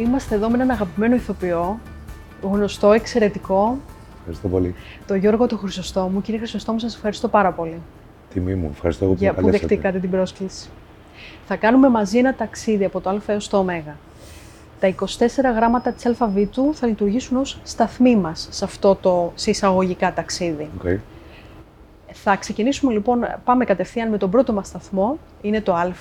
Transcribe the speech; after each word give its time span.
Είμαστε 0.00 0.34
εδώ 0.34 0.48
με 0.48 0.54
έναν 0.54 0.70
αγαπημένο 0.70 1.14
ηθοποιό, 1.14 1.80
γνωστό, 2.42 2.92
εξαιρετικό, 2.92 3.78
Ευχαριστώ 4.18 4.48
πολύ. 4.48 4.74
το 5.06 5.14
Γιώργο 5.14 5.46
του 5.46 5.58
Χρυσοστόμου. 5.58 6.20
Κύριε 6.20 6.38
Χρυσοστόμου, 6.38 6.78
σας 6.78 6.94
ευχαριστώ 6.94 7.28
πάρα 7.28 7.52
πολύ 7.52 7.80
Τιμή 8.32 8.54
μου. 8.54 8.68
Ευχαριστώ 8.72 9.04
εγώ 9.04 9.12
που 9.14 9.20
για 9.20 9.30
με 9.30 9.36
που 9.36 9.44
καλέσατε. 9.44 9.66
δεχτήκατε 9.66 9.98
την 9.98 10.10
πρόσκληση. 10.10 10.68
Θα 11.46 11.56
κάνουμε 11.56 11.88
μαζί 11.88 12.18
ένα 12.18 12.34
ταξίδι 12.34 12.84
από 12.84 13.00
το 13.00 13.10
Α 13.10 13.20
έως 13.26 13.48
το 13.48 13.58
Ω. 13.58 13.64
Τα 14.80 14.94
24 14.94 15.04
γράμματα 15.54 15.92
της 15.92 16.06
αλφαβήτου 16.06 16.74
θα 16.74 16.86
λειτουργήσουν 16.86 17.36
ως 17.36 17.58
σταθμοί 17.62 18.16
μας 18.16 18.48
σε 18.50 18.64
αυτό 18.64 18.94
το 18.94 19.32
σε 19.34 19.50
εισαγωγικά 19.50 20.12
ταξίδι. 20.12 20.68
Οκ. 20.78 21.00
Θα 22.12 22.36
ξεκινήσουμε 22.36 22.92
λοιπόν, 22.92 23.26
πάμε 23.44 23.64
κατευθείαν 23.64 24.10
με 24.10 24.18
τον 24.18 24.30
πρώτο 24.30 24.52
μας 24.52 24.66
σταθμό, 24.66 25.18
είναι 25.42 25.60
το 25.60 25.74
Α 25.74 25.92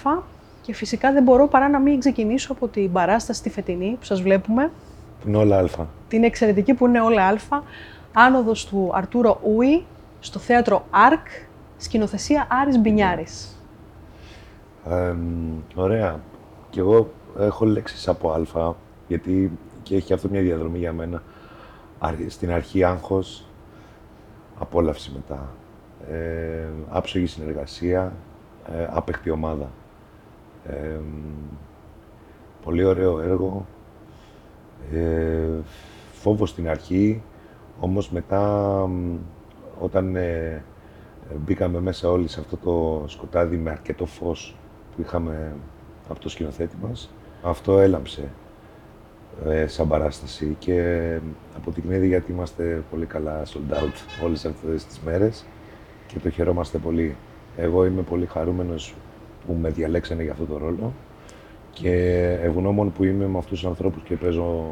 και 0.69 0.75
φυσικά 0.75 1.11
δεν 1.13 1.23
μπορώ 1.23 1.47
παρά 1.47 1.69
να 1.69 1.79
μην 1.79 1.99
ξεκινήσω 1.99 2.51
από 2.51 2.67
την 2.67 2.91
παράσταση 2.91 3.41
τη 3.41 3.49
φετινή 3.49 3.95
που 3.99 4.05
σας 4.05 4.21
βλέπουμε, 4.21 4.71
Που 5.21 5.27
είναι 5.27 5.37
όλα 5.37 5.57
αλφα. 5.57 5.87
την 6.07 6.23
εξαιρετική 6.23 6.73
που 6.73 6.87
είναι 6.87 7.01
όλα 7.01 7.27
Α, 7.27 7.33
άνοδος 8.13 8.65
του 8.65 8.89
Αρτούρο 8.93 9.39
Ούι 9.55 9.85
στο 10.19 10.39
θέατρο 10.39 10.85
ΑΡΚ, 10.89 11.27
σκηνοθεσία 11.77 12.47
Άρης 12.51 12.77
Μπινιάρης. 12.79 13.57
Ε, 14.89 15.13
ωραία. 15.75 16.19
Και 16.69 16.79
εγώ 16.79 17.09
έχω 17.39 17.65
λέξεις 17.65 18.07
από 18.07 18.31
αλφα, 18.31 18.75
γιατί 19.07 19.51
και 19.83 19.95
έχει 19.95 20.13
αυτό 20.13 20.29
μια 20.29 20.41
διαδρομή 20.41 20.77
για 20.77 20.93
μένα. 20.93 21.23
Αρ- 21.99 22.15
Στην 22.31 22.51
αρχή 22.51 22.83
άγχος, 22.83 23.45
απόλαυση 24.59 25.11
μετά. 25.13 25.49
Ε, 26.11 26.67
άψογη 26.89 27.25
συνεργασία, 27.25 28.13
ε, 28.79 28.87
άπεκτη 28.89 29.29
ομάδα. 29.29 29.69
Ε, 30.69 30.99
πολύ 32.63 32.83
ωραίο 32.83 33.19
έργο. 33.19 33.65
Ε, 34.93 35.47
φόβο 36.11 36.45
στην 36.45 36.69
αρχή, 36.69 37.21
όμως 37.79 38.09
μετά 38.09 38.41
μ, 38.87 39.17
όταν 39.79 40.15
ε, 40.15 40.63
μπήκαμε 41.45 41.79
μέσα 41.79 42.09
όλοι 42.09 42.27
σε 42.27 42.39
αυτό 42.39 42.57
το 42.57 43.03
σκοτάδι 43.07 43.57
με 43.57 43.69
αρκετό 43.69 44.05
φως 44.05 44.55
που 44.95 45.01
είχαμε 45.01 45.55
από 46.09 46.19
το 46.19 46.29
σκηνοθέτη 46.29 46.75
μας, 46.81 47.09
αυτό 47.43 47.79
έλαμψε 47.79 48.29
ε, 49.45 49.67
σαν 49.67 49.87
παράσταση 49.87 50.55
και 50.59 51.19
αποδεικνύεται 51.55 52.05
γιατί 52.05 52.31
είμαστε 52.31 52.83
πολύ 52.89 53.05
καλά 53.05 53.43
sold 53.45 53.73
out 53.73 54.23
όλες 54.23 54.45
αυτές 54.45 54.85
τις 54.85 54.99
μέρες 54.99 55.45
και 56.07 56.19
το 56.19 56.29
χαιρόμαστε 56.29 56.77
πολύ. 56.77 57.15
Εγώ 57.57 57.85
είμαι 57.85 58.01
πολύ 58.01 58.25
χαρούμενος 58.25 58.95
που 59.49 59.57
με 59.61 59.69
διαλέξανε 59.69 60.23
για 60.23 60.31
αυτό 60.31 60.45
το 60.45 60.57
ρόλο 60.57 60.93
και 61.71 61.91
ευγνώμων 62.41 62.91
που 62.91 63.03
είμαι 63.03 63.27
με 63.27 63.37
αυτούς 63.37 63.59
τους 63.59 63.69
ανθρώπους 63.69 64.03
και 64.03 64.15
παίζω 64.15 64.65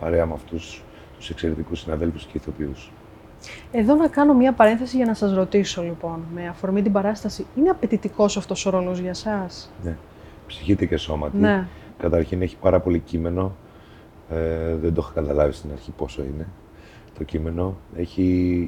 παρέα 0.00 0.26
με 0.26 0.32
αυτούς 0.32 0.82
τους 1.16 1.30
εξαιρετικούς 1.30 1.80
συναδέλφους 1.80 2.24
και 2.24 2.32
ηθοποιούς. 2.34 2.92
Εδώ 3.72 3.94
να 3.94 4.08
κάνω 4.08 4.34
μια 4.34 4.52
παρένθεση 4.52 4.96
για 4.96 5.06
να 5.06 5.14
σας 5.14 5.34
ρωτήσω 5.34 5.82
λοιπόν, 5.82 6.20
με 6.34 6.48
αφορμή 6.48 6.82
την 6.82 6.92
παράσταση, 6.92 7.46
είναι 7.56 7.68
απαιτητικός 7.68 8.36
αυτός 8.36 8.66
ο 8.66 8.70
ρόλος 8.70 8.98
για 8.98 9.14
σας; 9.14 9.70
Ναι. 9.84 9.96
Ψυχήτη 10.46 10.86
και 10.86 10.96
σώματι. 10.96 11.36
Ναι. 11.36 11.66
Καταρχήν 11.98 12.42
έχει 12.42 12.56
πάρα 12.56 12.80
πολύ 12.80 12.98
κείμενο. 12.98 13.52
Ε, 14.30 14.74
δεν 14.74 14.94
το 14.94 15.00
είχα 15.04 15.12
καταλάβει 15.14 15.52
στην 15.52 15.70
αρχή 15.72 15.90
πόσο 15.90 16.22
είναι 16.22 16.46
το 17.18 17.24
κείμενο. 17.24 17.76
Έχει, 17.96 18.22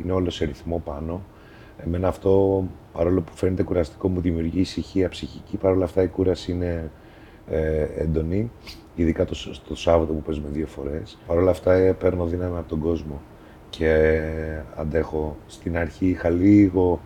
είναι 0.05 0.12
όλος 0.12 0.34
σε 0.34 0.45
ρυθμό 0.45 0.83
πάνω. 0.84 1.20
Εμένα 1.78 2.08
αυτό, 2.08 2.64
παρόλο 2.92 3.20
που 3.20 3.33
φαίνεται 3.34 3.62
κουραστικό, 3.62 4.08
μου 4.08 4.20
δημιουργεί 4.20 4.61
ησυχία 4.61 5.08
ψυχική. 5.08 5.56
Παρ' 5.56 5.72
όλα 5.72 5.84
αυτά 5.84 6.03
η 6.03 6.08
κούραση 6.08 6.53
είναι 6.53 6.91
ε, 7.50 7.86
έντονη. 7.97 8.50
Ειδικά 8.94 9.25
το, 9.25 9.34
Σ- 9.34 9.61
το 9.69 9.77
Σάββατο 9.77 10.12
που 10.12 10.22
παίζουμε 10.22 10.48
δύο 10.52 10.67
φορές. 10.67 11.19
Παρ' 11.27 11.36
όλα 11.36 11.50
αυτά 11.50 11.72
ε, 11.72 11.92
παίρνω 11.92 12.24
δύναμη 12.27 12.57
από 12.58 12.68
τον 12.68 12.80
κόσμο 12.80 13.20
και 13.70 13.89
ε, 13.89 14.63
αντέχω. 14.77 15.36
Στην 15.46 15.77
αρχή 15.77 16.07
είχα 16.07 16.30
λίγο 16.30 17.01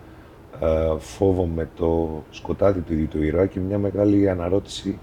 ε, 0.60 0.98
φόβο 0.98 1.46
με 1.46 1.68
το 1.76 2.22
σκοτάδι 2.30 2.80
του 2.80 2.92
ίδιου 2.92 3.08
του 3.08 3.22
ήρωα 3.22 3.46
και 3.46 3.60
μια 3.60 3.78
μεγάλη 3.78 4.28
αναρώτηση 4.28 4.98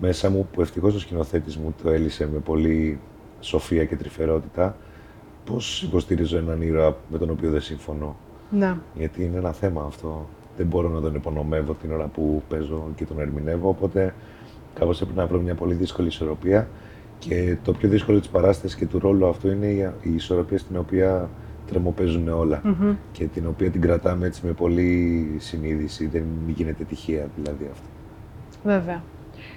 μέσα 0.00 0.30
μου 0.30 0.48
που 0.52 0.60
ευτυχώς 0.60 0.94
ο 0.94 0.98
σκηνοθέτης 0.98 1.56
μου 1.56 1.74
το 1.82 1.90
έλυσε 1.90 2.28
με 2.32 2.38
πολύ 2.38 2.98
σοφία 3.40 3.84
και 3.84 3.96
τρυφερότητα 3.96 4.76
πώς 5.44 5.82
υποστηρίζω 5.82 6.38
έναν 6.38 6.62
ήρωα 6.62 6.96
με 7.10 7.18
τον 7.18 7.30
οποίο 7.30 7.50
δεν 7.50 7.60
συμφωνώ. 7.60 8.16
Ναι. 8.50 8.74
Γιατί 8.94 9.24
είναι 9.24 9.36
ένα 9.38 9.52
θέμα 9.52 9.84
αυτό. 9.86 10.26
Δεν 10.56 10.66
μπορώ 10.66 10.88
να 10.88 11.00
τον 11.00 11.14
υπονομεύω 11.14 11.74
την 11.74 11.92
ώρα 11.92 12.04
που 12.06 12.42
παίζω 12.48 12.82
και 12.96 13.04
τον 13.04 13.20
ερμηνεύω, 13.20 13.68
οπότε 13.68 14.14
κάπως 14.74 15.00
έπρεπε 15.00 15.20
να 15.20 15.26
βρω 15.26 15.40
μια 15.40 15.54
πολύ 15.54 15.74
δύσκολη 15.74 16.08
ισορροπία 16.08 16.68
και 17.18 17.56
το 17.64 17.72
πιο 17.72 17.88
δύσκολο 17.88 18.18
της 18.18 18.28
παράστασης 18.28 18.76
και 18.76 18.86
του 18.86 18.98
ρόλου 18.98 19.26
αυτού 19.26 19.48
είναι 19.50 19.66
η- 19.66 19.90
η 20.02 20.14
ισορροπία 20.14 20.58
στην 20.58 20.76
οποία 20.76 21.28
τρεμοπαίζουν 21.66 22.28
όλα 22.28 22.60
Μμμ. 22.64 22.94
και 23.12 23.24
την 23.24 23.46
οποία 23.46 23.70
την 23.70 23.80
κρατάμε 23.80 24.26
έτσι 24.26 24.46
με 24.46 24.52
πολύ 24.52 25.26
συνείδηση, 25.38 26.06
δεν 26.06 26.22
γίνεται 26.46 26.84
τυχαία 26.84 27.26
δηλαδή 27.36 27.68
αυτό. 27.72 27.86
Βέβαια. 28.64 29.02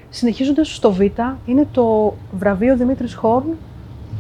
Συνεχίζοντας 0.10 0.76
στο 0.76 0.92
Β, 0.92 1.00
είναι 1.46 1.68
το 1.72 2.14
βραβείο 2.38 2.78
Δημήτρης 2.78 3.14
Χόρν 3.16 3.46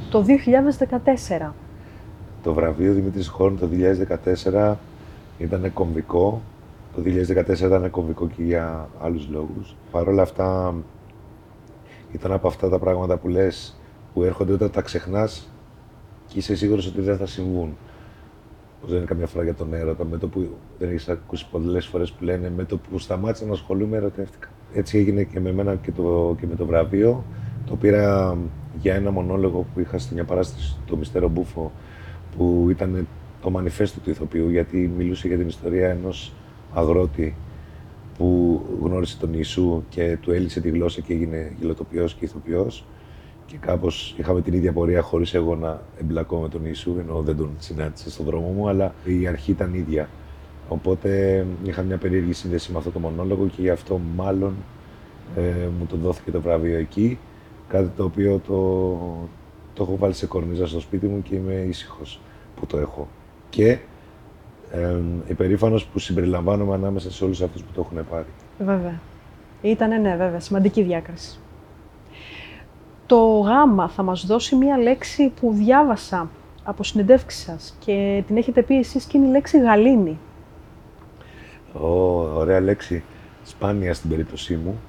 το 0.09 0.21
2014. 0.21 1.53
Το 2.43 2.53
βραβείο 2.53 2.93
Δημήτρης 2.93 3.27
Χόρν 3.27 3.59
το 3.59 3.69
2014 4.43 4.75
ήταν 5.37 5.73
κομβικό. 5.73 6.41
Το 6.95 7.01
2014 7.01 7.59
ήταν 7.59 7.89
κομβικό 7.89 8.27
και 8.27 8.43
για 8.43 8.89
άλλους 9.01 9.27
λόγους. 9.29 9.75
Παρ' 9.91 10.07
όλα 10.07 10.21
αυτά 10.21 10.75
ήταν 12.11 12.31
από 12.31 12.47
αυτά 12.47 12.69
τα 12.69 12.79
πράγματα 12.79 13.17
που 13.17 13.27
λες 13.27 13.75
που 14.13 14.23
έρχονται 14.23 14.53
όταν 14.53 14.71
τα 14.71 14.81
ξεχνάς 14.81 15.49
και 16.27 16.39
είσαι 16.39 16.55
σίγουρος 16.55 16.87
ότι 16.87 17.01
δεν 17.01 17.17
θα 17.17 17.25
συμβούν. 17.25 17.77
Όπως 18.77 18.89
δεν 18.89 18.97
είναι 18.97 19.05
καμιά 19.05 19.27
φορά 19.27 19.43
για 19.43 19.53
τον 19.53 19.73
έρωτα, 19.73 20.05
με 20.05 20.17
το 20.17 20.27
που 20.27 20.47
δεν 20.79 20.89
έχεις 20.89 21.09
ακούσει 21.09 21.47
πολλές 21.51 21.85
φορές 21.85 22.11
που 22.11 22.23
λένε 22.23 22.51
με 22.55 22.63
το 22.63 22.77
που 22.77 22.99
σταμάτησα 22.99 23.45
να 23.45 23.51
ασχολούμαι 23.51 23.97
ερωτεύτηκα. 23.97 24.47
Έτσι 24.73 24.97
έγινε 24.97 25.23
και 25.23 25.39
με 25.39 25.51
μένα 25.51 25.75
και, 25.75 25.91
το, 25.91 26.35
και 26.39 26.47
με 26.47 26.55
το 26.55 26.65
βραβείο. 26.65 27.23
Το 27.65 27.75
πήρα 27.75 28.37
για 28.81 28.93
ένα 28.93 29.11
μονόλογο 29.11 29.65
που 29.73 29.79
είχα 29.79 29.97
στην 29.97 30.15
μια 30.15 30.23
παράσταση 30.23 30.77
το 30.85 30.97
Μυστέρο 30.97 31.27
Μπούφο 31.27 31.71
που 32.37 32.67
ήταν 32.69 33.07
το 33.41 33.49
μανιφέστο 33.49 33.99
του 33.99 34.09
ηθοποιού 34.09 34.49
γιατί 34.49 34.91
μιλούσε 34.97 35.27
για 35.27 35.37
την 35.37 35.47
ιστορία 35.47 35.89
ενός 35.89 36.33
αγρότη 36.73 37.35
που 38.17 38.61
γνώρισε 38.81 39.17
τον 39.17 39.29
Ιησού 39.33 39.83
και 39.89 40.17
του 40.21 40.31
έλυσε 40.31 40.61
τη 40.61 40.69
γλώσσα 40.69 41.01
και 41.01 41.13
έγινε 41.13 41.51
γελοτοποιός 41.59 42.13
και 42.13 42.25
ηθοποιός 42.25 42.85
και 43.45 43.57
κάπως 43.57 44.15
είχαμε 44.17 44.41
την 44.41 44.53
ίδια 44.53 44.73
πορεία 44.73 45.01
χωρίς 45.01 45.33
εγώ 45.33 45.55
να 45.55 45.81
εμπλακώ 45.99 46.39
με 46.39 46.49
τον 46.49 46.61
Ιησού 46.65 46.95
ενώ 46.99 47.21
δεν 47.21 47.37
τον 47.37 47.49
συνάντησα 47.59 48.11
στον 48.11 48.25
δρόμο 48.25 48.47
μου 48.47 48.69
αλλά 48.69 48.93
η 49.05 49.27
αρχή 49.27 49.51
ήταν 49.51 49.73
ίδια. 49.73 50.09
Οπότε 50.67 51.45
είχα 51.63 51.81
μια 51.81 51.97
περίεργη 51.97 52.33
σύνδεση 52.33 52.71
με 52.71 52.77
αυτό 52.77 52.89
το 52.91 52.99
μονόλογο 52.99 53.47
και 53.47 53.61
γι' 53.61 53.69
αυτό 53.69 53.99
μάλλον 54.15 54.53
ε, 55.35 55.67
μου 55.79 55.85
το 55.89 55.95
δόθηκε 55.95 56.31
το 56.31 56.41
βραβείο 56.41 56.77
εκεί. 56.77 57.17
Κάτι 57.67 57.89
το 57.97 58.03
οποίο 58.03 58.41
το, 58.47 59.29
το 59.73 59.83
έχω 59.83 59.97
βάλει 59.97 60.13
σε 60.13 60.25
κορνίζα 60.25 60.67
στο 60.67 60.79
σπίτι 60.79 61.07
μου 61.07 61.21
και 61.21 61.35
είμαι 61.35 61.53
ήσυχος 61.53 62.19
που 62.55 62.65
το 62.65 62.77
έχω. 62.77 63.07
Και 63.49 63.77
ε, 64.71 64.97
υπερήφανος 65.27 65.85
που 65.85 65.99
συμπεριλαμβάνομαι 65.99 66.73
ανάμεσα 66.73 67.11
σε 67.11 67.23
όλους 67.23 67.41
αυτούς 67.41 67.61
που 67.61 67.71
το 67.73 67.81
έχουν 67.81 68.07
πάρει. 68.09 68.25
Βέβαια. 68.59 68.99
Ήτανε, 69.61 69.97
ναι, 69.97 70.15
βέβαια, 70.15 70.39
σημαντική 70.39 70.81
διάκριση. 70.81 71.39
Το 73.05 73.17
Γ 73.17 73.49
θα 73.89 74.03
μας 74.03 74.25
δώσει 74.25 74.55
μία 74.55 74.77
λέξη 74.77 75.31
που 75.39 75.53
διάβασα 75.53 76.29
από 76.63 76.83
συνεντεύξεις 76.83 77.43
σας 77.43 77.75
και 77.79 78.23
την 78.27 78.37
έχετε 78.37 78.61
πει 78.61 78.77
εσείς 78.77 79.05
και 79.05 79.17
είναι 79.17 79.27
η 79.27 79.29
λέξη 79.29 79.59
γαλήνη. 79.59 80.17
Ω, 81.73 81.87
ωραία 82.35 82.59
λέξη. 82.59 83.03
Σπάνια 83.43 83.93
στην 83.93 84.09
περίπτωσή 84.09 84.55
μου. 84.55 84.79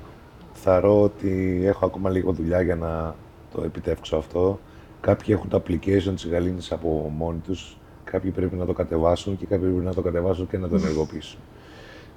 Θαρώ 0.53 1.03
ότι 1.03 1.63
έχω 1.65 1.87
ακόμα 1.87 2.11
λίγο 2.11 2.33
δουλειά 2.33 2.61
για 2.61 2.77
να 2.77 3.15
το 3.55 3.63
επιτεύξω 3.65 4.17
αυτό. 4.17 4.59
Κάποιοι 5.05 5.35
έχουν 5.37 5.49
το 5.49 5.63
application 5.67 6.13
της 6.15 6.27
γαλήνης 6.27 6.73
από 6.73 7.13
μόνοι 7.17 7.39
τους. 7.39 7.77
Κάποιοι 8.05 8.31
πρέπει 8.31 8.57
να 8.57 8.65
το 8.65 8.73
κατεβάσουν 8.73 9.37
και 9.37 9.47
κάποιοι 9.47 9.69
πρέπει 9.69 9.85
να 9.85 9.95
το 9.95 10.01
κατεβάσουν 10.03 10.49
και 10.49 10.59
να 10.59 10.69
το 10.69 10.77
ενεργοποιήσουν. 10.77 11.41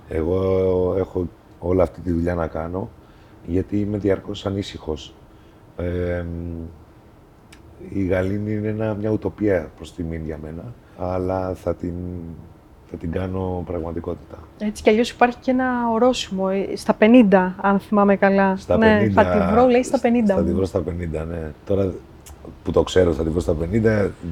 Εγώ 0.10 0.96
έχω 0.98 1.28
όλη 1.60 1.82
αυτή 1.82 2.02
τη 2.02 2.12
δουλειά 2.12 2.36
να 2.36 2.48
κάνω 2.48 2.90
γιατί 3.46 3.80
είμαι 3.80 3.98
διαρκώς 3.98 4.46
ανήσυχος. 4.46 5.14
Ε, 5.78 6.26
η 7.90 8.06
γαλήνη 8.06 8.52
είναι 8.52 8.68
ένα, 8.68 8.94
μια 8.94 9.10
ουτοπία 9.10 9.72
προς 9.76 9.94
τιμήν 9.94 10.26
για 10.26 10.40
μένα, 10.42 10.64
αλλά 10.98 11.54
θα 11.54 11.76
την, 11.76 11.94
θα 12.92 12.98
την 12.98 13.12
κάνω 13.12 13.64
πραγματικότητα. 13.66 14.38
Έτσι 14.58 14.84
κι 14.84 14.90
αλλιώς 14.90 15.10
υπάρχει 15.10 15.38
και 15.42 15.52
ένα 15.52 15.90
ορόσημο, 15.94 16.50
ε, 16.52 16.76
στα 16.76 16.98
50, 17.00 17.54
αν 17.62 17.80
θυμάμαι 17.80 18.16
καλά. 18.16 18.56
Στα 18.58 18.78
ναι, 18.78 19.00
50, 19.08 19.12
θα 19.12 19.26
τη 19.26 19.54
βρω, 19.54 19.66
λέει, 19.68 19.84
στα 19.84 19.98
50 19.98 20.02
Θα 20.28 20.44
τη 20.44 20.50
μου. 20.50 20.56
βρω 20.56 20.66
στα 20.66 20.80
50, 20.80 21.26
ναι. 21.28 21.52
Τώρα 21.66 21.94
που 22.64 22.72
το 22.72 22.84
ξέρω 22.84 23.14
θα 23.14 23.24
τη 23.24 23.30
βρω 23.30 23.40
στα 23.40 23.56
50, 23.62 23.82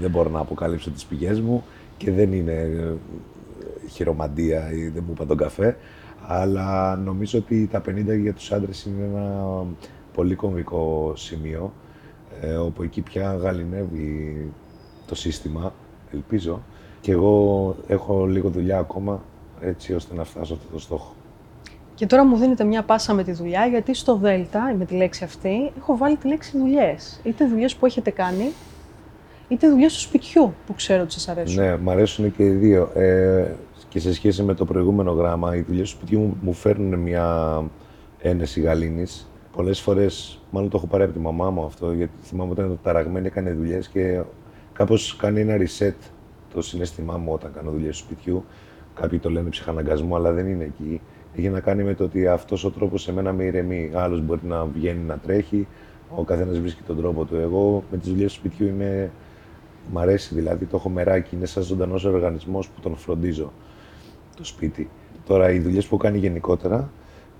δεν 0.01 0.09
μπορώ 0.09 0.29
να 0.29 0.39
αποκαλύψω 0.39 0.91
τις 0.91 1.05
πηγές 1.05 1.41
μου 1.41 1.63
και 1.97 2.11
δεν 2.11 2.33
είναι 2.33 2.51
ε, 2.51 2.93
χειρομαντία 3.89 4.71
ή 4.71 4.87
δεν 4.87 5.03
μου 5.07 5.11
είπα 5.13 5.25
τον 5.25 5.37
καφέ. 5.37 5.77
Αλλά 6.27 6.95
νομίζω 6.95 7.39
ότι 7.39 7.67
τα 7.71 7.81
50 7.87 8.19
για 8.21 8.33
τους 8.33 8.51
άντρες 8.51 8.85
είναι 8.85 9.03
ένα 9.03 9.65
πολύ 10.13 10.35
κομβικό 10.35 11.13
σημείο, 11.15 11.73
ε, 12.41 12.55
όπου 12.55 12.83
εκεί 12.83 13.01
πια 13.01 13.35
γαλινεύει 13.35 14.51
το 15.07 15.15
σύστημα, 15.15 15.73
ελπίζω, 16.13 16.61
και 17.01 17.11
εγώ 17.11 17.75
έχω 17.87 18.25
λίγο 18.25 18.49
δουλειά 18.49 18.77
ακόμα, 18.77 19.23
έτσι 19.61 19.93
ώστε 19.93 20.15
να 20.15 20.23
φτάσω 20.23 20.53
αυτό 20.53 20.73
το 20.73 20.79
στόχο. 20.79 21.13
Και 21.95 22.05
τώρα 22.05 22.25
μου 22.25 22.37
δίνετε 22.37 22.63
μια 22.63 22.83
πάσα 22.83 23.13
με 23.13 23.23
τη 23.23 23.31
δουλειά, 23.31 23.65
γιατί 23.65 23.93
στο 23.93 24.15
Δέλτα, 24.15 24.75
με 24.77 24.85
τη 24.85 24.95
λέξη 24.95 25.23
αυτή, 25.23 25.71
έχω 25.77 25.97
βάλει 25.97 26.15
τη 26.15 26.27
λέξη 26.27 26.57
δουλειές. 26.57 27.19
Είτε 27.23 27.47
δουλειές 27.47 27.75
που 27.75 27.85
έχετε 27.85 28.09
κάνει, 28.11 28.51
είτε 29.47 29.69
δουλειές 29.69 29.93
του 29.93 29.99
σπιτιού 29.99 30.53
που 30.65 30.73
ξέρω 30.73 31.01
ότι 31.01 31.11
σας 31.11 31.27
αρέσουν. 31.27 31.63
Ναι, 31.63 31.77
μου 31.77 31.89
αρέσουν 31.91 32.35
και 32.35 32.43
οι 32.43 32.49
δύο. 32.49 32.91
Ε, 32.93 33.45
και 33.89 33.99
σε 33.99 34.13
σχέση 34.13 34.43
με 34.43 34.53
το 34.53 34.65
προηγούμενο 34.65 35.11
γράμμα, 35.11 35.55
οι 35.55 35.61
δουλειές 35.61 35.89
του 35.89 35.95
σπιτιού 35.97 36.19
μου, 36.19 36.37
μου 36.41 36.53
φέρνουν 36.53 36.99
μια 36.99 37.63
ένεση 38.19 38.61
γαλήνης. 38.61 39.29
Πολλές 39.51 39.79
φορές, 39.79 40.41
μάλλον 40.49 40.69
το 40.69 40.77
έχω 40.77 40.87
πάρει 40.87 41.03
από 41.03 41.13
τη 41.13 41.19
μαμά 41.19 41.49
μου 41.49 41.65
αυτό, 41.65 41.91
γιατί 41.91 42.13
θυμάμαι 42.23 42.51
όταν 42.51 42.79
ταραγμένη 42.83 43.27
έκανε 43.27 43.51
δουλειές 43.51 43.87
και 43.87 44.21
κάπως 44.73 45.15
κάνει 45.15 45.41
ένα 45.41 45.55
reset 45.57 45.95
το 46.53 46.61
συνέστημά 46.61 47.17
μου 47.17 47.33
όταν 47.33 47.51
κάνω 47.55 47.71
δουλειές 47.71 47.97
του 47.97 48.03
σπιτιού. 48.03 48.45
Κάποιοι 48.93 49.19
το 49.19 49.29
λένε 49.29 49.49
ψυχαναγκασμό, 49.49 50.15
αλλά 50.15 50.31
δεν 50.31 50.47
είναι 50.47 50.63
εκεί. 50.63 51.01
Έχει 51.37 51.49
να 51.49 51.59
κάνει 51.59 51.83
με 51.83 51.93
το 51.93 52.03
ότι 52.03 52.27
αυτός 52.27 52.63
ο 52.63 52.71
τρόπος 52.71 53.01
σε 53.01 53.13
μένα 53.13 53.33
με 53.33 53.43
ηρεμεί. 53.43 53.91
Άλλος 53.93 54.21
μπορεί 54.21 54.41
να 54.43 54.65
βγαίνει 54.65 55.03
να 55.03 55.17
τρέχει, 55.17 55.67
ο 56.15 56.23
καθένας 56.23 56.59
βρίσκει 56.59 56.81
τον 56.87 56.97
τρόπο 56.97 57.25
του. 57.25 57.35
Εγώ 57.35 57.83
με 57.91 57.97
τις 57.97 58.09
δουλειές 58.09 58.33
του 58.33 58.39
σπιτιού 58.39 58.67
είμαι. 58.67 59.11
Μ' 59.91 59.97
αρέσει 59.97 60.35
δηλαδή, 60.35 60.65
το 60.65 60.77
έχω 60.77 60.89
μεράκι. 60.89 61.35
Είναι 61.35 61.45
σαν 61.45 61.63
ζωντανός 61.63 62.05
οργανισμός 62.05 62.67
που 62.67 62.81
τον 62.81 62.95
φροντίζω 62.95 63.51
το 64.35 64.45
σπίτι. 64.45 64.89
Τώρα, 65.27 65.51
οι 65.51 65.59
δουλειές 65.59 65.85
που 65.85 65.97
κάνει 65.97 66.17
γενικότερα 66.17 66.89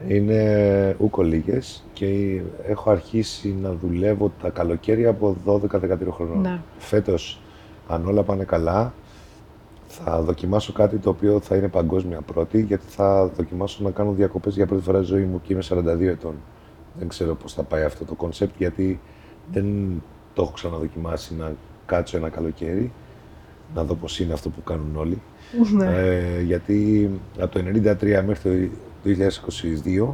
είναι 0.08 0.96
ουκ 1.00 1.24
ολίγες 1.24 1.86
και 1.94 2.42
έχω 2.68 2.90
αρχίσει 2.92 3.56
να 3.62 3.74
δουλεύω 3.74 4.32
τα 4.42 4.50
καλοκαίρια 4.50 5.10
από 5.10 5.36
12-13 5.46 5.98
χρονών. 6.12 6.42
Ναι. 6.42 6.60
Φέτος, 6.78 7.42
αν 7.88 8.08
όλα 8.08 8.24
πάνε 8.24 8.44
καλά, 8.44 8.94
θα 10.04 10.22
δοκιμάσω 10.22 10.74
κάτι 10.74 10.98
το 10.98 11.10
οποίο 11.10 11.40
θα 11.40 11.56
είναι 11.56 11.68
παγκόσμια 11.68 12.22
πρώτη, 12.22 12.62
γιατί 12.62 12.84
θα 12.88 13.28
δοκιμάσω 13.28 13.84
να 13.84 13.92
κάνω 13.92 14.12
διακοπές 14.12 14.56
για 14.56 14.66
πρώτη 14.66 14.84
φορά 14.84 14.98
στη 14.98 15.08
ζωή 15.08 15.24
μου 15.24 15.42
και 15.42 15.54
είμαι 15.54 15.64
42 15.70 16.02
ετών. 16.02 16.36
Δεν 17.00 17.08
ξέρω 17.08 17.36
πώς 17.36 17.54
θα 17.54 17.64
πάει 17.64 17.84
αυτό 17.84 18.06
το 18.06 18.14
concept, 18.14 18.54
γιατί 18.58 19.00
δεν 19.52 19.66
το 20.34 20.42
έχω 20.42 20.52
ξαναδοκιμάσει 20.52 21.36
να 21.36 21.54
κάτσω 21.86 22.18
ένα 22.18 22.30
καλοκαίρι, 22.30 22.92
να 23.76 23.84
δω 23.84 23.96
πώς 23.96 24.20
είναι 24.20 24.34
αυτό 24.34 24.50
που 24.50 24.64
κάνουν 24.64 24.96
όλοι. 24.96 25.22
Ναι. 25.74 25.86
Ε, 25.86 26.42
γιατί 26.42 27.10
από 27.40 27.52
το 27.52 27.60
1993 27.60 28.24
μέχρι 28.26 28.72
το 29.04 29.10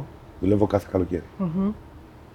δουλεύω 0.40 0.66
κάθε 0.66 0.88
καλοκαίρι. 0.90 1.22
Μμμ. 1.38 1.72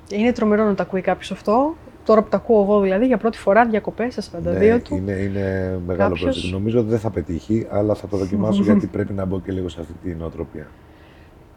Είναι 0.10 0.32
τρομερό 0.32 0.66
να 0.66 0.76
το 0.76 0.84
ακούει 0.84 1.02
κάποιος 1.02 1.32
αυτό. 1.32 1.76
Τώρα 2.08 2.22
που 2.22 2.30
το 2.30 2.38
ακούω 2.38 2.62
εγώ 2.64 2.80
δηλαδή 2.80 3.06
για 3.06 3.18
πρώτη 3.18 3.38
φορά 3.38 3.66
διακοπές 3.66 4.14
στα 4.20 4.40
42 4.40 4.44
Ναι, 4.58 4.80
του. 4.80 4.96
είναι, 4.96 5.12
είναι 5.12 5.80
μεγάλο 5.88 6.16
Κάποιος- 6.16 6.46
project. 6.48 6.52
Νομίζω 6.52 6.80
ότι 6.80 6.90
δεν 6.90 7.00
θα 7.00 7.10
πετύχει, 7.10 7.68
αλλά 7.70 7.94
θα 7.96 8.08
το 8.08 8.18
δοκιμάσω 8.18 8.64
γιατί 8.70 8.88
πρέπει 8.88 9.14
να 9.14 9.26
μπω 9.26 9.40
και 9.40 9.52
λίγο 9.52 9.70
σε 9.70 9.82
αυτή 9.82 9.94
την 10.04 10.18
νοοτροπία. 10.18 10.68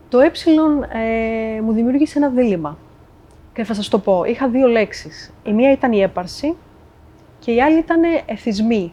Το 0.09 0.19
ε 0.21 0.27
ε, 0.27 1.61
μου 1.61 1.73
δημιούργησε 1.73 2.19
ένα 2.19 2.29
δίλημα. 2.29 2.79
Και 3.53 3.65
θα 3.65 3.75
σας 3.75 3.89
το 3.89 3.99
πω. 3.99 4.25
Είχα 4.25 4.49
δύο 4.49 4.67
λέξεις. 4.67 5.33
Η 5.45 5.53
μία 5.53 5.73
ήταν 5.73 5.93
η 5.93 6.01
έπαρση 6.03 6.55
και 7.39 7.53
η 7.53 7.63
άλλη 7.63 7.79
ήταν 7.79 8.01
εθισμοί. 8.27 8.93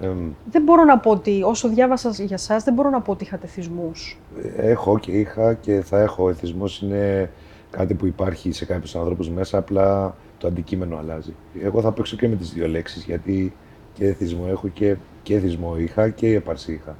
Εμ, 0.00 0.30
Δεν 0.50 0.62
μπορώ 0.62 0.84
να 0.84 0.98
πω 0.98 1.10
ότι, 1.10 1.42
όσο 1.44 1.68
διάβασα 1.68 2.10
για 2.10 2.38
σας, 2.38 2.64
δεν 2.64 2.74
μπορώ 2.74 2.90
να 2.90 3.00
πω 3.00 3.12
ότι 3.12 3.24
είχατε 3.24 3.46
εθισμούς. 3.46 4.18
Έχω 4.56 4.98
και 4.98 5.12
είχα 5.12 5.54
και 5.54 5.80
θα 5.80 5.98
έχω. 6.00 6.24
Ο 6.24 6.28
εθισμός 6.28 6.82
είναι 6.82 7.30
κάτι 7.70 7.94
που 7.94 8.06
υπάρχει 8.06 8.52
σε 8.52 8.64
κάποιους 8.64 8.96
ανθρώπους 8.96 9.28
μέσα, 9.30 9.58
απλά 9.58 10.16
το 10.38 10.46
αντικείμενο 10.46 10.96
αλλάζει. 10.96 11.34
Εγώ 11.62 11.80
θα 11.80 11.92
παίξω 11.92 12.16
και 12.16 12.28
με 12.28 12.36
τις 12.36 12.52
δύο 12.52 12.68
λέξεις, 12.68 13.04
γιατί 13.04 13.52
και 13.94 14.06
εθισμό 14.06 14.46
έχω 14.48 14.68
και, 14.68 14.96
και 15.22 15.34
εθισμό 15.34 15.78
είχα 15.78 16.08
και 16.08 16.34
έπαρση 16.34 16.72
είχα. 16.72 16.96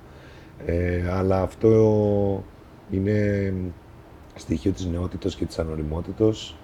Ε, 0.67 1.11
αλλά 1.11 1.43
αυτό 1.43 2.45
είναι 2.91 3.55
στοιχείο 4.35 4.73
της 4.73 4.87
νεότητος 4.87 5.37
και 5.37 5.45
της 5.45 5.59
ανοριμότητος. 5.59 6.57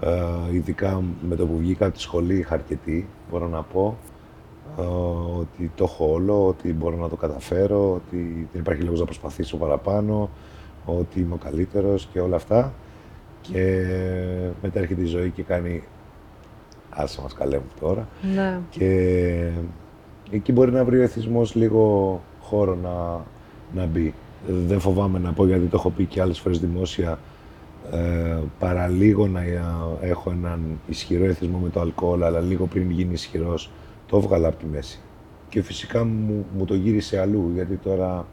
Ε, 0.00 0.54
ειδικά 0.54 1.02
με 1.28 1.36
το 1.36 1.46
που 1.46 1.56
βγήκα 1.56 1.86
από 1.86 1.94
τη 1.94 2.00
σχολή 2.00 2.36
είχα 2.36 2.54
αρκετή, 2.54 3.08
μπορώ 3.30 3.48
να 3.48 3.62
πω. 3.62 3.96
Ε, 4.78 4.82
ότι 5.38 5.70
το 5.74 5.84
έχω 5.84 6.12
όλο, 6.12 6.46
ότι 6.46 6.72
μπορώ 6.72 6.96
να 6.96 7.08
το 7.08 7.16
καταφέρω, 7.16 7.92
ότι 7.94 8.48
δεν 8.52 8.60
υπάρχει 8.60 8.82
λόγος 8.82 8.98
να 8.98 9.04
προσπαθήσω 9.04 9.56
παραπάνω, 9.56 10.30
ότι 10.84 11.20
είμαι 11.20 11.34
ο 11.34 11.38
καλύτερος 11.44 12.08
και 12.12 12.20
όλα 12.20 12.36
αυτά. 12.36 12.72
Και 13.52 13.86
μετά 14.62 14.78
έρχεται 14.78 15.02
η 15.02 15.06
ζωή 15.06 15.30
και 15.30 15.42
κάνει 15.42 15.82
άσε 16.90 17.20
μας 17.20 17.32
καλέ 17.32 17.56
μου 17.56 17.70
τώρα. 17.80 18.08
Ναι. 18.34 18.58
Και 18.70 19.50
εκεί 20.30 20.52
μπορεί 20.52 20.72
να 20.72 20.84
βρει 20.84 20.98
ο 20.98 21.02
εθισμός 21.02 21.54
λίγο 21.54 22.22
χώρο 22.40 22.74
να, 22.74 23.24
να 23.80 23.86
μπει. 23.86 24.14
Δεν 24.48 24.80
φοβάμαι 24.80 25.18
να 25.18 25.32
πω 25.32 25.46
γιατί 25.46 25.66
το 25.66 25.76
έχω 25.76 25.90
πει 25.90 26.04
και 26.04 26.20
άλλες 26.20 26.38
φορές 26.38 26.60
δημόσια 26.60 27.18
ε, 27.92 28.38
παραλίγο 28.58 29.26
να 29.26 29.42
έχω 30.00 30.30
έναν 30.30 30.60
ισχυρό 30.86 31.24
εθισμό 31.24 31.58
με 31.58 31.68
το 31.68 31.80
αλκοόλ 31.80 32.22
αλλά 32.22 32.40
λίγο 32.40 32.66
πριν 32.66 32.90
γίνει 32.90 33.12
ισχυρός 33.12 33.70
το 34.06 34.16
έβγαλα 34.16 34.48
από 34.48 34.56
τη 34.56 34.66
μέση. 34.66 35.00
Και 35.48 35.62
φυσικά 35.62 36.04
μου, 36.04 36.46
μου 36.56 36.64
το 36.64 36.74
γύρισε 36.74 37.20
αλλού 37.20 37.50
γιατί 37.54 37.76
τώρα 37.76 38.26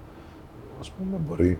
ας 0.80 0.92
πούμε 0.92 1.18
μπορεί 1.28 1.60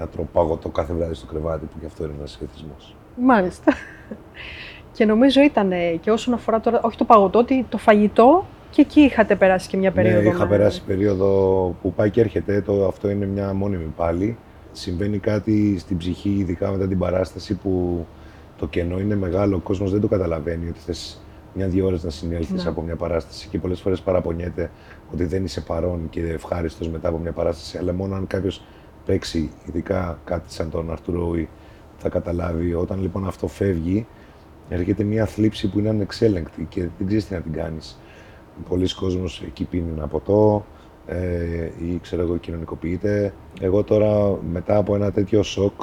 να 0.00 0.06
τρώω 0.08 0.56
το 0.56 0.68
κάθε 0.68 0.92
βράδυ 0.92 1.14
στο 1.14 1.26
κρεβάτι 1.26 1.66
που 1.66 1.80
και 1.80 1.86
αυτό 1.86 2.04
είναι 2.04 2.12
ένας 2.18 2.38
εθισμός. 2.42 2.96
Μάλιστα. 3.16 3.72
Και 4.92 5.04
νομίζω 5.04 5.40
ήταν 5.42 5.72
και 6.00 6.10
όσον 6.10 6.34
αφορά 6.34 6.60
τώρα, 6.60 6.80
όχι 6.82 6.96
το 6.96 7.04
παγωτό, 7.04 7.38
ότι 7.38 7.66
το 7.68 7.78
φαγητό 7.78 8.46
και 8.70 8.80
εκεί 8.80 9.00
είχατε 9.00 9.36
περάσει 9.36 9.68
και 9.68 9.76
μια 9.76 9.90
περίοδο. 9.90 10.20
Ναι, 10.22 10.28
είχα 10.28 10.38
με- 10.38 10.48
περάσει 10.56 10.82
περίοδο 10.84 11.28
που 11.82 11.92
πάει 11.92 12.10
και 12.10 12.20
έρχεται. 12.20 12.60
Το, 12.60 12.86
αυτό 12.86 13.10
είναι 13.10 13.26
μια 13.26 13.52
μόνιμη 13.54 13.92
πάλι. 13.96 14.36
Συμβαίνει 14.72 15.18
κάτι 15.18 15.78
στην 15.78 15.96
ψυχή, 15.96 16.28
ειδικά 16.38 16.70
μετά 16.70 16.88
την 16.88 16.98
παράσταση, 16.98 17.54
που 17.54 18.06
το 18.58 18.66
κενό 18.66 18.98
είναι 19.00 19.16
μεγάλο. 19.16 19.56
Ο 19.56 19.58
κόσμος 19.58 19.90
δεν 19.90 20.00
το 20.00 20.08
καταλαβαίνει 20.08 20.68
ότι 20.68 20.78
θες 20.78 21.20
μια-δύο 21.54 21.86
ώρες 21.86 22.04
να 22.04 22.10
συνέλθεις 22.10 22.62
Ναι. 22.64 22.70
από 22.70 22.82
μια 22.82 22.96
παράσταση 22.96 23.48
και 23.48 23.58
πολλές 23.58 23.80
φορές 23.80 24.00
παραπονιέται 24.00 24.70
ότι 25.12 25.24
δεν 25.24 25.44
είσαι 25.44 25.60
παρόν 25.60 26.06
και 26.10 26.20
ευχάριστος 26.20 26.88
μετά 26.88 27.08
από 27.08 27.18
μια 27.18 27.32
παράσταση. 27.32 27.78
Αλλά 27.78 27.92
μόνο 27.92 28.14
αν 28.14 28.26
κάποιος 28.26 28.62
παίξει, 29.06 29.50
ειδικά 29.66 30.18
κάτι 30.24 30.52
σαν 30.52 30.70
τον 30.70 30.90
Αρτουρόη, 30.90 31.48
θα 31.98 32.08
καταλάβει. 32.08 32.74
Όταν 32.74 33.00
λοιπόν 33.00 33.26
αυτό 33.26 33.46
φεύγει, 33.48 34.06
έρχεται 34.68 35.02
μια 35.04 35.26
θλίψη 35.26 35.68
που 35.68 35.78
είναι 35.78 35.88
ανεξέλεγκτη 35.88 36.66
και 36.68 36.80
δεν 36.98 37.06
ξέρεις 37.06 37.26
τι 37.26 37.34
να 37.34 37.40
την 37.40 37.52
κάνεις. 37.52 38.00
Πολλοί 38.68 38.94
κόσμος 38.94 39.42
εκεί 39.46 39.64
πίνει 39.64 39.90
ένα 39.96 40.06
ποτό 40.06 40.64
ε, 41.06 41.64
ή 41.64 41.98
ξέρω 42.02 42.22
εγώ 42.22 42.36
κοινωνικοποιείται. 42.36 43.32
Εγώ 43.60 43.82
τώρα 43.84 44.38
μετά 44.52 44.76
από 44.76 44.94
ένα 44.94 45.10
τέτοιο 45.12 45.42
σοκ 45.42 45.80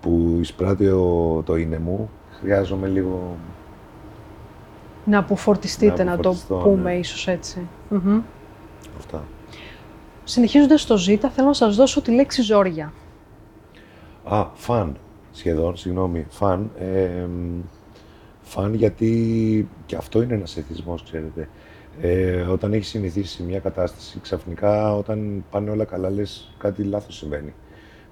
που 0.00 0.36
εισπράττει 0.40 0.86
ο- 0.86 1.42
το 1.46 1.56
είναι 1.56 1.78
μου, 1.78 2.10
χρειάζομαι 2.40 2.88
λίγο 2.88 3.36
Να 5.04 5.18
αποφορτιστείτε, 5.18 6.04
Να 6.04 6.10
να, 6.10 6.16
το 6.16 6.28
αποφορτιστώ, 6.28 6.56
πούμε 6.56 6.92
ναι. 6.92 6.98
ίσως 6.98 7.28
έτσι. 7.28 7.60
Μμμ. 7.88 8.20
αυτά. 8.98 9.22
Συνεχίζοντας 10.24 10.86
το 10.86 10.96
ζήτα, 10.96 11.30
θέλω 11.30 11.46
να 11.46 11.52
σας 11.52 11.76
δώσω 11.76 12.00
τη 12.02 12.10
λέξη 12.10 12.42
ζόρια. 12.42 12.92
Α, 14.24 14.46
φαν 14.54 14.96
σχεδόν, 15.32 15.76
συγγνώμη, 15.76 16.26
φαν. 16.28 16.70
Ε, 16.78 17.26
φαν 18.40 18.74
γιατί 18.74 19.68
και 19.86 19.96
αυτό 19.96 20.22
είναι 20.22 20.34
ένας 20.34 20.56
εθισμός, 20.56 21.02
ξέρετε. 21.02 21.48
Ε, 22.00 22.40
όταν 22.40 22.72
έχεις 22.72 22.88
συνηθίσει 22.88 23.34
σε 23.34 23.42
μια 23.42 23.58
κατάσταση, 23.58 24.18
ξαφνικά 24.22 24.96
όταν 24.96 25.44
πάνε 25.50 25.70
όλα 25.70 25.84
καλά, 25.84 26.10
λες 26.10 26.54
κάτι 26.58 26.82
λάθος 26.82 27.16
συμβαίνει. 27.16 27.54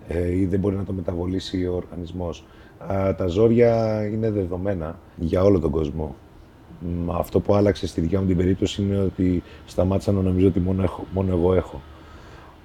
Ε, 0.09 0.37
ή 0.37 0.47
δεν 0.47 0.61
μπορεί 0.61 0.77
να 0.77 0.85
το 0.85 0.93
μεταβολήσει 0.93 1.67
ο 1.67 1.75
οργανισμός. 1.75 2.47
Α, 2.93 3.15
τα 3.15 3.27
ζόρια 3.27 4.03
είναι 4.13 4.31
δεδομένα 4.31 4.99
για 5.17 5.43
όλο 5.43 5.59
τον 5.59 5.71
κόσμο. 5.71 6.17
Μ, 6.81 7.11
Αυτό 7.11 7.41
που 7.41 7.55
άλλαξε 7.55 7.87
στη 7.87 8.01
δικιά 8.01 8.21
μου 8.21 8.27
την 8.27 8.37
περίπτωση 8.37 8.83
είναι 8.83 9.01
ότι 9.01 9.43
σταμάτησα 9.67 10.13
να 10.13 10.23
νομίζω 10.23 10.47
ότι 10.47 10.61
μόνο, 10.61 10.83
έχω, 10.83 11.05
μόνο 11.13 11.33
εγώ 11.33 11.55
έχω. 11.55 11.81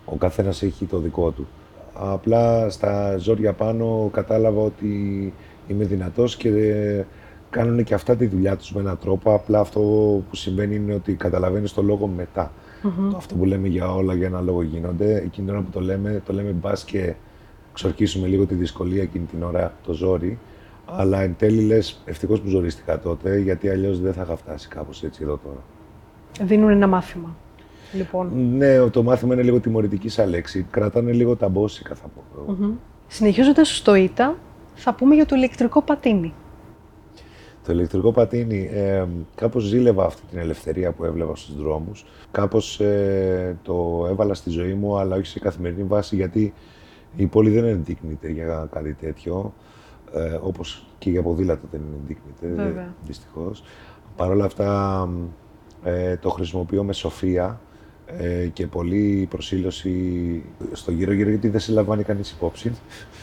Ο 0.06 0.16
καθένας 0.16 0.64
έχει 0.64 0.86
το 0.86 0.98
δικό 0.98 1.32
του. 1.32 1.48
Απλά 1.94 2.70
στα 2.70 3.18
ζόρια 3.18 3.54
πάνω 3.54 4.10
κατάλαβα 4.14 4.62
ότι 4.62 5.34
είμαι 5.68 5.84
δυνατός 5.86 6.36
και 6.36 6.52
κάνουν 7.50 7.84
και 7.84 7.94
αυτά 7.94 8.16
τη 8.16 8.26
δουλειά 8.26 8.56
τους 8.56 8.74
με 8.74 8.82
έναν 8.82 8.98
τρόπο. 8.98 9.34
Απλά 9.34 9.60
αυτό 9.60 9.80
που 10.30 10.36
συμβαίνει 10.36 10.76
είναι 10.76 10.94
ότι 10.94 11.14
καταλαβαίνεις 11.14 11.74
το 11.74 11.82
λόγο 11.82 12.08
μετά. 12.08 12.52
Μμμ. 12.82 13.10
Το 13.10 13.18
Αυτό 13.18 13.36
που 13.36 13.46
λέμε 13.46 13.68
για 13.68 13.94
όλα 13.94 14.14
για 14.14 14.28
ένα 14.28 14.42
λόγο 14.42 14.62
γίνονται. 14.62 15.16
Εκείνη 15.16 15.48
την 15.48 15.50
ώρα 15.50 15.62
που 15.62 15.70
το 15.72 15.80
λέμε, 15.80 16.22
το 16.26 16.34
λέμε 16.34 16.50
μπας 16.50 16.84
και 16.84 17.14
ξορκίσουμε 17.74 18.28
λίγο 18.28 18.46
τη 18.46 18.54
δυσκολία 18.54 19.02
εκείνη 19.02 19.26
την 19.26 19.44
ώρα, 19.44 19.74
το 19.86 19.94
ζόρι. 19.94 20.40
Αλλά 20.86 21.22
εν 21.22 21.36
τέλει 21.38 21.62
λες 21.62 22.02
ευτυχώς 22.06 22.42
που 22.42 22.48
ζορίστηκα 22.48 23.00
τότε, 23.00 23.40
γιατί 23.40 23.70
αλλιώς 23.70 24.00
δεν 24.00 24.14
θα 24.14 24.22
είχα 24.22 24.36
φτάσει 24.36 24.68
κάπως 24.68 25.04
έτσι 25.04 25.20
εδώ 25.24 25.40
τώρα. 25.44 25.64
Δίνουν 26.42 26.70
ένα 26.70 26.88
μάθημα. 26.88 27.36
Λοιπόν, 27.96 28.32
Ναι, 28.58 28.90
το 28.90 29.04
μάθημα 29.04 29.34
είναι 29.34 29.44
λίγο 29.44 29.60
τιμωρητική 29.60 30.10
σαν 30.10 30.30
λέξη. 30.30 30.66
Κρατάνε 30.72 31.12
λίγο 31.12 31.36
τα 31.36 31.50
μπόσικα, 31.50 31.96
θα 31.96 32.08
πω. 32.08 32.24
εγώ. 32.36 32.58
Μμμ. 32.60 32.74
συνεχίζοντας 33.08 33.78
στο 33.78 33.96
ΙΤΑ, 33.96 34.36
θα 34.74 34.94
πούμε 34.94 35.16
για 35.16 35.26
το 35.26 35.36
ηλεκτρικό 35.36 35.82
πατίνι. 35.82 36.34
Το 37.66 37.72
ηλεκτρικό 37.72 38.12
πατίνι, 38.12 38.70
ε, 38.74 39.06
κάπως 39.36 39.64
ζήλευα 39.64 40.06
αυτή 40.06 40.22
την 40.30 40.40
ελευθερία 40.40 40.92
που 40.92 41.06
έβλεπα 41.06 41.36
στους 41.36 41.56
δρόμους. 41.56 42.06
Κάπως 42.32 42.80
ε, 42.80 43.58
το 43.64 44.06
έβαλα 44.10 44.34
στη 44.34 44.50
ζωή 44.50 44.74
μου, 44.74 44.98
αλλά 44.98 45.16
όχι 45.16 45.26
σε 45.26 45.40
καθημερινή 45.40 45.84
βάση, 45.84 46.16
γιατί 46.16 46.54
η 47.16 47.26
πόλη 47.26 47.50
δεν 47.50 47.66
ενδείκνυται 47.66 48.30
για 48.30 48.68
κάτι 48.72 48.94
τέτοιο. 48.94 49.54
Ε, 50.14 50.40
όπως 50.42 50.86
και 50.98 51.10
για 51.10 51.22
ποδήλατο 51.22 51.68
δεν 51.72 51.82
ενδείκνυται, 52.00 52.88
δυστυχώς. 53.06 53.64
Παρ' 54.16 54.30
όλα 54.30 54.46
αυτά, 54.46 55.10
ε, 55.84 56.18
το 56.18 56.30
χρησιμοποιώ 56.30 56.84
με 56.84 56.94
σοφία 56.94 57.60
ε, 58.20 58.48
και 58.48 58.68
πολύ 58.68 59.28
προσήλωση 59.30 60.44
στο 60.72 60.92
γύρω-γύρω, 60.92 61.30
γιατί 61.30 61.48
δεν 61.48 61.60
σε 61.60 61.72
λαμβάνει 61.72 62.04
κανείς 62.04 62.32
υπόψη. 62.32 62.72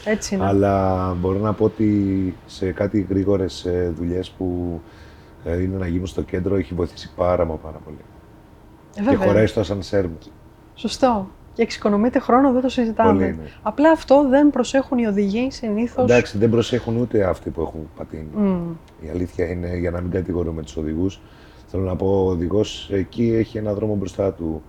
Έτσι 0.05 0.35
είναι. 0.35 0.45
Αλλά 0.45 1.13
μπορώ 1.19 1.39
να 1.39 1.53
πω 1.53 1.65
ότι 1.65 2.35
σε 2.45 2.71
κάτι 2.71 3.05
γρήγορες 3.09 3.65
ε, 3.65 3.93
δουλειές 3.97 4.29
που 4.29 4.79
ε, 5.43 5.61
είναι 5.61 5.77
να 5.77 5.87
γίνουν 5.87 6.07
στο 6.07 6.21
κέντρο 6.21 6.55
έχει 6.55 6.73
βοηθήσει 6.73 7.11
πάρα 7.15 7.45
μα 7.45 7.55
πάρα 7.55 7.79
πολύ. 7.85 7.97
Ε, 8.95 9.09
και 9.09 9.25
χωράει 9.25 9.45
στο 9.45 9.59
ασανσέρ 9.59 10.07
μου. 10.07 10.17
Σωστό. 10.75 11.27
Και 11.53 11.61
εξοικονομείται 11.61 12.19
χρόνο, 12.19 12.51
δεν 12.51 12.61
το 12.61 12.69
συζητάμε. 12.69 13.11
Πολύ, 13.11 13.25
ναι. 13.25 13.49
Απλά 13.61 13.91
αυτό 13.91 14.27
δεν 14.29 14.49
προσέχουν 14.49 14.97
οι 14.97 15.05
οδηγοί 15.05 15.51
συνήθως. 15.51 16.03
Εντάξει, 16.03 16.37
δεν 16.37 16.49
προσέχουν 16.49 16.97
ούτε 16.97 17.23
αυτοί 17.23 17.49
που 17.49 17.61
έχουν 17.61 17.89
πατίνι. 17.97 18.27
Mm. 18.37 19.05
Η 19.05 19.09
αλήθεια 19.09 19.49
είναι, 19.49 19.77
για 19.77 19.91
να 19.91 20.01
μην 20.01 20.11
κατηγορούμε 20.11 20.61
τους 20.61 20.77
οδηγούς, 20.77 21.19
θέλω 21.67 21.83
να 21.83 21.95
πω: 21.95 22.25
ο 22.25 22.29
οδηγός 22.29 22.89
εκεί 22.91 23.33
έχει 23.37 23.57
ένα 23.57 23.73
δρόμο 23.73 23.95
μπροστά 23.95 24.33
του. 24.33 24.61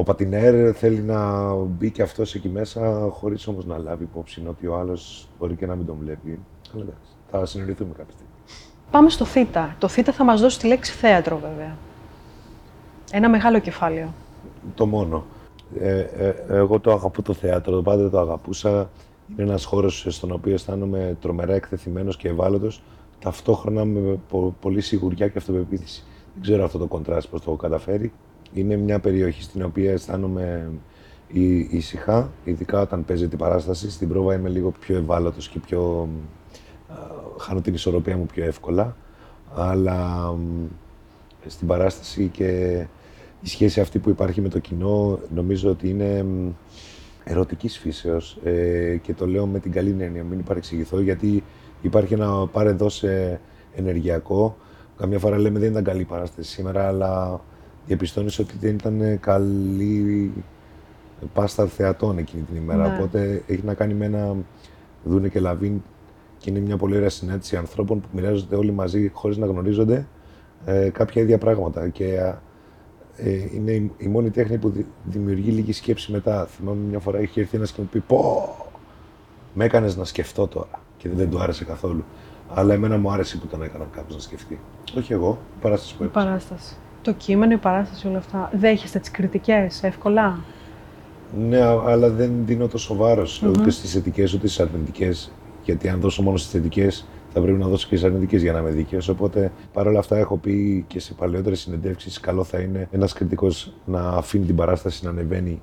Ο 0.00 0.02
πατινέρ 0.02 0.76
θέλει 0.78 1.00
να 1.00 1.52
μπει 1.54 1.90
και 1.90 2.02
αυτός 2.02 2.34
εκεί 2.34 2.48
μέσα, 2.48 3.08
χωρίς 3.10 3.46
όμως 3.46 3.66
να 3.66 3.78
λάβει 3.78 4.02
υπόψη 4.04 4.42
ότι 4.48 4.66
ο 4.66 4.76
άλλος 4.78 5.28
μπορεί 5.38 5.54
και 5.54 5.66
να 5.66 5.74
μην 5.74 5.86
τον 5.86 5.96
βλέπει. 6.00 6.38
Αλλά 6.74 6.82
εντάξει, 6.82 7.10
θα 7.30 7.46
συνεργηθούμε 7.46 7.90
κάποια 7.96 8.12
στιγμή. 8.12 8.32
Πάμε 8.90 9.10
στο 9.10 9.24
Θ. 9.24 9.36
Το 9.78 9.88
Θ 9.88 9.98
θα 10.12 10.24
μας 10.24 10.40
δώσει 10.40 10.58
τη 10.58 10.66
λέξη 10.66 10.92
θέατρο, 10.92 11.38
βέβαια. 11.38 11.76
Ένα 13.12 13.28
μεγάλο 13.28 13.58
κεφάλαιο. 13.58 14.14
Το 14.74 14.86
μόνο. 14.86 15.24
Ε, 15.78 15.98
ε, 15.98 16.34
εγώ 16.48 16.80
το 16.80 16.92
αγαπώ 16.92 17.22
το 17.22 17.32
θέατρο, 17.32 17.82
πάντα 17.82 18.10
το 18.10 18.18
αγαπούσα. 18.20 18.90
Είναι 19.32 19.42
ένας 19.42 19.64
χώρος 19.64 20.06
στον 20.08 20.32
οποίο 20.32 20.54
αισθάνομαι 20.54 21.16
τρομερά 21.20 21.54
εκθεθειμένος 21.54 22.16
και 22.16 22.28
ευάλωτος, 22.28 22.82
ταυτόχρονα 23.18 23.84
με 23.84 24.18
πο- 24.28 24.54
πολύ 24.60 24.80
σιγουριά 24.80 25.28
και 25.28 25.38
αυτοπεποίθηση. 25.38 26.04
Δεν 26.34 26.42
ξέρω 26.42 26.64
αυτό 26.64 26.78
το 26.78 26.86
κοντράστ 26.86 27.28
πώς 27.28 27.40
το 27.40 27.50
έχω 27.50 27.60
καταφέρει. 27.60 28.12
Είναι 28.52 28.76
μια 28.76 28.98
περιοχή 28.98 29.42
στην 29.42 29.62
οποία 29.62 29.92
αισθάνομαι 29.92 30.70
η- 31.28 31.58
ήσυχα, 31.58 32.30
ειδικά 32.44 32.80
όταν 32.80 33.04
παίζει 33.04 33.28
την 33.28 33.38
παράσταση. 33.38 33.90
Στην 33.90 34.08
πρόβα 34.08 34.34
είμαι 34.34 34.48
λίγο 34.48 34.70
πιο 34.80 34.96
ευάλωτος 34.96 35.48
και 35.48 35.58
πιο... 35.58 36.08
α, 36.88 36.94
χάνω 37.38 37.60
την 37.60 37.74
ισορροπία 37.74 38.16
μου 38.16 38.26
πιο 38.26 38.44
εύκολα. 38.44 38.96
Αλλά 39.54 40.30
μ, 40.32 40.66
στην 41.46 41.66
παράσταση 41.66 42.26
και 42.32 42.46
η 43.40 43.48
σχέση 43.48 43.80
αυτή 43.80 43.98
που 43.98 44.10
υπάρχει 44.10 44.40
με 44.40 44.48
το 44.48 44.58
κοινό 44.58 45.18
νομίζω 45.34 45.70
ότι 45.70 45.88
είναι 45.88 46.22
μ, 46.22 46.48
ερωτικής 47.24 47.78
φύσεως 47.78 48.38
ε, 48.44 48.96
και 49.02 49.14
το 49.14 49.26
λέω 49.26 49.46
με 49.46 49.58
την 49.58 49.72
καλή 49.72 49.96
έννοια, 49.98 50.24
μην 50.24 50.38
υπαρεξηγηθώ, 50.38 51.00
γιατί 51.00 51.42
υπάρχει 51.82 52.14
ένα 52.14 52.46
πάρε 52.46 52.70
δώσε 52.72 53.40
ενεργειακό. 53.74 54.56
Καμιά 54.96 55.18
φορά 55.18 55.38
λέμε 55.38 55.58
δεν 55.58 55.70
ήταν 55.70 55.84
καλή 55.84 56.00
η 56.00 56.04
παράσταση 56.04 56.50
σήμερα, 56.50 56.86
αλλά 56.86 57.40
διαπιστώνεις 57.94 58.38
ότι 58.38 58.54
δεν 58.60 58.74
ήταν 58.74 59.20
καλή 59.20 60.32
πάστα 61.34 61.66
θεατών 61.66 62.18
εκείνη 62.18 62.42
την 62.42 62.56
ημέρα. 62.56 62.88
Ναι. 62.88 62.94
Οπότε 62.96 63.42
έχει 63.46 63.62
να 63.64 63.74
κάνει 63.74 63.94
με 63.94 64.04
ένα 64.06 64.36
Δούνε 65.04 65.28
και 65.28 65.40
Λαβίν 65.40 65.82
και 66.38 66.50
είναι 66.50 66.58
μια 66.60 66.76
πολύ 66.76 66.96
ωραία 66.96 67.08
συνάντηση 67.08 67.56
ανθρώπων 67.56 68.00
που 68.00 68.06
μοιράζονται 68.12 68.56
όλοι 68.56 68.72
μαζί 68.72 69.10
χωρίς 69.14 69.36
να 69.36 69.46
γνωρίζονται 69.46 70.06
ε, 70.64 70.90
κάποια 70.92 71.22
ίδια 71.22 71.38
πράγματα. 71.38 71.88
Και 71.88 72.14
ε, 73.16 73.30
είναι 73.54 73.70
η, 73.72 73.90
η 73.98 74.06
μόνη 74.06 74.30
τέχνη 74.30 74.58
που 74.58 74.70
δη- 74.70 74.86
δημιουργεί 75.04 75.50
λίγη 75.50 75.72
σκέψη 75.72 76.12
μετά. 76.12 76.46
Θυμάμαι 76.46 76.80
μια 76.88 76.98
φορά 76.98 77.20
είχε 77.20 77.40
έρθει 77.40 77.56
ένας 77.56 77.72
και 77.72 77.80
μου 77.80 77.88
πει: 77.92 78.00
Πω, 78.00 78.48
με 79.54 79.64
έκανες 79.64 79.96
να 79.96 80.04
σκεφτώ 80.04 80.46
τώρα. 80.46 80.80
Και 80.96 81.08
δεν 81.08 81.30
του 81.30 81.40
άρεσε 81.40 81.64
καθόλου. 81.64 82.04
Αλλά 82.54 82.74
εμένα 82.74 82.98
μου 82.98 83.10
άρεσε 83.12 83.36
που 83.36 83.46
τον 83.46 83.62
έκανα 83.62 83.84
κάποιο 83.92 84.14
να 84.14 84.20
σκεφτεί. 84.20 84.58
Όχι 84.96 85.12
εγώ, 85.12 85.38
η 85.58 85.62
παράσταση 85.62 85.96
που 85.96 86.02
Η 86.02 86.06
έπαιζε. 86.06 86.24
παράσταση. 86.26 86.74
Το 87.02 87.12
κείμενο, 87.12 87.52
η 87.52 87.56
παράσταση, 87.56 88.06
όλα 88.06 88.18
αυτά. 88.18 88.50
Δέχεστε 88.52 88.98
τις 88.98 89.10
κριτικές 89.10 89.82
εύκολα; 89.82 90.38
Ναι, 91.38 91.60
α- 91.60 91.82
αλλά 91.86 92.08
δεν 92.10 92.32
δίνω 92.44 92.68
τόσο 92.68 92.94
βάρο 92.94 93.26
ούτε 93.46 93.70
στις 93.70 93.92
θετικές 93.92 94.32
ούτε 94.34 94.46
στις 94.46 94.60
αρνητικές. 94.60 95.32
Γιατί 95.64 95.88
αν 95.88 96.00
δώσω 96.00 96.22
μόνο 96.22 96.36
στις 96.36 96.50
θετικές, 96.50 97.06
θα 97.32 97.40
πρέπει 97.40 97.58
να 97.58 97.66
δώσω 97.68 97.88
και 97.88 97.96
στις 97.96 98.08
αρνητικές 98.08 98.42
για 98.42 98.52
να 98.52 98.58
είμαι 98.58 98.70
δίκαιος. 98.70 99.08
Οπότε 99.08 99.52
παρόλα 99.72 99.98
αυτά, 99.98 100.16
έχω 100.16 100.36
πει 100.36 100.84
και 100.88 101.00
σε 101.00 101.14
παλαιότερες 101.14 101.60
συνεντεύξεις: 101.60 102.20
Καλό 102.20 102.44
θα 102.44 102.58
είναι 102.60 102.88
ένας 102.90 103.12
κριτικός 103.12 103.72
να 103.84 104.00
αφήνει 104.08 104.44
την 104.46 104.56
παράσταση 104.56 105.04
να 105.04 105.10
ανεβαίνει, 105.10 105.62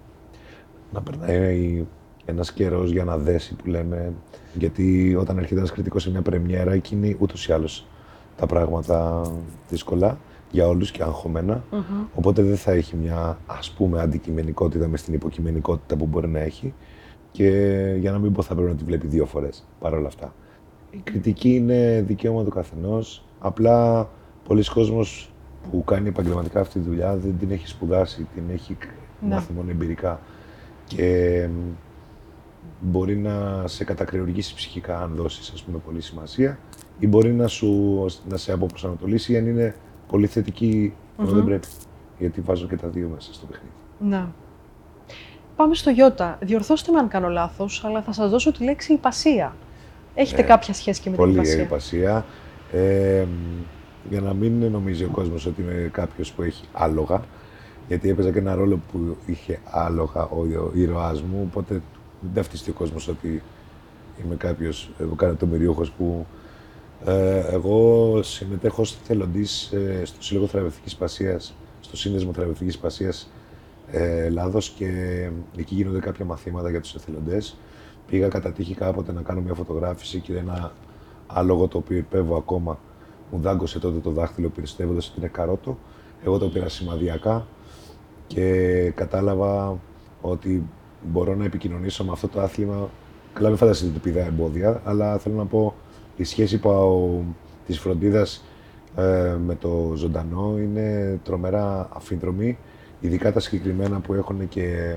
να 0.93 1.01
περνάει 1.01 1.85
ένας 2.25 2.51
καιρός 2.51 2.91
για 2.91 3.03
να 3.03 3.17
δέσει 3.17 3.55
που 3.55 3.69
λέμε. 3.69 4.13
Γιατί 4.53 5.15
όταν 5.19 5.37
έρχεται 5.37 5.59
ένας 5.59 5.71
κριτικός 5.71 6.01
σε 6.01 6.09
μια 6.09 6.21
πρεμιέρα, 6.21 6.73
εκείνη 6.73 7.15
ούτως 7.19 7.47
ή 7.47 7.51
άλλως 7.53 7.87
τα 8.35 8.45
πράγματα 8.45 9.21
δύσκολα 9.69 10.17
για 10.51 10.67
όλους 10.67 10.91
και 10.91 11.03
αγχωμένα. 11.03 11.63
Οπότε 12.15 12.41
δεν 12.41 12.57
θα 12.57 12.71
έχει 12.71 12.95
μια 12.95 13.37
ας 13.45 13.71
πούμε 13.71 14.01
αντικειμενικότητα 14.01 14.87
μες 14.87 14.99
στην 14.99 15.13
υποκειμενικότητα 15.13 15.95
που 15.95 16.05
μπορεί 16.05 16.27
να 16.27 16.39
έχει. 16.39 16.73
Και 17.31 17.49
για 17.99 18.11
να 18.11 18.19
μην 18.19 18.31
πω 18.33 18.41
θα 18.41 18.53
πρέπει 18.55 18.69
να 18.69 18.75
τη 18.75 18.83
βλέπει 18.83 19.07
δύο 19.07 19.25
φορές 19.25 19.67
παρόλα 19.79 20.07
αυτά. 20.07 20.33
Η 20.91 20.97
κριτική 21.03 21.55
είναι 21.55 22.03
δικαίωμα 22.07 22.43
του 22.43 22.49
καθενός. 22.49 23.23
Απλά 23.39 24.09
πολλοί 24.47 24.63
κόσμος 24.63 25.31
που 25.71 25.83
κάνει 25.83 26.07
επαγγελματικά 26.07 26.59
αυτή 26.59 26.79
τη 26.79 26.85
δουλειά 26.85 27.15
δεν 27.15 27.37
την 27.39 27.51
έχει 27.51 27.67
σπουδάσει, 27.67 28.27
την 28.33 28.43
έχει 28.53 28.77
Ναι. 29.21 29.33
μάθει 29.35 29.53
μόνο 29.53 29.69
εμπειρικά. 29.69 30.19
Και 30.85 31.47
μ, 31.51 31.57
μπορεί 32.81 33.17
να 33.17 33.63
σε 33.67 33.83
κατακρεουργήσει 33.83 34.55
ψυχικά 34.55 35.01
αν 35.01 35.11
δώσεις 35.15 35.49
ας 35.53 35.63
πούμε 35.63 35.77
πολύ 35.85 36.01
σημασία 36.01 36.59
ή 36.99 37.07
μπορεί 37.07 37.33
να, 37.33 37.47
σου, 37.47 38.05
να 38.29 38.37
σε 38.37 38.51
αποπροσανατολίσει 38.51 39.37
αν 39.37 39.47
είναι 39.47 39.75
πολύ 40.07 40.27
θετική 40.27 40.93
ενώ 41.19 41.29
δεν 41.29 41.43
πρέπει. 41.43 41.67
Γιατί 42.19 42.41
βάζω 42.41 42.67
και 42.67 42.75
τα 42.75 42.87
δύο 42.87 43.09
μέσα 43.15 43.33
στο 43.33 43.45
παιχνίδι. 43.45 43.73
Να. 43.99 44.31
Πάμε 45.55 45.75
στο 45.75 45.91
Ιώτα. 45.95 46.37
Διορθώστε 46.41 46.91
με 46.91 46.99
αν 46.99 47.07
κάνω 47.07 47.27
λάθος, 47.27 47.85
αλλά 47.85 48.01
θα 48.01 48.11
σας 48.13 48.29
δώσω 48.29 48.51
τη 48.51 48.63
λέξη 48.63 48.93
υπασία. 48.93 49.55
Έχετε 50.15 50.41
Ναι. 50.41 50.47
κάποια 50.47 50.73
σχέση 50.73 51.01
και 51.01 51.09
με 51.09 51.15
την 51.15 51.25
Πολύ 51.25 51.35
υπασία. 51.37 51.61
υπασία. 51.61 52.25
Ε, 52.71 53.23
μ, 53.27 53.61
για 54.09 54.21
να 54.21 54.33
μην 54.33 54.71
νομίζει 54.71 55.03
ο 55.03 55.09
κόσμος 55.11 55.45
ότι 55.45 55.61
είμαι 55.61 55.89
κάποιος 55.91 56.31
που 56.31 56.41
έχει 56.41 56.65
άλογα, 56.73 57.21
γιατί 57.87 58.09
έπαιζα 58.09 58.31
και 58.31 58.39
ένα 58.39 58.55
ρόλο 58.55 58.79
που 58.91 59.17
είχε 59.25 59.59
άλογα 59.71 60.23
ο, 60.23 60.39
ο 60.39 60.71
ήρωάς 60.73 61.21
μου, 61.21 61.41
οπότε 61.49 61.81
δεν 62.21 62.33
ταυτιστεί 62.33 62.69
ο 62.69 62.73
κόσμος 62.73 63.07
ότι 63.07 63.41
είμαι 64.25 64.35
κάποιος 64.35 64.89
ευκαρατομυριούχος 64.99 65.91
που 65.91 66.25
ε, 66.29 66.36
εγώ 67.51 68.19
συμμετέχω 68.23 68.81
ως 68.81 68.97
θελοντής 69.03 69.71
ε, 69.71 70.01
στο 70.05 70.23
Σύλλογο 70.23 70.47
Θεραπευτικής 70.47 70.95
Πασίας, 70.95 71.53
στο 71.81 71.97
Σύνδεσμο 71.97 72.33
Θεραπευτικής 72.33 72.77
Πασίας 72.77 73.29
ε, 73.91 74.25
Ελλάδος 74.25 74.69
και 74.69 74.89
εκεί 75.57 75.75
γίνονται 75.75 75.99
κάποια 75.99 76.25
μαθήματα 76.25 76.69
για 76.69 76.81
τους 76.81 76.95
εθελοντές. 76.95 77.57
Πήγα 78.07 78.27
κατά 78.27 78.51
τύχη 78.51 78.73
κάποτε 78.73 79.11
να 79.11 79.21
κάνω 79.21 79.41
μια 79.41 79.53
φωτογράφηση 79.53 80.19
και 80.19 80.37
ένα 80.37 80.71
άλογο 81.27 81.67
το 81.67 81.77
οποίο 81.77 81.97
υπέβω 81.97 82.37
ακόμα 82.37 82.79
μου 83.31 83.39
δάγκωσε 83.41 83.79
τότε 83.79 83.99
το 83.99 84.09
δάχτυλο 84.09 84.49
πιστεύοντας 84.49 85.07
ότι 85.09 85.19
είναι 85.19 85.27
καρότο. 85.27 85.77
Εγώ 86.23 86.37
το 86.37 86.49
πήρα 86.49 86.69
σημαδιακά 86.69 87.47
και 88.27 88.89
κατάλαβα 88.95 89.79
ότι 90.21 90.63
μπορώ 91.01 91.35
να 91.35 91.45
επικοινωνήσω 91.45 92.03
με 92.03 92.11
αυτό 92.11 92.27
το 92.27 92.41
άθλημα. 92.41 92.89
Καλά, 93.33 93.47
μην 93.47 93.57
φανταστείτε 93.57 93.89
ότι 93.89 93.99
πηδά 93.99 94.25
εμπόδια, 94.25 94.81
αλλά 94.85 95.17
θέλω 95.17 95.35
να 95.35 95.45
πω 95.45 95.75
η 96.17 96.23
σχέση 96.23 96.57
που, 96.57 96.69
ο, 96.69 97.23
της 97.65 97.79
φροντίδας 97.79 98.43
ε, 98.95 99.35
με 99.45 99.55
το 99.55 99.93
ζωντανό 99.95 100.55
είναι 100.57 101.19
τρομερά 101.23 101.89
αφήνδρομη, 101.93 102.57
ειδικά 102.99 103.31
τα 103.31 103.39
συγκεκριμένα 103.39 103.99
που 103.99 104.13
έχουν 104.13 104.47
και 104.47 104.95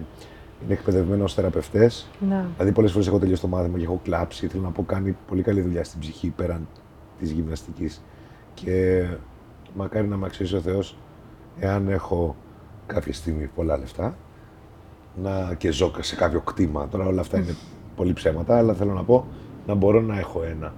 είναι 0.65 0.73
εκπαιδευμένα 0.73 1.25
ως 1.25 1.35
θεραπευτές. 1.35 2.09
Ναι. 2.29 2.45
Δηλαδή, 2.53 2.73
πολλές 2.73 2.93
φορές 2.93 3.07
έχω 3.07 3.19
τελειώσει 3.19 3.41
το 3.41 3.49
μάθημα 3.49 3.79
και 3.79 3.85
έχω 3.85 4.01
κλάψει. 4.05 4.47
Θέλω 4.47 4.63
να 4.63 4.71
πω, 4.71 4.83
κάνει 4.83 5.17
πολύ 5.29 5.43
καλή 5.43 5.61
δουλειά 5.61 5.85
στην 5.85 6.01
ψυχή 6.01 6.29
πέραν 6.37 6.69
της 7.19 7.31
γυμναστικής. 7.31 8.03
Και 8.55 9.05
μακάρι 9.75 10.07
να 10.07 10.17
με 10.17 10.27
αξίσει 10.27 10.57
ο 10.57 10.61
Θεός, 10.61 10.97
εάν 11.59 11.89
έχω 11.89 12.37
κάποια 12.87 13.13
στιγμή 13.13 13.47
πολλά 13.55 13.79
λεφτά, 13.79 14.17
να 15.23 15.55
και 15.55 15.71
ζω 15.71 15.93
σε 16.01 16.17
κάποιο 16.17 16.41
κτήμα. 16.41 16.89
Τώρα 16.89 17.07
όλα 17.07 17.21
αυτά 17.21 17.39
είναι 17.39 17.55
πολύ 17.97 18.13
ψέματα, 18.13 18.57
αλλά 18.57 18.75
θέλω 18.75 18.93
να 18.93 19.05
πω 19.05 19.27
να 19.67 19.75
μπορώ 19.75 20.01
να 20.01 20.19
έχω 20.19 20.43
ένα. 20.43 20.73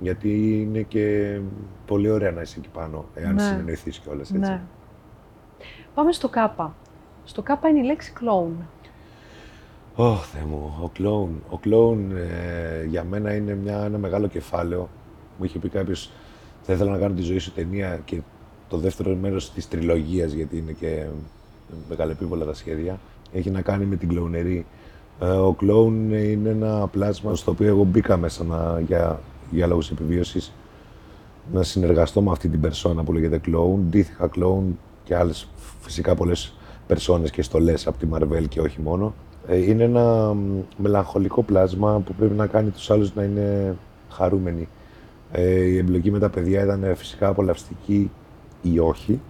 Γιατί 0.00 0.60
είναι 0.60 0.80
και 0.82 1.38
πολύ 1.86 2.10
ωραία 2.10 2.30
να 2.30 2.40
είσαι 2.40 2.58
εκεί 2.58 2.68
πάνω, 2.68 3.04
εάν 3.14 3.34
Ναι. 3.34 3.42
συνεννοηθείς 3.42 3.98
κιόλας 3.98 4.30
έτσι. 4.30 4.50
ναι. 4.50 4.60
Πάμε 5.94 6.12
στο 6.12 6.28
Κάπα. 6.28 6.74
Στο 7.24 7.42
Κάπα 7.42 7.68
είναι 7.68 7.78
η 7.78 7.82
λέξη 7.84 8.12
κλόουν. 8.12 8.56
Ωχ, 9.96 10.26
Θεέ 10.26 10.42
μου, 10.48 10.78
ο 10.82 10.88
κλόουν. 10.88 11.42
Ο 11.50 11.58
κλόουν 11.58 12.10
ε, 12.16 12.84
για 12.84 13.04
μένα 13.04 13.34
είναι 13.34 13.54
μια, 13.54 13.84
ένα 13.84 13.98
μεγάλο 13.98 14.26
κεφάλαιο. 14.26 14.88
Μου 15.38 15.44
είχε 15.44 15.58
πει 15.58 15.68
κάποιος, 15.68 16.10
θα 16.62 16.72
ήθελα 16.72 16.90
να 16.90 16.98
κάνω 16.98 17.14
τη 17.14 17.22
ζωή 17.22 17.38
σου 17.38 17.52
ταινία 17.52 18.00
και 18.04 18.20
το 18.68 18.76
δεύτερο 18.76 19.14
μέρος 19.14 19.52
της 19.52 19.68
τριλογίας, 19.68 20.32
γιατί 20.32 20.58
είναι 20.58 20.72
και 20.72 21.06
μεγαλεπίβολα 21.88 22.44
τα 22.44 22.54
σχέδια. 22.54 22.98
Έχει 23.32 23.50
να 23.50 23.60
κάνει 23.60 23.84
με 23.84 23.96
την 23.96 24.08
κλοουνερή. 24.08 24.66
Ε, 25.20 25.26
ο 25.26 25.52
κλόουν 25.52 26.12
είναι 26.12 26.48
ένα 26.48 26.86
πλάσμα 26.86 27.34
στο 27.34 27.50
οποίο 27.50 27.66
εγώ 27.68 27.84
μπήκα 27.84 28.16
μέσα 28.16 28.44
να, 28.44 28.80
για, 28.80 29.20
για 29.50 29.66
λόγους 29.66 29.90
επιβίωσης 29.90 30.52
να 31.52 31.62
συνεργαστώ 31.62 32.22
με 32.22 32.30
αυτή 32.30 32.48
την 32.48 32.60
περσόνα 32.60 33.04
που 33.04 33.12
λέγεται 33.12 33.38
κλόουν. 33.38 33.86
Ντύθηκα 33.88 34.26
κλόουν 34.26 34.78
και 35.04 35.16
άλλες 35.16 35.48
φυσικά 35.80 36.14
πολλές 36.14 36.54
περσόνες 36.86 37.30
και 37.30 37.42
στολές 37.42 37.86
από 37.86 37.98
τη 37.98 38.06
Marvel 38.12 38.48
και 38.48 38.60
όχι 38.60 38.80
μόνο. 38.80 39.14
Ε, 39.46 39.56
είναι 39.56 39.84
ένα 39.84 40.36
μελαγχολικό 40.76 41.42
πλάσμα 41.42 42.00
που 42.00 42.14
πρέπει 42.14 42.34
να 42.34 42.46
κάνει 42.46 42.70
τους 42.70 42.90
άλλους 42.90 43.14
να 43.14 43.22
είναι 43.22 43.76
χαρούμενοι. 44.10 44.68
Ε, 45.32 45.64
η 45.64 45.76
εμπλοκή 45.76 46.10
με 46.10 46.18
τα 46.18 46.28
παιδιά 46.30 46.62
ήταν 46.62 46.96
φυσικά 46.96 47.28
απολαυστική 47.28 48.10
ή 48.62 48.78
όχι. 48.78 49.20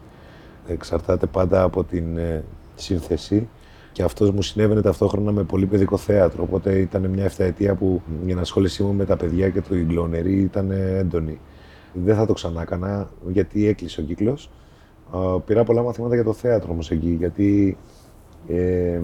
Εξαρτάται 0.67 1.27
πάντα 1.27 1.63
από 1.63 1.85
την 1.85 2.17
ε, 2.17 2.45
σύνθεση. 2.75 3.49
Και 3.95 4.03
αυτός 4.03 4.31
μου 4.31 4.43
συνέβαινε 4.43 4.81
ταυτόχρονα 4.81 5.33
με 5.33 5.43
πολύ 5.43 5.67
παιδικό 5.67 5.97
θέατρο. 5.97 6.43
Οπότε 6.43 6.79
ήταν 6.79 7.07
μια 7.07 7.25
εφταετία 7.25 7.75
που 7.75 8.03
η 8.27 8.31
ενασχόλησή 8.31 8.83
μου 8.83 8.93
με 8.93 9.05
τα 9.05 9.17
παιδιά 9.17 9.49
και 9.49 9.61
το 9.61 9.75
Ιγκλονερή 9.75 10.41
ήταν 10.41 10.71
έντονη. 10.71 11.41
Δεν 11.93 12.17
θα 12.17 12.27
το 12.27 12.33
ξανά 12.33 12.63
έκανα 12.63 13.11
γιατί 13.29 13.67
έκλεισε 13.67 14.01
ο 14.01 14.05
κύκλος. 14.05 14.51
Πήρα 15.47 15.65
πολλά 15.65 15.83
μαθήματα 15.83 16.15
για 16.15 16.25
το 16.25 16.33
θέατρο 16.33 16.73
όμως 16.73 16.91
εκεί. 16.91 17.17
Γιατί 17.19 17.77
ε, 18.49 19.01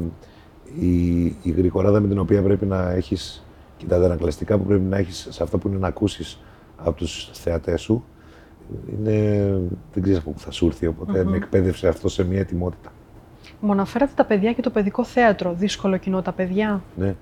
η, 0.80 1.24
η 1.24 1.50
γρηγοράδα 1.56 2.00
με 2.00 2.08
την 2.08 2.18
οποία 2.18 2.42
πρέπει 2.42 2.66
να 2.66 2.90
έχεις 2.90 3.44
και 3.76 3.86
τα 3.86 3.96
αντανακλαστικά 3.96 4.58
που 4.58 4.64
πρέπει 4.64 4.84
να 4.84 4.96
έχεις 4.96 5.26
σε 5.30 5.42
αυτό 5.42 5.58
που 5.58 5.68
είναι 5.68 5.78
να 5.78 5.86
ακούσεις 5.86 6.40
από 6.76 6.96
τους 6.96 7.30
θεατές 7.32 7.80
σου, 7.80 8.04
είναι, 8.98 9.40
δεν 9.92 10.02
ξέρεις 10.02 10.20
από 10.20 10.30
πού 10.30 10.38
θα 10.38 10.50
σου 10.50 10.66
έρθει. 10.66 10.86
Οπότε 10.86 11.24
με 11.24 11.36
εκπαίδευσε 11.36 11.88
αυτό 11.88 12.08
σε 12.08 12.24
μια 12.24 12.40
ετοιμότητα. 12.40 12.92
Μου 13.60 13.72
αναφέρατε 13.72 14.12
τα 14.14 14.24
παιδιά 14.24 14.52
και 14.52 14.62
το 14.62 14.70
παιδικό 14.70 15.04
θέατρο. 15.04 15.52
Δύσκολο 15.52 15.96
κοινό 15.96 16.22
τα 16.22 16.32
παιδιά. 16.32 16.82
Ναι. 16.96 17.14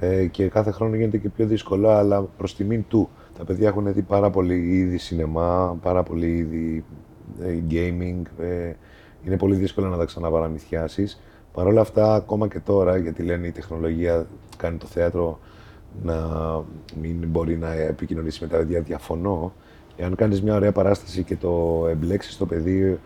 Ε, 0.00 0.26
και 0.26 0.48
κάθε 0.48 0.70
χρόνο 0.70 0.96
γίνεται 0.96 1.18
και 1.18 1.28
πιο 1.28 1.46
δύσκολο, 1.46 1.88
αλλά 1.88 2.22
προς 2.22 2.56
τιμήν 2.56 2.84
του. 2.88 3.08
Τα 3.38 3.44
παιδιά 3.44 3.68
έχουν 3.68 3.92
δει 3.92 4.02
πάρα 4.02 4.30
πολύ 4.30 4.54
ήδη 4.54 4.98
σινεμά, 4.98 5.78
πάρα 5.82 6.02
πολύ 6.02 6.36
ήδη 6.36 6.84
ε, 7.42 7.58
gaming. 7.70 8.22
Ε, 8.40 8.72
είναι 9.24 9.36
πολύ 9.36 9.54
δύσκολο 9.54 9.88
να 9.88 9.96
τα 9.96 10.04
ξαναπαραμυθιάσεις. 10.04 11.20
Παρ' 11.52 11.66
όλα 11.66 11.80
αυτά, 11.80 12.14
ακόμα 12.14 12.48
και 12.48 12.58
τώρα, 12.58 12.96
γιατί 12.96 13.22
λένε 13.22 13.46
η 13.46 13.50
τεχνολογία 13.50 14.26
κάνει 14.56 14.76
το 14.76 14.86
θέατρο 14.86 15.38
να 16.02 16.14
μην 17.00 17.28
μπορεί 17.28 17.56
να 17.56 17.72
επικοινωνήσει 17.72 18.42
με 18.42 18.48
τα 18.48 18.56
παιδιά, 18.56 18.80
διαφωνώ. 18.80 19.52
Εάν 19.96 20.14
κάνεις 20.14 20.42
μια 20.42 20.54
ωραία 20.54 20.72
παράσταση 20.72 21.22
και 21.22 21.36
το 21.36 21.84
εμπλέξεις 21.90 22.36
το 22.36 22.46
παιδί 22.46 22.98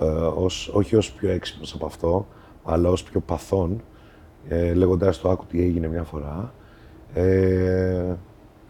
ε, 0.00 0.04
ως, 0.34 0.68
όχι 0.74 0.96
ως 0.96 1.12
πιο 1.12 1.30
έξυπνος 1.30 1.74
από 1.74 1.86
αυτό, 1.86 2.26
αλλά 2.64 2.88
ως 2.88 3.02
πιο 3.02 3.20
παθών, 3.20 3.82
ε, 4.48 4.74
λέγοντάς 4.74 5.20
το 5.20 5.30
άκου 5.30 5.44
τι 5.46 5.62
έγινε 5.62 5.88
μια 5.88 6.02
φορά. 6.02 6.52
Ε, 7.14 8.14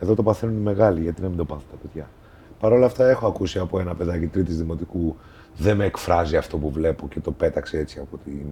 εδώ 0.01 0.15
το 0.15 0.23
παθαίνουν 0.23 0.57
οι 0.57 0.61
μεγάλοι, 0.61 1.01
γιατί 1.01 1.23
να 1.23 1.29
μην 1.29 1.37
το 1.37 1.45
πάθουν 1.45 1.67
τα 1.71 1.77
παιδιά. 1.83 2.09
Παρ' 2.61 2.73
όλα 2.73 2.87
αυτά 2.87 3.09
έχω 3.09 3.27
ακούσει 3.27 3.59
από 3.59 3.79
ένα 3.79 3.95
παιδάκι 3.95 4.27
τρίτης 4.27 4.57
δημοτικού 4.57 5.17
δεν 5.57 5.77
με 5.77 5.85
εκφράζει 5.85 6.37
αυτό 6.37 6.57
που 6.59 6.71
βλέπω 6.71 7.09
και 7.09 7.21
το 7.21 7.33
πέταξε 7.33 7.79
έτσι 7.79 7.99
από 7.99 8.19
την 8.25 8.47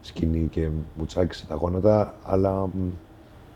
σκηνή 0.00 0.48
και 0.50 0.68
μου 0.94 1.06
τσάκισε 1.06 1.46
τα 1.46 1.54
γόνατα, 1.54 2.14
αλλά 2.24 2.68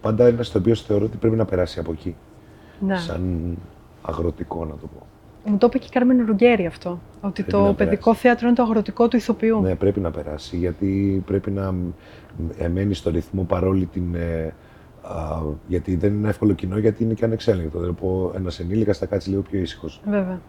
πάντα 0.01 0.29
είναι 0.29 0.43
στο 0.43 0.59
οποίος 0.59 0.83
θεωρώ 0.83 1.05
ότι 1.05 1.17
πρέπει 1.17 1.37
να 1.37 1.45
περάσει 1.45 1.79
από 1.79 1.93
εκεί. 1.93 2.17
Ναι. 2.81 2.99
Σαν 2.99 3.57
αγροτικό 4.03 4.65
να 4.65 4.75
το 4.75 4.87
πω. 4.87 5.07
Μου 5.45 5.59
το 5.59 5.67
είπε 5.67 5.79
και 5.79 5.87
η 5.89 5.93
Κάρμεν 5.93 6.27
Ρουγκέρι 6.27 6.67
αυτό. 6.67 7.01
Ότι 7.21 7.43
το 7.43 7.75
παιδικό 7.77 8.15
θέατρο 8.15 8.47
είναι 8.47 8.57
το 8.57 8.63
αγροτικό 8.63 9.09
του 9.09 9.17
ηθοποιού. 9.17 9.61
Ναι, 9.61 9.75
πρέπει 9.75 10.01
να 10.01 10.11
περάσει. 10.11 10.57
Γιατί 10.57 11.23
πρέπει 11.27 11.51
να 11.51 11.75
μένει 12.73 12.95
στο 12.95 13.11
ρυθμό 13.11 13.43
παρόλη 13.43 13.87
την. 13.87 14.15
Ε, 14.15 14.55
α, 15.03 15.41
γιατί 15.67 15.97
δεν 15.97 16.15
είναι 16.15 16.29
εύκολο 16.29 16.53
κοινό, 16.53 16.79
γιατί 16.79 17.05
είναι 17.05 17.15
και 17.15 17.25
ανεξέλεγκτο. 17.25 17.79
Δηλαδή, 17.79 17.97
ένας 18.37 18.61
ενήλικας 18.61 18.99
θα 18.99 19.07
κάτσει 19.07 19.31
λίγο 19.31 19.43
πιο 19.43 19.61
ήσυχος. 19.61 20.01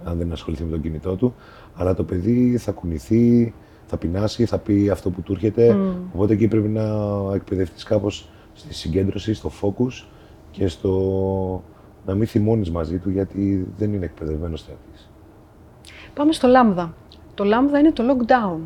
Αν 0.03 0.17
δεν 0.17 0.32
ασχοληθεί 0.32 0.63
με 0.63 0.69
τον 0.69 0.82
κινητό 0.82 1.15
του. 1.15 1.36
Αλλά 1.75 1.93
το 1.93 2.03
παιδί 2.03 2.58
θα 2.58 2.71
κουνηθεί, 2.71 3.53
θα 3.86 3.97
πεινάσει, 3.97 4.45
θα 4.45 4.58
πει 4.58 4.89
αυτό 4.89 5.10
που 5.10 5.21
του 5.21 5.32
έρχεται. 5.32 5.75
Mm. 5.75 5.95
Οπότε 6.13 6.34
εκεί 6.34 6.47
πρέπει 6.47 6.67
να 6.67 6.84
εκπαιδευτείς 7.34 7.84
κάπως 7.84 8.29
στη 8.53 8.73
συγκέντρωση, 8.73 9.34
στο 9.34 9.51
focus 9.62 10.06
και 10.51 10.67
στο 10.67 11.63
να 12.06 12.16
μην 12.16 12.28
θυμώνεις 12.28 12.72
μαζί 12.72 12.98
του 12.98 13.10
γιατί 13.10 13.68
δεν 13.78 13.94
είναι 13.94 14.06
εκπαιδευμένος 14.06 14.63
θεατής. 14.63 15.10
Πάμε 16.13 16.32
στο 16.32 16.48
Λάμδα. 16.48 16.94
Το 17.34 17.44
Λάμδα 17.44 17.80
είναι 17.80 17.92
το 17.92 18.04
lockdown. 18.04 18.60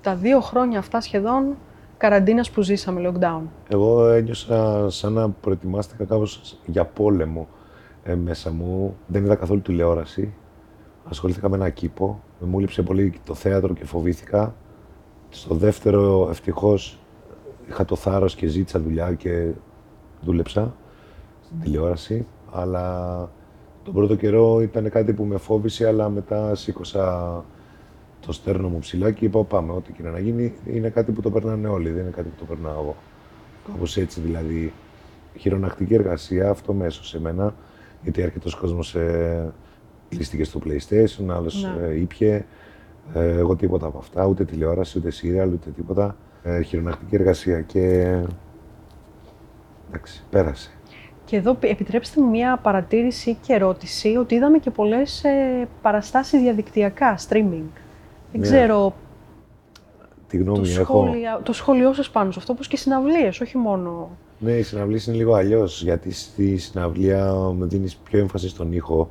Τα 0.00 0.14
δύο 0.14 0.40
χρόνια 0.40 0.78
αυτά 0.78 1.00
σχεδόν 1.00 1.56
καραντίνας 1.96 2.50
που 2.50 2.62
ζήσαμε 2.62 3.10
lockdown. 3.10 3.40
Εγώ 3.68 4.08
ένιωσα 4.08 4.90
σαν 4.90 5.12
να 5.12 5.30
προετοιμάστηκα 5.30 6.04
κάπως 6.04 6.58
για 6.66 6.84
πόλεμο 6.84 7.48
ε, 8.02 8.14
μέσα 8.14 8.52
μου. 8.52 8.96
Δεν 9.06 9.24
είδα 9.24 9.34
καθόλου 9.34 9.60
τηλεόραση. 9.60 10.34
Ασχολήθηκα 11.08 11.48
με 11.48 11.56
ένα 11.56 11.70
κήπο. 11.70 12.22
Με 12.40 12.46
μου 12.46 12.58
λείψε 12.58 12.82
πολύ 12.82 13.20
το 13.24 13.34
θέατρο 13.34 13.74
και 13.74 13.84
φοβήθηκα. 13.84 14.54
Στο 15.28 15.54
δεύτερο, 15.54 16.26
ευτυχώς, 16.30 16.98
είχα 17.68 17.84
το 17.84 17.96
θάρρος 17.96 18.34
και 18.34 18.46
ζήτησα 18.46 18.80
δουλειά 18.80 19.14
και 19.14 19.50
δούλεψα 20.20 20.74
στην 21.48 21.60
τηλεόραση, 21.60 22.26
αλλά 22.50 23.30
τον 23.84 23.94
πρώτο 23.94 24.14
καιρό 24.14 24.60
ήταν 24.60 24.90
κάτι 24.90 25.12
που 25.12 25.24
με 25.24 25.36
φόβησε, 25.36 25.86
αλλά 25.86 26.08
μετά 26.08 26.54
σήκωσα 26.54 27.44
το 28.20 28.32
στέρνο 28.32 28.68
μου 28.68 28.78
ψηλά 28.78 29.10
και 29.10 29.24
είπα 29.24 29.44
πάμε, 29.44 29.72
ό,τι 29.72 29.92
και 29.92 30.02
να 30.02 30.18
γίνει 30.18 30.54
είναι 30.66 30.88
κάτι 30.88 31.12
που 31.12 31.20
το 31.20 31.30
περνάνε 31.30 31.68
όλοι, 31.68 31.90
δεν 31.90 32.02
είναι 32.02 32.10
κάτι 32.10 32.28
που 32.28 32.34
το 32.38 32.44
περνάω 32.44 32.80
εγώ. 32.80 32.96
Κάπως 33.66 33.96
έτσι 33.96 34.20
δηλαδή. 34.20 34.72
Χειρονακτική 35.36 35.94
εργασία, 35.94 36.50
αυτό 36.50 36.72
μέσω 36.72 37.04
σε 37.04 37.20
μένα, 37.20 37.54
γιατί 38.02 38.22
αρκετός 38.22 38.54
κόσμος 38.54 38.94
ε, 38.94 39.52
κλείστηκε 40.08 40.44
στο 40.44 40.60
PlayStation, 40.64 41.28
άλλος 41.28 41.62
ναι. 41.62 41.86
ε, 41.86 42.00
ήπια. 42.00 42.44
Ε, 43.14 43.36
εγώ 43.36 43.56
τίποτα 43.56 43.86
από 43.86 43.98
αυτά, 43.98 44.26
ούτε 44.26 44.44
τηλεόραση, 44.44 44.98
ούτε 44.98 45.10
σύριαλ, 45.10 45.52
ούτε 45.52 45.70
τίποτα. 45.70 46.16
Ε, 46.42 46.62
χειρονακτική 46.62 47.14
εργασία 47.14 47.60
και. 47.60 48.16
Εντάξει, 49.88 50.22
πέρασε. 50.30 50.77
Και 51.28 51.36
εδώ 51.36 51.56
επιτρέψτε 51.60 52.20
μου 52.20 52.30
μια 52.30 52.56
παρατήρηση 52.62 53.36
και 53.46 53.52
ερώτηση 53.52 54.16
ότι 54.16 54.34
είδαμε 54.34 54.58
και 54.58 54.70
πολλές 54.70 55.24
ε, 55.24 55.68
παραστάσεις 55.82 56.40
διαδικτυακά, 56.40 57.18
streaming. 57.18 57.68
Δεν 58.32 58.40
ναι. 58.40 58.46
ξέρω 58.46 58.94
Τι 60.28 60.36
γνώμη 60.36 60.58
το, 60.58 60.80
έχω. 60.80 61.04
Σχόλια, 61.04 61.40
το 61.42 61.52
σχόλιο 61.52 61.92
σας 61.92 62.10
πάνω 62.10 62.30
σε 62.30 62.38
αυτό, 62.38 62.52
όπως 62.52 62.68
και 62.68 62.76
συναυλίες, 62.76 63.40
όχι 63.40 63.56
μόνο... 63.58 64.10
Ναι, 64.38 64.52
οι 64.52 64.62
συναυλίες 64.62 65.06
είναι 65.06 65.16
λίγο 65.16 65.34
αλλιώς 65.34 65.82
γιατί 65.82 66.12
στη 66.12 66.56
συναυλία 66.56 67.32
με 67.32 67.66
δίνεις 67.66 67.96
πιο 67.96 68.18
έμφαση 68.18 68.48
στον 68.48 68.72
ήχο. 68.72 69.10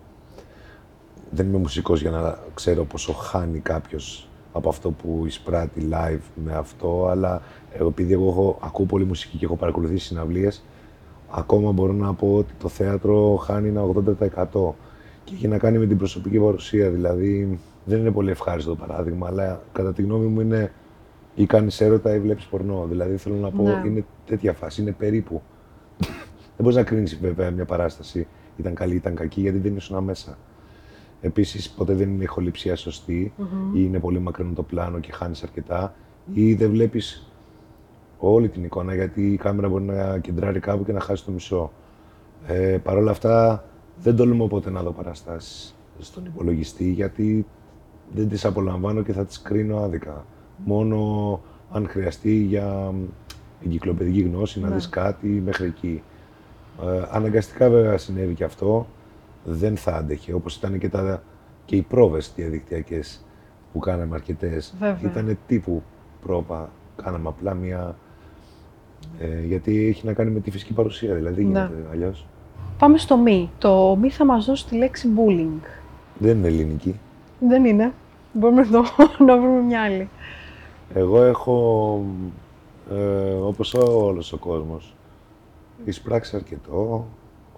Δεν 1.30 1.48
είμαι 1.48 1.58
μουσικός 1.58 2.02
για 2.02 2.12
να 2.12 2.38
ξέρω 2.54 2.84
πόσο 2.84 3.14
χάνει 3.14 3.60
κάποιος 3.60 4.28
από 4.54 4.70
αυτό 4.70 4.92
που 4.92 5.24
εισπράττει 5.26 5.90
live 5.92 6.22
με 6.36 6.54
αυτό, 6.54 7.08
αλλά 7.10 7.42
επειδή 7.80 8.14
εγώ 8.14 8.30
έχω, 8.30 8.58
ακούω 8.62 8.86
πολύ 8.86 9.06
μουσική 9.06 9.38
και 9.38 9.46
έχω 9.46 9.56
παρακολουθήσει 9.56 10.06
συναυλίες, 10.06 10.64
ακόμα 11.32 11.72
μπορώ 11.72 11.94
να 11.94 12.14
πω 12.14 12.36
ότι 12.36 12.54
το 12.60 12.68
θέατρο 12.68 13.36
χάνει 13.36 13.68
ένα 13.68 13.84
80% 13.84 14.74
και 15.24 15.34
έχει 15.34 15.48
να 15.48 15.58
κάνει 15.58 15.78
με 15.78 15.86
την 15.86 15.98
προσωπική 15.98 16.40
παρουσία. 16.40 16.90
Δηλαδή, 16.90 17.60
δεν 17.86 18.00
είναι 18.00 18.12
πολύ 18.12 18.30
ευχάριστο 18.30 18.76
το 18.76 18.86
παράδειγμα, 18.88 19.28
αλλά 19.28 19.62
κατά 19.72 19.94
τη 19.94 20.02
γνώμη 20.02 20.26
μου 20.26 20.42
είναι 20.42 20.72
ή 21.36 21.46
κάνεις 21.46 21.82
έρωτα 21.82 22.16
ή 22.16 22.20
βλέπεις 22.20 22.46
πορνό. 22.46 22.86
Δηλαδή, 22.90 23.18
θέλω 23.18 23.36
να 23.36 23.52
πω, 23.52 23.64
ναι. 23.64 23.82
είναι 23.86 24.06
τέτοια 24.26 24.54
φάση, 24.54 24.82
είναι 24.82 24.92
περίπου. 24.92 25.42
δεν 25.98 26.10
μπορείς 26.58 26.76
να 26.76 26.84
κρίνεις 26.84 27.18
βέβαια 27.20 27.52
μια 27.52 27.66
παράσταση 27.66 28.28
ήταν 28.58 28.76
καλή 28.76 28.94
ή 28.94 28.96
ήταν 28.96 29.16
κακή, 29.16 29.42
γιατί 29.42 29.58
δεν 29.58 29.76
ήσουν 29.76 30.04
μέσα. 30.04 30.38
Επίσης, 31.22 31.70
ποτέ 31.70 31.94
δεν 31.94 32.10
είναι 32.10 32.22
η 32.22 32.24
ηχοληψία 32.24 32.76
σωστή 32.76 33.34
mm-hmm. 33.38 33.76
ή 33.76 33.82
είναι 33.84 34.00
πολύ 34.00 34.20
μακρινό 34.20 34.54
το 34.54 34.64
πλάνο 34.64 35.00
και 35.00 35.12
χάνεις 35.12 35.44
αρκετά, 35.44 35.96
ή 36.34 36.54
δεν 36.54 36.70
βλέπεις 36.70 37.32
όλη 38.20 38.50
την 38.50 38.64
εικόνα, 38.64 38.96
γιατί 38.96 39.34
η 39.34 39.38
κάμερα 39.38 39.70
μπορεί 39.70 39.84
να 39.84 40.18
κεντράρει 40.18 40.60
κάπου 40.60 40.86
και 40.86 40.92
να 40.92 41.00
χάσει 41.00 41.26
το 41.26 41.32
μισό. 41.32 41.72
Ε, 42.48 42.78
Παρ' 42.84 42.98
όλα 42.98 43.12
αυτά, 43.12 43.64
δεν 44.02 44.16
τολμώ 44.16 44.48
ποτέ 44.48 44.70
να 44.70 44.82
δω 44.82 44.92
παραστάσεις 44.92 45.76
στον 46.00 46.26
υπολογιστή, 46.26 46.90
γιατί 46.92 47.46
δεν 48.14 48.30
τις 48.30 48.46
απολαμβάνω 48.46 49.02
και 49.02 49.14
θα 49.14 49.26
τις 49.26 49.42
κρίνω 49.42 49.78
άδικα. 49.78 50.26
Μόνο 50.66 51.42
αν 51.72 51.88
χρειαστεί 51.88 52.34
για 52.34 52.94
εγκυκλοπαιδική 53.66 54.22
γνώση, 54.22 54.60
να 54.60 54.68
ναι. 54.68 54.76
δεις 54.76 54.90
κάτι 54.90 55.28
μέχρι 55.28 55.66
εκεί. 55.66 56.04
Ε, 56.82 57.02
αναγκαστικά 57.12 57.70
βέβαια 57.70 57.98
συνέβη 57.98 58.34
και 58.34 58.44
αυτό. 58.44 58.88
Δεν 59.44 59.78
θα 59.78 59.96
άντεχε, 59.96 60.34
όπως 60.34 60.56
ήταν 60.56 60.78
και, 60.78 60.90
τα, 60.90 61.24
και 61.66 61.76
οι 61.76 61.82
πρόβες 61.82 62.32
διαδικτυακές 62.36 63.26
που 63.74 63.80
κάναμε 63.80 64.16
αρκετές. 64.16 64.74
Ήταν 65.04 65.38
τύπου 65.48 65.84
πρόβα. 66.22 66.70
Κάναμε 67.04 67.28
απλά 67.28 67.54
μια 67.54 67.96
Ε, 69.20 69.46
γιατί 69.46 69.88
έχει 69.88 70.06
να 70.06 70.14
κάνει 70.14 70.32
με 70.32 70.40
τη 70.40 70.52
φυσική 70.52 70.74
παρουσία, 70.74 71.14
δηλαδή 71.16 71.42
Ναι. 71.44 71.48
γίνεται 71.48 71.88
αλλιώς. 71.92 72.26
Πάμε 72.78 72.98
στο 72.98 73.18
μη. 73.18 73.50
Το 73.58 73.96
μη 74.02 74.10
θα 74.10 74.26
μας 74.26 74.46
δώσει 74.46 74.68
τη 74.68 74.76
λέξη 74.76 75.08
bullying. 75.18 75.62
Δεν 76.18 76.38
είναι 76.38 76.48
ελληνική. 76.48 77.00
Δεν 77.40 77.66
είναι. 77.66 77.94
Μπορούμε 78.34 78.62
να, 78.62 78.70
το, 78.72 78.84
να 79.26 79.38
βρούμε 79.38 79.62
μια 79.62 79.82
άλλη. 79.84 80.10
Εγώ 80.94 81.24
έχω, 81.24 82.04
ε, 82.92 83.32
όπως 83.32 83.74
όλος 83.74 84.34
ο 84.34 84.38
κόσμος, 84.38 84.96
εισπράξει 85.86 86.36
αρκετό, 86.36 87.06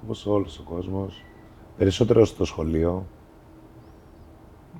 όπως 0.04 0.26
όλος 0.26 0.60
ο 0.60 0.64
κόσμος. 0.64 1.24
Περισσότερο 1.78 2.26
στο 2.26 2.46
σχολείο, 2.46 3.06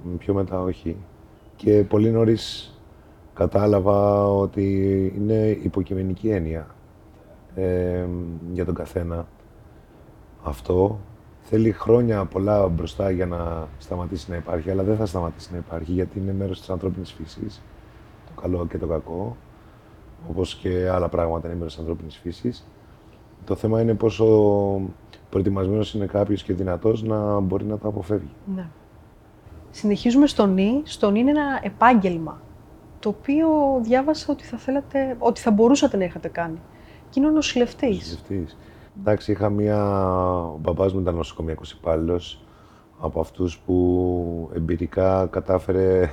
μ, 0.04 0.16
πιο 0.18 0.34
μετά 0.34 0.62
όχι. 0.62 0.96
Και 1.56 1.84
πολύ 1.84 2.10
νωρίς 2.12 2.74
κατάλαβα 3.40 4.26
ότι 4.26 4.66
είναι 5.18 5.58
υποκειμενική 5.64 6.30
έννοια 6.30 6.68
ε, 7.56 8.06
για 8.52 8.66
τον 8.66 8.74
καθένα. 8.74 9.28
Αυτό 10.44 11.00
θέλει 11.42 11.72
χρόνια 11.72 12.26
πολλά 12.26 12.68
μπροστά 12.68 13.12
για 13.12 13.26
να 13.26 13.68
σταματήσει 13.78 14.30
να 14.30 14.36
υπάρχει, 14.36 14.72
αλλά 14.72 14.84
δεν 14.84 14.96
θα 14.96 15.06
σταματήσει 15.06 15.52
να 15.52 15.58
υπάρχει 15.58 15.92
γιατί 15.92 16.20
είναι 16.20 16.34
μέρος 16.34 16.60
της 16.60 16.70
ανθρώπινης 16.70 17.12
φύσης 17.12 17.62
το 18.26 18.42
καλό 18.42 18.68
και 18.68 18.78
το 18.78 18.88
κακό, 18.88 19.36
όπως 20.30 20.56
και 20.56 20.90
άλλα 20.90 21.10
πράγματα 21.10 21.48
είναι 21.48 21.56
μέρος 21.56 21.72
της 21.72 21.82
ανθρώπινης 21.82 22.18
φύσης. 22.18 22.68
Το 23.46 23.56
θέμα 23.56 23.82
είναι 23.82 23.94
πόσο 23.94 24.26
προετοιμασμένος 25.30 25.94
είναι 25.94 26.06
κάποιος 26.06 26.44
και 26.44 26.54
δυνατός 26.54 27.04
να 27.04 27.40
μπορεί 27.40 27.66
να 27.66 27.78
τα 27.78 27.88
αποφεύγει. 27.88 28.34
Ναι. 28.56 28.66
Συνεχίζουμε 29.72 30.28
στο 30.28 30.46
νη. 30.46 30.82
Στο 30.84 31.12
νη 31.12 31.20
είναι 31.20 31.30
ένα 31.30 31.60
επάγγελμα, 31.64 32.42
το 33.00 33.10
οποίο 33.10 33.48
διάβασα 33.82 34.26
ότι 34.30 34.44
θα, 34.44 34.58
θέλατε, 34.58 35.16
ότι 35.20 35.42
θα 35.42 35.52
μπορούσατε 35.52 35.98
να 35.98 36.04
είχατε 36.04 36.28
κάνει. 36.28 36.60
Και 37.10 37.20
είναι 37.20 37.30
ο 37.30 37.32
νοσηλευτής. 37.32 37.98
Νοσηλευτής. 37.98 38.58
Εντάξει, 39.00 39.32
είχα 39.32 39.50
μία... 39.50 40.06
Ο 40.54 40.58
μπαμπάς 40.62 40.94
μου 40.94 41.00
ήταν 41.00 41.16
νοσοκομιακός 41.16 41.72
υπάλληλος 41.72 42.44
από 43.00 43.20
αυτούς 43.20 43.58
που 43.60 44.50
εμπειρικά 44.56 45.28
κατάφερε 45.32 46.10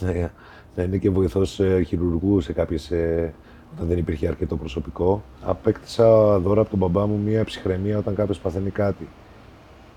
να, 0.00 0.30
να 0.76 0.82
είναι 0.82 0.96
και 0.96 1.10
βοηθός 1.10 1.60
ε, 1.60 1.82
χειρουργούς 1.82 2.44
σε 2.44 2.52
κάποιες... 2.52 2.90
ε, 2.90 3.34
όταν 3.74 3.86
δεν 3.86 3.98
υπήρχε 3.98 4.28
αρκετό 4.28 4.56
προσωπικό. 4.56 5.22
Απέκτησα 5.42 6.38
δώρα 6.38 6.60
από 6.60 6.70
τον 6.70 6.78
μπαμπά 6.78 7.06
μου 7.06 7.18
μία 7.24 7.44
ψυχραιμία 7.44 7.98
όταν 7.98 8.14
κάποιος 8.14 8.38
παθαίνει 8.38 8.70
κάτι. 8.70 9.08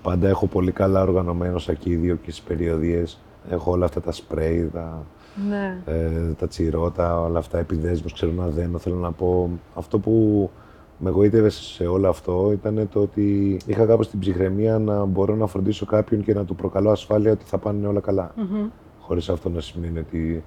Πάντα 0.02 0.28
έχω 0.28 0.46
πολύ 0.46 0.72
καλά 0.72 1.02
οργανωμένο 1.02 1.58
σακίδιο 1.58 2.14
και 2.14 2.30
στις 2.30 2.42
περιοδίες. 2.42 3.20
Έχω 3.50 3.70
όλα 3.70 3.84
αυτά 3.84 4.00
τα 4.00 4.12
σπρέι, 4.12 4.70
τα, 4.72 5.06
Ναι. 5.48 5.78
ε, 5.84 6.32
τα 6.38 6.48
τσιρότα, 6.48 7.20
όλα 7.20 7.38
αυτά, 7.38 7.58
επιδέσμους, 7.58 8.12
ξέρω 8.12 8.32
να 8.32 8.46
δένω. 8.46 8.78
Θέλω 8.78 8.96
να 8.96 9.12
πω, 9.12 9.50
αυτό 9.74 9.98
που 9.98 10.50
με 10.98 11.08
εγωίτευε 11.08 11.48
σε 11.48 11.86
όλο 11.86 12.08
αυτό 12.08 12.50
ήταν 12.52 12.88
το 12.92 13.00
ότι 13.00 13.56
είχα 13.66 13.84
κάπως 13.84 14.08
την 14.10 14.18
ψυχραιμία 14.18 14.78
να 14.78 15.04
μπορώ 15.04 15.34
να 15.34 15.46
φροντίσω 15.46 15.86
κάποιον 15.86 16.24
και 16.24 16.34
να 16.34 16.44
του 16.44 16.54
προκαλώ 16.54 16.90
ασφάλεια 16.90 17.32
ότι 17.32 17.44
θα 17.44 17.58
πάνε 17.58 17.86
όλα 17.86 18.00
καλά. 18.00 18.32
Μμμ. 18.36 18.68
Χωρίς 19.00 19.28
αυτό 19.28 19.48
να 19.48 19.60
σημαίνει 19.60 19.98
ότι 19.98 20.44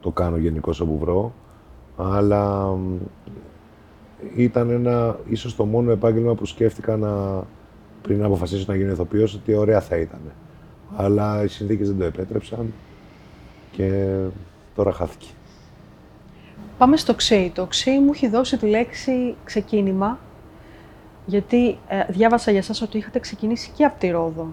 το 0.00 0.10
κάνω 0.10 0.36
γενικώ 0.36 0.72
όπου 0.82 0.98
βρω. 0.98 1.32
Αλλά 1.96 2.66
μ, 2.66 2.96
ήταν 4.36 4.70
ένα, 4.70 5.18
ίσως 5.28 5.56
το 5.56 5.64
μόνο 5.64 5.90
επάγγελμα 5.90 6.34
που 6.34 6.46
σκέφτηκα 6.46 6.96
να, 6.96 7.42
πριν 8.02 8.18
να 8.18 8.26
αποφασίσω 8.26 8.64
να 8.68 8.76
γίνω 8.76 8.90
ηθοποιός, 8.92 9.34
ότι 9.34 9.54
ωραία 9.54 9.80
θα 9.80 9.96
ήταν. 9.96 10.20
Αλλά 10.96 11.44
οι 11.44 11.48
συνθήκες 11.48 11.88
δεν 11.88 11.98
το 11.98 12.04
επέτρεψαν 12.04 12.72
και 13.70 14.16
τώρα 14.74 14.92
χάθηκε. 14.92 15.26
Πάμε 16.78 16.96
στο 16.96 17.14
ΞΕΙ. 17.18 17.50
Το 17.50 17.68
ΞΕΙ 17.70 17.98
μου 17.98 18.10
έχει 18.14 18.28
δώσει 18.28 18.56
τη 18.56 18.66
λέξη 18.66 19.34
ξεκίνημα, 19.44 20.18
γιατί 21.26 21.78
ε, 21.88 22.04
διάβασα 22.08 22.50
για 22.50 22.62
σας 22.62 22.82
ότι 22.82 22.98
είχατε 22.98 23.18
ξεκινήσει 23.18 23.70
και 23.76 23.84
από 23.84 23.98
τη 23.98 24.10
Ρόδο 24.10 24.46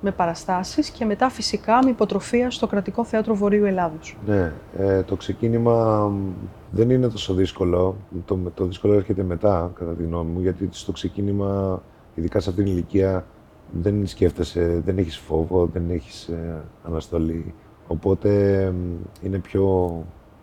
με 0.00 0.10
παραστάσεις 0.10 0.90
και 0.90 1.04
μετά 1.04 1.28
φυσικά 1.28 1.78
με 1.84 1.90
υποτροφία 1.90 2.50
στο 2.50 2.66
Κρατικό 2.66 3.04
Θέατρο 3.04 3.34
Βορείου 3.34 3.64
Ελλάδος. 3.64 4.16
Ναι, 4.26 4.52
ε, 4.78 5.02
το 5.02 5.16
ξεκίνημα 5.16 6.08
μ, 6.08 6.32
δεν 6.70 6.90
είναι 6.90 7.08
τόσο 7.08 7.34
δύσκολο. 7.34 7.96
Το, 8.24 8.38
το 8.54 8.64
δύσκολο 8.64 8.94
έρχεται 8.94 9.22
μετά, 9.22 9.70
κατά 9.74 9.92
τη 9.92 10.02
γνώμη 10.02 10.30
μου, 10.30 10.40
γιατί 10.40 10.68
στο 10.70 10.92
ξεκίνημα, 10.92 11.82
ειδικά 12.14 12.40
σε 12.40 12.50
αυτήν 12.50 12.64
την 12.64 12.72
ηλικία, 12.72 13.24
δεν 13.82 14.06
σκέφτεσαι, 14.06 14.82
δεν 14.84 14.98
έχεις 14.98 15.16
φόβο, 15.18 15.66
δεν 15.72 15.90
έχεις 15.90 16.28
ε, 16.28 16.62
αναστολή. 16.86 17.54
Οπότε 17.88 18.70
μ, 18.70 18.94
είναι 19.22 19.38
πιο 19.38 19.66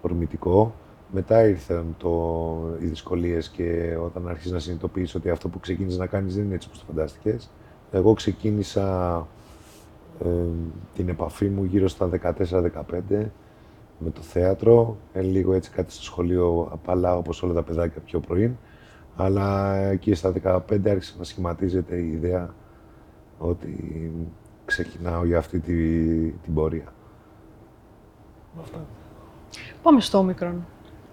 ορμητικό. 0.01 0.75
Μετά 1.11 1.47
ήρθαν 1.47 1.95
το, 1.97 2.77
οι 2.79 2.85
δυσκολίες 2.85 3.49
και 3.49 3.97
όταν 4.03 4.27
άρχισες 4.27 4.51
να 4.51 4.59
συνειδητοποιείς 4.59 5.15
ότι 5.15 5.29
αυτό 5.29 5.49
που 5.49 5.59
ξεκίνησες 5.59 5.99
να 5.99 6.05
κάνεις 6.05 6.35
δεν 6.35 6.43
είναι 6.43 6.55
έτσι 6.55 6.67
όπως 6.67 6.79
το 6.79 6.85
φαντάστηκες. 6.87 7.51
Εγώ 7.91 8.13
ξεκίνησα 8.13 9.17
ε, 10.23 10.27
την 10.95 11.09
επαφή 11.09 11.49
μου 11.49 11.63
γύρω 11.63 11.87
στα 11.87 12.09
14-15 12.21 13.25
με 13.99 14.09
το 14.09 14.21
θέατρο, 14.21 14.97
ε, 15.13 15.21
λίγο 15.21 15.53
έτσι 15.53 15.71
κάτι 15.71 15.91
στο 15.91 16.03
σχολείο 16.03 16.69
απαλά 16.71 17.17
όπως 17.17 17.43
όλα 17.43 17.53
τα 17.53 17.63
παιδάκια 17.63 18.01
πιο 18.01 18.19
πρωί. 18.19 18.57
Αλλά 19.15 19.75
εκεί 19.75 20.13
στα 20.13 20.33
15 20.43 20.59
άρχισε 20.87 21.15
να 21.17 21.23
σχηματίζεται 21.23 21.95
η 21.95 22.11
ιδέα 22.11 22.53
ότι 23.37 24.11
ξεκινάω 24.65 25.25
για 25.25 25.37
αυτή 25.37 25.59
τη, 25.59 25.73
την 26.29 26.53
πορεία. 26.53 26.93
Αυτά. 28.61 28.85
Πάμε 29.81 30.01
στο 30.01 30.17
όμικρον. 30.17 30.65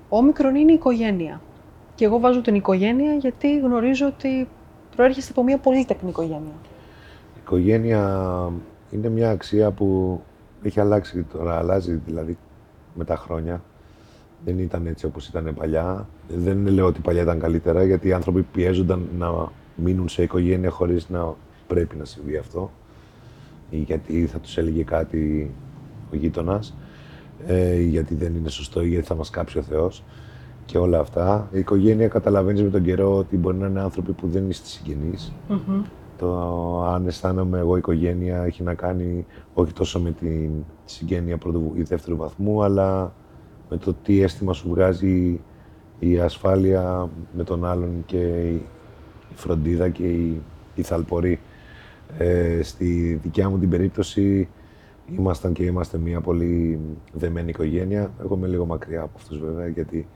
Όμικρον 0.09 0.55
είναι 0.55 0.73
η 0.73 0.75
οικογένεια. 0.75 1.41
Και 1.95 2.05
εγώ 2.05 2.19
βάζω 2.19 2.41
την 2.41 2.55
οικογένεια 2.55 3.15
γιατί 3.15 3.59
γνωρίζω 3.59 4.07
ότι 4.07 4.49
προέρχεστε 4.97 5.31
από 5.31 5.43
μια 5.43 5.59
πολύτεκνη 5.59 6.09
οικογένεια. 6.09 6.53
Η 7.35 7.39
οικογένεια 7.43 8.53
είναι 8.91 9.09
μια 9.09 9.31
αξία 9.31 9.71
που 9.71 10.21
έχει 10.63 10.81
αλλάξει 10.81 11.23
τώρα, 11.33 11.59
αλλάζει 11.59 12.01
δηλαδή 12.07 12.37
με 12.95 13.05
τα 13.05 13.17
χρόνια. 13.17 13.63
Δεν 14.45 14.59
ήταν 14.59 14.87
έτσι 14.87 15.07
όπως 15.07 15.29
ήταν 15.29 15.55
παλιά. 15.55 16.09
Δεν 16.29 16.67
λέω 16.67 16.87
ότι 16.87 17.01
παλιά 17.01 17.23
ήταν 17.23 17.39
καλύτερα, 17.39 17.85
γιατί 17.85 18.09
οι 18.09 18.13
άνθρωποι 18.13 18.43
πιέζονταν 18.43 19.09
να 19.19 19.53
μείνουν 19.77 20.09
σε 20.09 20.23
οικογένεια 20.23 20.71
χωρίς 20.71 21.09
να 21.09 21.35
πρέπει 21.67 21.97
να 21.97 22.05
συμβεί 22.05 22.37
αυτό. 22.37 22.71
Ή 23.71 23.77
γιατί 23.77 24.27
θα 24.27 24.39
τους 24.39 24.59
έλεγε 24.59 24.83
κάτι 24.83 25.51
ο 26.13 26.17
γείτονας, 26.17 26.75
ε, 27.47 27.75
ή 27.75 27.87
γιατί 27.87 28.15
δεν 28.15 28.35
είναι 28.35 28.49
σωστό, 28.49 28.83
ή 28.83 28.89
γιατί 28.89 29.07
θα 29.07 29.15
μας 29.15 29.31
κάψει 29.31 29.59
ο 29.59 29.63
Θεός 29.63 30.05
και 30.65 30.79
όλα 30.79 30.99
αυτά. 30.99 31.49
Η 31.53 31.59
οικογένεια 31.59 32.09
καταλαβαίνεις 32.09 32.63
με 32.63 32.69
τον 32.69 32.83
καιρό 32.83 33.17
ότι 33.17 33.37
μπορεί 33.37 33.57
να 33.57 33.67
είναι 33.67 33.81
άνθρωποι 33.81 34.13
που 34.13 34.29
δεν 34.29 34.51
είστε 34.51 34.67
συγγενείς. 34.69 35.33
Μμμ. 35.49 35.83
Το 36.19 36.83
αν 36.85 37.07
αισθάνομαι 37.07 37.59
εγώ 37.59 37.77
οικογένεια 37.77 38.43
έχει 38.43 38.63
να 38.63 38.75
κάνει 38.75 39.27
όχι 39.55 39.73
τόσο 39.73 40.01
με 40.01 40.11
την 40.11 40.51
συγγένεια 40.85 41.39
πρώτου 41.39 41.73
ή 41.75 41.83
δεύτερου 41.83 42.17
βαθμού, 42.17 42.63
αλλά 42.63 43.15
με 43.71 43.77
το 43.77 43.95
τι 44.03 44.23
αίσθημα 44.23 44.53
σου 44.53 44.69
βγάζει 44.69 45.41
η 45.99 46.19
ασφάλεια 46.19 47.09
με 47.37 47.45
τον 47.45 47.65
άλλον 47.65 48.03
και 48.07 48.19
η 48.19 48.63
φροντίδα 49.35 49.89
και 49.89 50.03
η, 50.03 50.41
η 50.75 50.83
θαλπορή. 50.83 51.41
Ε, 52.19 52.63
στη 52.63 53.21
δικιά 53.23 53.49
μου 53.51 53.59
την 53.59 53.69
περίπτωση 53.69 54.49
ήμασταν 55.07 55.53
και 55.53 55.65
είμαστε 55.65 55.99
μια 55.99 56.21
πολύ 56.21 56.81
δεμένη 57.13 57.49
οικογένεια. 57.49 58.13
Εγώ 58.21 58.35
είμαι 58.35 58.47
λίγο 58.47 58.67
μακριά 58.67 59.03
από 59.03 59.13
αυτούς 59.17 59.39
βέβαια, 59.39 59.69
γιατί 59.69 60.09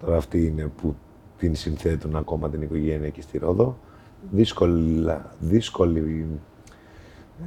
τώρα 0.00 0.16
αυτοί 0.16 0.46
είναι 0.46 0.70
που 0.76 0.94
την 1.38 1.54
συνθέτουν 1.54 2.16
ακόμα 2.16 2.50
την 2.50 2.62
οικογένεια 2.62 3.08
και 3.08 3.20
στη 3.22 3.38
Ρόδο 3.38 3.78
δύσκολα, 4.30 5.34
δύσκολη, 5.38 6.26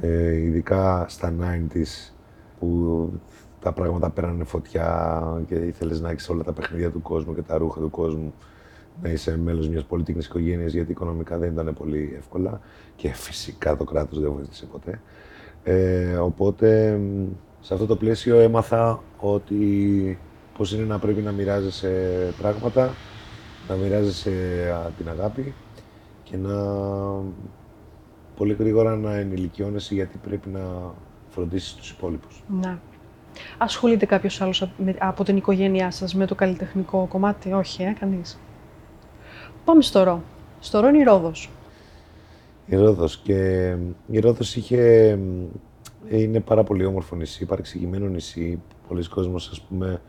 ε, 0.00 0.32
ειδικά 0.36 1.06
στα 1.08 1.34
90s 1.40 2.12
που 2.58 3.12
τα 3.60 3.72
πράγματα 3.72 4.10
πέρανε 4.10 4.44
φωτιά 4.44 5.44
και 5.46 5.54
ήθελες 5.54 6.00
να 6.00 6.10
έχεις 6.10 6.28
όλα 6.28 6.42
τα 6.42 6.52
παιχνίδια 6.52 6.90
του 6.90 7.02
κόσμου 7.02 7.34
και 7.34 7.42
τα 7.42 7.56
ρούχα 7.56 7.80
του 7.80 7.90
κόσμου 7.90 8.34
να 9.02 9.08
είσαι 9.08 9.38
μέλος 9.38 9.68
μιας 9.68 9.84
πολύτικνης 9.84 10.26
οικογένειας 10.26 10.72
γιατί 10.72 10.90
οικονομικά 10.90 11.38
δεν 11.38 11.52
ήταν 11.52 11.74
πολύ 11.74 12.14
εύκολα 12.16 12.60
και 12.96 13.08
φυσικά 13.12 13.76
το 13.76 13.84
κράτος 13.84 14.20
δεν 14.20 14.32
βοήθησε 14.32 14.66
ποτέ. 14.66 15.00
Ε, 15.68 16.16
οπότε 16.16 16.96
μ, 16.96 17.26
σε 17.60 17.74
αυτό 17.74 17.86
το 17.86 17.96
πλαίσιο 17.96 18.38
έμαθα 18.38 19.02
ότι 19.18 20.18
πώς 20.56 20.72
είναι 20.72 20.84
να 20.84 20.98
πρέπει 20.98 21.20
να 21.20 21.32
μοιράζεσαι 21.32 22.34
πράγματα, 22.38 22.94
να 23.68 23.74
μοιράζεσαι 23.74 24.30
α, 24.74 24.90
την 24.96 25.08
αγάπη 25.08 25.54
και 26.22 26.36
να 26.36 26.54
πολύ 28.36 28.52
γρήγορα 28.58 28.96
να 28.96 29.16
ενηλικιώνεσαι 29.16 29.94
γιατί 29.94 30.18
πρέπει 30.18 30.48
να 30.48 30.60
φροντίσεις 31.28 31.74
τους 31.74 31.90
υπόλοιπους. 31.90 32.42
Ναι. 32.60 32.78
Ασχολείται 33.58 34.06
κάποιος 34.06 34.40
άλλος 34.40 34.68
από 34.98 35.24
την 35.24 35.36
οικογένειά 35.36 35.90
σας 35.90 36.14
με 36.14 36.26
το 36.26 36.34
καλλιτεχνικό 36.34 37.06
κομμάτι, 37.08 37.52
όχι, 37.52 37.82
ε, 37.82 37.94
κανείς. 38.00 38.38
Πάμε 39.64 39.82
στο 39.82 40.02
Ρο. 40.02 40.22
Στο 40.60 40.80
Ρο 40.80 40.88
είναι 40.88 40.98
η 40.98 41.02
Ρόδος. 41.02 41.50
Η 42.66 42.76
Ρόδος 42.76 43.18
και 43.18 43.74
η 44.06 44.18
Ρόδος 44.18 44.56
είχε, 44.56 45.10
είναι 46.08 46.40
πάρα 46.40 46.62
πολύ 46.62 46.84
όμορφο 46.84 47.16
νησί, 47.16 47.44
παρεξηγημένο 47.46 48.06
νησί. 48.06 48.62
Πολλοί 48.88 49.08
κόσμος 49.08 49.48
ας 49.48 49.60
πούμε 49.60 50.00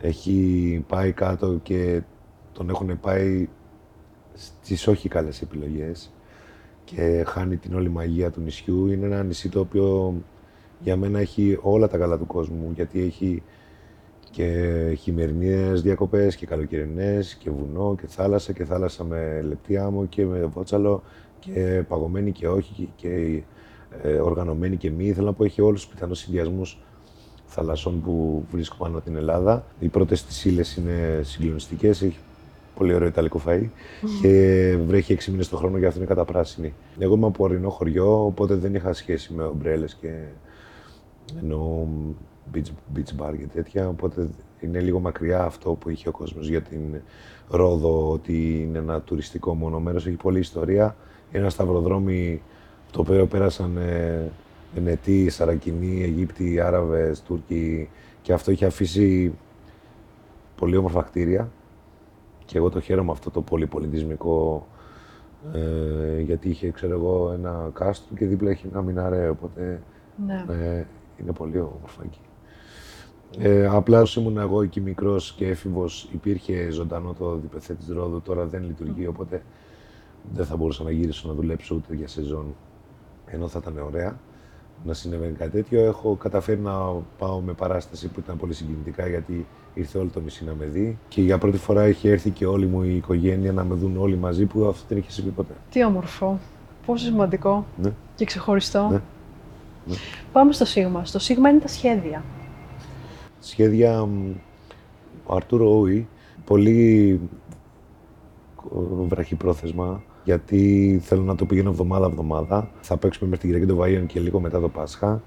έχει 0.00 0.84
πάει 0.88 1.12
κάτω 1.12 1.60
και 1.62 2.02
τον 2.52 2.68
έχουν 2.68 3.00
πάει 3.00 3.48
στις 4.34 4.86
όχι 4.86 5.08
καλές 5.08 5.42
επιλογές 5.42 6.12
και 6.84 7.24
χάνει 7.26 7.56
την 7.56 7.74
όλη 7.74 7.88
μαγεία 7.88 8.30
του 8.30 8.40
νησιού. 8.40 8.86
Είναι 8.86 9.06
ένα 9.06 9.22
νησί 9.22 9.48
το 9.48 9.60
οποίο 9.60 10.14
για 10.80 10.96
μένα 10.96 11.18
έχει 11.18 11.58
όλα 11.62 11.88
τα 11.88 11.98
καλά 11.98 12.18
του 12.18 12.26
κόσμου, 12.26 12.70
γιατί 12.74 13.00
έχει 13.00 13.42
και 14.30 14.96
χειμερινές 14.98 15.82
διακοπές 15.82 16.36
και 16.36 16.46
καλοκαιρινές 16.46 17.34
και 17.34 17.50
βουνό 17.50 17.96
και 18.00 18.06
θάλασσα 18.06 18.52
και 18.52 18.64
θάλασσα 18.64 19.04
με 19.04 19.42
λεπτή 19.42 19.76
άμμο 19.76 20.06
και 20.06 20.24
με 20.24 20.44
βότσαλο 20.44 21.02
και 21.44 21.84
παγωμένη 21.88 22.32
και 22.32 22.48
όχι 22.48 22.88
και 22.96 23.42
ε, 24.02 24.12
οργανωμένη 24.12 24.76
και 24.76 24.90
μη. 24.90 25.12
Θέλω 25.12 25.26
να 25.26 25.32
πω 25.32 25.44
έχει 25.44 25.60
όλους 25.60 25.84
τους 25.84 25.94
πιθανούς 25.94 26.18
συνδυασμούς 26.18 26.78
θαλασσών 27.46 28.02
που 28.02 28.44
βρίσκω 28.50 28.76
πάνω 28.78 29.00
την 29.00 29.16
Ελλάδα. 29.16 29.64
Οι 29.78 29.88
πρώτες 29.88 30.24
της 30.24 30.44
ύλες 30.44 30.76
είναι 30.76 31.20
συγκλονιστικές, 31.22 32.02
έχει 32.02 32.18
πολύ 32.74 32.94
ωραίο 32.94 33.08
ιταλικό 33.08 33.40
φαΐ 33.46 33.66
και 34.20 34.76
βρέχει 34.86 35.12
έξι 35.12 35.30
μήνες 35.30 35.48
το 35.48 35.56
χρόνο 35.56 35.78
και 35.78 35.86
αυτό 35.86 35.98
είναι 35.98 36.08
καταπράσινη. 36.08 36.74
Εγώ 36.98 37.14
είμαι 37.14 37.26
από 37.26 37.44
ορεινό 37.44 37.70
χωριό, 37.70 38.24
οπότε 38.24 38.54
δεν 38.54 38.74
είχα 38.74 38.92
σχέση 38.92 39.32
με 39.32 39.44
ομπρέλες 39.44 39.94
και 39.94 40.24
εννοώ 41.40 41.86
beach, 42.54 42.96
beach 42.96 43.22
bar 43.22 43.36
και 43.38 43.46
τέτοια, 43.54 43.88
οπότε 43.88 44.28
είναι 44.60 44.80
λίγο 44.80 45.00
μακριά 45.00 45.42
αυτό 45.42 45.70
που 45.72 45.90
είχε 45.90 46.08
ο 46.08 46.12
κόσμος 46.12 46.48
για 46.48 46.62
την 46.62 46.80
Ρόδο, 47.48 48.10
ότι 48.10 48.60
είναι 48.62 48.78
ένα 48.78 49.00
τουριστικό 49.00 49.54
μόνο 49.54 49.80
μέρος, 49.80 50.06
έχει 50.06 50.16
πολλή 50.16 50.38
ιστορία. 50.38 50.96
Είναι 51.34 51.42
ένα 51.42 51.50
σταυροδρόμι 51.50 52.42
το 52.90 53.00
οποίο 53.00 53.26
πέρασαν 53.26 53.76
ε, 53.76 54.30
Ενετοί, 54.76 55.30
Σαρακινοί, 55.30 56.02
Αιγύπτιοι, 56.02 56.60
Άραβες, 56.60 57.22
Τούρκοι 57.22 57.88
και 58.22 58.32
αυτό 58.32 58.50
είχε 58.50 58.66
αφήσει 58.66 59.32
πολύ 60.56 60.76
όμορφα 60.76 61.02
κτίρια 61.02 61.48
και 62.44 62.58
εγώ 62.58 62.70
το 62.70 62.80
χαίρομαι 62.80 63.10
αυτό 63.12 63.30
το 63.30 63.40
πολυπολιτισμικό 63.42 64.66
ε, 65.52 66.20
γιατί 66.20 66.48
είχε, 66.48 66.70
ξέρω 66.70 66.92
εγώ, 66.94 67.30
ένα 67.34 67.70
κάστρο 67.72 68.16
και 68.16 68.26
δίπλα 68.26 68.50
έχει 68.50 68.66
ένα 68.72 68.82
μιναρέ, 68.82 69.28
οπότε 69.28 69.82
Ναι. 70.26 70.44
ε, 70.48 70.84
είναι 71.20 71.32
πολύ 71.32 71.58
όμορφα 71.58 72.02
εκεί. 72.04 72.18
Ε, 73.38 73.66
απλά 73.66 74.00
όσο 74.00 74.20
ήμουν 74.20 74.38
εγώ 74.38 74.62
εκεί 74.62 74.80
μικρός 74.80 75.32
και 75.32 75.48
έφηβος 75.48 76.08
υπήρχε 76.12 76.70
ζωντανό 76.70 77.12
το 77.18 77.34
διπεθέ 77.36 77.74
της 77.74 77.88
Ρόδου, 77.88 78.20
τώρα 78.22 78.44
δεν 78.46 78.62
λειτουργεί, 78.64 79.06
οπότε 79.06 79.42
δεν 80.32 80.46
θα 80.46 80.56
μπορούσα 80.56 80.82
να 80.82 80.90
γυρίσω 80.90 81.28
να 81.28 81.34
δουλέψω 81.34 81.74
ούτε 81.74 81.94
για 81.94 82.08
σεζόν, 82.08 82.54
ενώ 83.26 83.48
θα 83.48 83.58
ήταν 83.62 83.78
ωραία 83.78 84.18
να 84.84 84.94
συνέβαινε 84.94 85.34
κάτι 85.38 85.50
τέτοιο. 85.50 85.80
Έχω 85.80 86.14
καταφέρει 86.16 86.60
να 86.60 86.72
πάω 87.18 87.40
με 87.40 87.52
παράσταση 87.52 88.08
που 88.08 88.20
ήταν 88.20 88.36
πολύ 88.36 88.54
συγκινητικά 88.54 89.06
γιατί 89.06 89.46
ήρθε 89.74 89.98
όλο 89.98 90.10
το 90.12 90.20
νησί 90.20 90.44
να 90.44 90.54
με 90.54 90.64
δει 90.66 90.98
και 91.08 91.22
για 91.22 91.38
πρώτη 91.38 91.56
φορά 91.58 91.88
είχε 91.88 92.10
έρθει 92.10 92.30
και 92.30 92.46
όλη 92.46 92.66
μου 92.66 92.82
η 92.82 92.96
οικογένεια 92.96 93.52
να 93.52 93.64
με 93.64 93.74
δουν 93.74 93.96
όλοι 93.96 94.16
μαζί 94.16 94.44
που 94.46 94.64
αυτό 94.66 94.84
δεν 94.88 94.98
είχε 94.98 95.10
συμβεί 95.10 95.30
ποτέ. 95.30 95.54
Τι 95.70 95.84
όμορφο. 95.84 96.38
Πόσο 96.86 97.04
σημαντικό 97.04 97.66
Ναι. 97.82 97.92
και 98.14 98.24
ξεχωριστό. 98.24 98.88
Ναι. 98.90 99.00
Ναι. 99.86 99.94
Πάμε 100.32 100.52
στο 100.52 100.64
Σίγμα. 100.64 101.04
Στο 101.04 101.18
Σίγμα 101.18 101.48
είναι 101.48 101.58
τα 101.60 101.68
σχέδια. 101.68 102.24
Σχέδια 103.40 104.04
μ, 104.04 104.30
ο 105.26 105.34
Αρτούρο 105.34 105.78
Όι, 105.78 106.08
πολύ 106.44 107.20
ε, 108.74 108.78
βραχυπρόθεσμα, 109.06 110.02
γιατί 110.24 110.98
θέλω 111.02 111.22
να 111.22 111.34
το 111.34 111.44
πηγαίνω 111.44 111.70
εβδομάδα-εβδομάδα. 111.70 112.70
Θα 112.80 112.96
παίξουμε 112.96 113.30
μέχρι 113.30 113.48
την 113.48 113.60
Κυριακή 113.60 113.72
των 113.72 114.02
Βαΐων 114.02 114.06
και 114.06 114.20
λίγο 114.20 114.40
μετά 114.40 114.60
το 114.60 114.68
Πάσχα. 114.68 115.22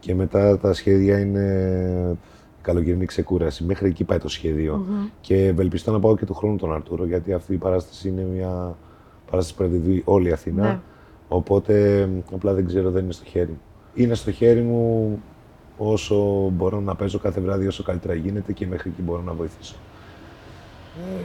Και 0.00 0.14
μετά 0.14 0.58
τα 0.58 0.72
σχέδια 0.72 1.18
είναι 1.18 2.16
καλοκαιρινή 2.60 3.04
ξεκούραση. 3.04 3.64
Μέχρι 3.64 3.88
εκεί 3.88 4.04
πάει 4.04 4.18
το 4.18 4.28
σχέδιο. 4.28 4.86
Και 5.20 5.46
ευελπιστώ 5.46 5.92
να 5.92 6.00
πάω 6.00 6.16
και 6.16 6.26
του 6.26 6.34
χρόνου 6.34 6.56
τον 6.56 6.72
Αρτούρο, 6.72 7.06
γιατί 7.06 7.32
αυτή 7.32 7.54
η 7.54 7.56
παράσταση 7.56 8.08
είναι 8.08 8.22
μια 8.22 8.76
παράσταση 9.30 9.56
που 9.56 9.62
θα 9.62 9.68
τη 9.68 9.76
δει 9.76 10.02
όλη 10.04 10.28
η 10.28 10.32
Αθήνα. 10.32 10.62
Ναι. 10.62 10.80
Οπότε 11.28 12.06
μ, 12.06 12.34
απλά 12.34 12.54
δεν 12.54 12.66
ξέρω, 12.66 12.90
δεν 12.90 13.04
είναι 13.04 13.12
στο 13.12 13.24
χέρι. 13.24 13.58
Είναι 13.94 14.14
στο 14.14 14.30
χέρι 14.30 14.60
μου 14.60 15.22
όσο 15.76 16.48
μπορώ 16.48 16.80
να 16.80 16.94
παίζω 16.94 17.18
κάθε 17.18 17.40
βράδυ, 17.40 17.66
όσο 17.66 17.82
καλύτερα 17.82 18.14
γίνεται 18.14 18.52
και 18.52 18.66
μέχρι 18.66 18.90
εκεί 18.90 19.02
μπορώ 19.02 19.22
να 19.22 19.32
βοηθήσω. 19.32 19.76
Ε, 20.98 21.20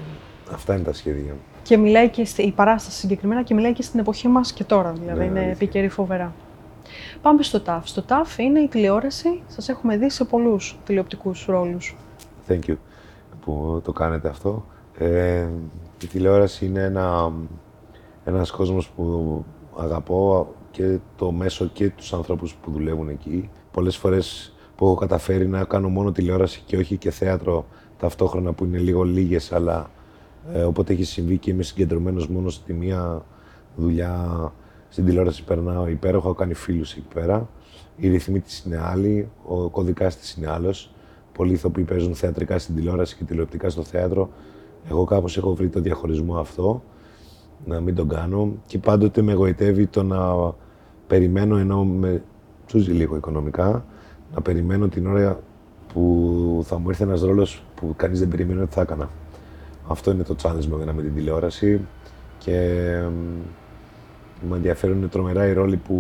αυτά 0.53 0.73
είναι 0.73 0.83
τα 0.83 0.93
σχέδια. 0.93 1.35
Και 1.63 1.77
μιλάει 1.77 2.09
και 2.09 2.25
στη, 2.25 2.41
η 2.41 2.51
παράσταση 2.51 2.97
συγκεκριμένα 2.99 3.43
και 3.43 3.53
μιλάει 3.53 3.73
και 3.73 3.81
στην 3.81 3.99
εποχή 3.99 4.27
μας 4.27 4.53
και 4.53 4.63
τώρα. 4.63 4.91
Δηλαδή 4.91 5.19
Ναι, 5.19 5.25
είναι 5.25 5.39
αλήθεια. 5.39 5.51
επικαιρή 5.55 5.89
φοβερά. 5.89 6.33
Πάμε 7.21 7.43
στο 7.43 7.59
ΤΑΦ. 7.61 7.87
Στο 7.87 8.01
ΤΑΦ 8.01 8.37
είναι 8.37 8.59
η 8.59 8.67
τηλεόραση. 8.67 9.41
Σας 9.47 9.69
έχουμε 9.69 9.97
δει 9.97 10.09
σε 10.09 10.23
πολλούς 10.25 10.77
τηλεοπτικούς 10.85 11.45
ρόλους. 11.45 11.95
Thank 12.47 12.59
you 12.67 12.75
που 13.41 13.81
το 13.83 13.91
κάνετε 13.91 14.27
αυτό. 14.29 14.65
Ε, 14.97 15.47
η 16.03 16.07
τηλεόραση 16.07 16.65
είναι 16.65 16.81
ένα, 16.83 17.31
ένας 18.23 18.51
κόσμος 18.51 18.89
που 18.89 19.45
αγαπώ 19.77 20.47
και 20.71 20.97
το 21.15 21.31
μέσο 21.31 21.65
και 21.73 21.89
τους 21.89 22.13
ανθρώπους 22.13 22.53
που 22.53 22.71
δουλεύουν 22.71 23.09
εκεί. 23.09 23.49
Πολλές 23.71 23.97
φορές 23.97 24.55
που 24.75 24.85
έχω 24.85 24.95
καταφέρει 24.95 25.47
να 25.47 25.63
κάνω 25.63 25.89
μόνο 25.89 26.11
τηλεόραση 26.11 26.61
και 26.65 26.77
όχι 26.77 26.97
και 26.97 27.11
θέατρο 27.11 27.65
ταυτόχρονα 27.97 28.53
που 28.53 28.65
είναι 28.65 28.77
λίγο 28.77 29.03
λίγες, 29.03 29.51
αλλά 29.51 29.89
ε, 30.53 30.63
οπότε 30.63 30.93
έχει 30.93 31.03
συμβεί 31.03 31.37
και 31.37 31.51
είμαι 31.51 31.63
συγκεντρωμένος 31.63 32.27
μόνο 32.27 32.49
στη 32.49 32.73
μία 32.73 33.25
δουλειά. 33.75 34.51
Στην 34.89 35.05
τηλεόραση 35.05 35.43
περνάω 35.43 35.87
υπέροχα, 35.87 36.25
έχω 36.27 36.35
κάνει 36.35 36.53
φίλους 36.53 36.91
εκεί 36.91 37.07
πέρα. 37.13 37.49
Η 37.97 38.09
ρυθμή 38.09 38.39
της 38.39 38.63
είναι 38.65 38.81
άλλη, 38.83 39.29
ο 39.45 39.69
κωδικάς 39.69 40.17
της 40.17 40.33
είναι 40.33 40.49
άλλος. 40.49 40.91
Πολλοί 41.31 41.53
ηθοποιοί 41.53 41.83
παίζουν 41.83 42.15
θεατρικά 42.15 42.59
στην 42.59 42.75
τηλεόραση 42.75 43.15
και 43.15 43.23
τηλεοπτικά 43.23 43.69
στο 43.69 43.83
θέατρο. 43.83 44.29
Εγώ 44.89 45.03
κάπως 45.03 45.37
έχω 45.37 45.55
βρει 45.55 45.69
το 45.69 45.79
διαχωρισμό 45.79 46.37
αυτό, 46.37 46.83
να 47.65 47.79
μην 47.79 47.95
τον 47.95 48.07
κάνω. 48.07 48.53
Και 48.65 48.77
πάντοτε 48.77 49.21
με 49.21 49.31
εγωιτεύει 49.31 49.87
το 49.87 50.03
να 50.03 50.53
περιμένω, 51.07 51.57
ενώ 51.57 51.83
με 51.85 52.23
τσούζει 52.65 52.91
λίγο 52.91 53.15
οικονομικά, 53.15 53.85
να 54.33 54.41
περιμένω 54.41 54.87
την 54.87 55.07
ώρα 55.07 55.39
που 55.93 56.61
θα 56.63 56.79
μου 56.79 56.89
έρθει 56.89 57.03
ένας 57.03 57.21
ρόλος 57.21 57.63
που 57.75 57.93
κανείς 57.95 58.19
δεν 58.19 58.27
περιμένει 58.27 58.61
ότι 58.61 58.73
θα 58.73 58.81
έκανα. 58.81 59.09
Αυτό 59.87 60.11
είναι 60.11 60.23
το 60.23 60.35
challenge 60.43 60.65
με 60.65 60.75
εμένα 60.75 60.93
με 60.93 61.01
την 61.01 61.13
τηλεόραση 61.15 61.81
και 62.37 62.59
μ, 63.09 64.49
με 64.49 64.55
ενδιαφέρουν 64.55 65.09
τρομερά 65.09 65.47
οι 65.47 65.53
ρόλοι 65.53 65.75
που 65.75 65.95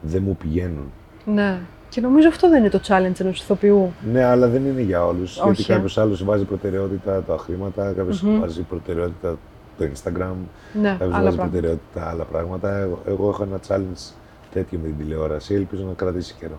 δεν 0.00 0.22
μου 0.22 0.36
πηγαίνουν. 0.36 0.92
Ναι. 1.24 1.58
Και 1.88 2.00
νομίζω 2.00 2.28
αυτό 2.28 2.48
δεν 2.48 2.58
είναι 2.58 2.68
το 2.70 2.80
challenge 2.86 3.20
ενός 3.20 3.40
ηθοποιού. 3.40 3.92
Ναι, 4.12 4.24
αλλά 4.24 4.48
δεν 4.48 4.66
είναι 4.66 4.80
για 4.80 5.06
όλους. 5.06 5.38
Όχι, 5.38 5.46
Γιατί 5.52 5.72
ε. 5.72 5.74
κάποιος 5.74 5.98
άλλος 5.98 6.24
βάζει 6.24 6.44
προτεραιότητα 6.44 7.22
τα 7.22 7.36
χρήματα, 7.38 7.92
κάποιος 7.96 8.24
βάζει 8.40 8.62
προτεραιότητα 8.62 9.36
το 9.78 9.84
Instagram, 9.84 10.34
Ναι, 10.80 10.88
κάποιος 10.88 11.00
άλλα 11.00 11.22
βάζει 11.22 11.36
πράγματα. 11.36 11.42
προτεραιότητα 11.42 12.08
άλλα 12.08 12.24
πράγματα. 12.24 12.76
Εγώ, 12.76 13.02
εγώ 13.06 13.28
έχω 13.28 13.42
ένα 13.42 13.60
challenge 13.68 14.12
τέτοιο 14.52 14.78
με 14.82 14.86
την 14.88 14.96
τηλεόραση. 14.98 15.54
Ελπίζω 15.54 15.84
να 15.86 15.92
κρατήσει 15.92 16.34
καιρό. 16.40 16.58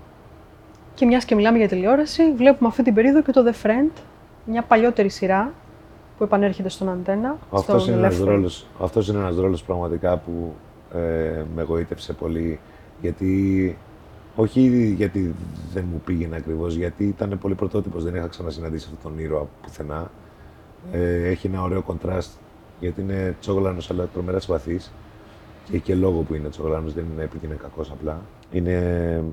Και 0.93 1.06
μιας 1.06 1.26
και 1.26 1.36
μιλάμε 1.36 1.58
για 1.58 1.67
τηλεόραση, 1.67 2.34
βλέπουμε 2.36 2.69
αυτή 2.69 2.84
την 2.84 2.93
περίοδο 2.93 3.21
και 3.21 3.32
το 3.32 3.43
The 3.45 3.65
Friend, 3.65 3.91
μια 4.45 4.62
παλιότερη 4.62 5.10
σειρά 5.10 5.52
που 6.17 6.23
επανέρχεται 6.23 6.69
στον 6.69 6.89
Αντένα. 6.89 7.38
Αυτός 7.51 7.82
στον 7.82 7.93
είναι 7.93 8.01
ένας 8.01 8.13
ελεύθερο. 8.13 8.36
ρόλος 8.36 8.67
αυτός 8.80 9.08
είναι 9.08 9.17
ένας 9.17 9.36
ρόλος 9.36 9.63
πραγματικά 9.63 10.17
που 10.17 10.54
ε, 10.93 11.43
με 11.56 11.62
εγωίτευσε 11.62 12.13
πολύ. 12.13 12.60
Γιατί, 13.01 13.78
όχι 14.36 14.93
γιατί 14.97 15.36
δεν 15.73 15.86
μου 15.91 16.01
πήγαινε 16.06 16.36
ακριβώς, 16.36 16.75
γιατί 16.75 17.04
ήταν 17.04 17.38
πολύ 17.41 17.56
πρωτότυπος. 17.56 18.04
Δεν 18.04 18.15
είχα 18.15 18.28
ξανασυναντήσει 18.28 18.89
αυτόν 18.93 19.12
τον 19.12 19.23
ήρωα 19.23 19.47
πουθενά. 19.62 20.12
Ε, 20.91 21.28
έχει 21.28 21.47
ένα 21.47 21.62
ωραίο 21.62 21.82
κοντράστ 21.82 22.32
γιατί 22.80 23.01
είναι 23.01 23.36
τσόγλανος 23.39 23.91
αλλά 23.91 24.06
τρομερά 24.13 24.39
συμπαθής. 24.39 24.91
Και 25.65 25.75
έχει 25.75 25.84
και 25.84 25.95
λόγο 25.95 26.21
που 26.21 26.36
είναι 26.36 26.49
τσόγλανος, 26.49 26.93
δεν 26.93 27.06
είναι 27.13 27.23
επειδή 27.23 27.45
είναι 27.45 27.56
κακός 27.56 27.91
απλά. 27.91 28.21
Είναι 28.51 29.23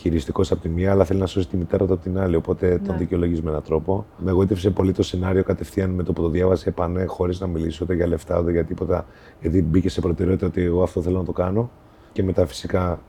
χειριστικός 0.00 0.50
από 0.52 0.60
τη 0.60 0.68
μία, 0.68 0.90
αλλά 0.90 1.04
θέλει 1.04 1.20
να 1.20 1.26
σώσει 1.26 1.48
τη 1.48 1.56
μητέρα 1.56 1.86
του 1.86 1.92
από 1.92 2.02
την 2.02 2.18
άλλη. 2.18 2.36
Οπότε 2.36 2.68
τον 2.84 2.92
Ναι. 2.94 2.98
δικαιολογείς 2.98 3.42
με 3.42 3.50
έναν 3.50 3.62
τρόπο. 3.62 4.06
Με 4.18 4.30
εγωίτευσε 4.30 4.70
πολύ 4.70 4.92
το 4.92 5.02
σενάριο 5.02 5.42
κατευθείαν 5.44 5.90
με 5.90 6.02
το 6.02 6.12
που 6.12 6.22
το 6.22 6.28
διάβασε. 6.28 6.68
Επανέ, 6.68 7.04
χωρίς 7.04 7.40
να 7.40 7.46
μιλήσω 7.46 7.80
ούτε 7.84 7.94
για 7.94 8.06
λεφτά 8.06 8.38
ούτε 8.40 8.50
για 8.50 8.64
τίποτα. 8.64 9.06
Γιατί 9.40 9.62
μπήκε 9.62 9.88
σε 9.88 10.00
προτεραιότητα 10.00 10.46
ότι 10.46 10.62
εγώ 10.62 10.82
αυτό 10.82 11.02
θέλω 11.02 11.18
να 11.18 11.24
το 11.24 11.32
κάνω. 11.32 11.70
Και 12.12 12.22
μετά 12.22 12.46
φυσικά 12.46 13.00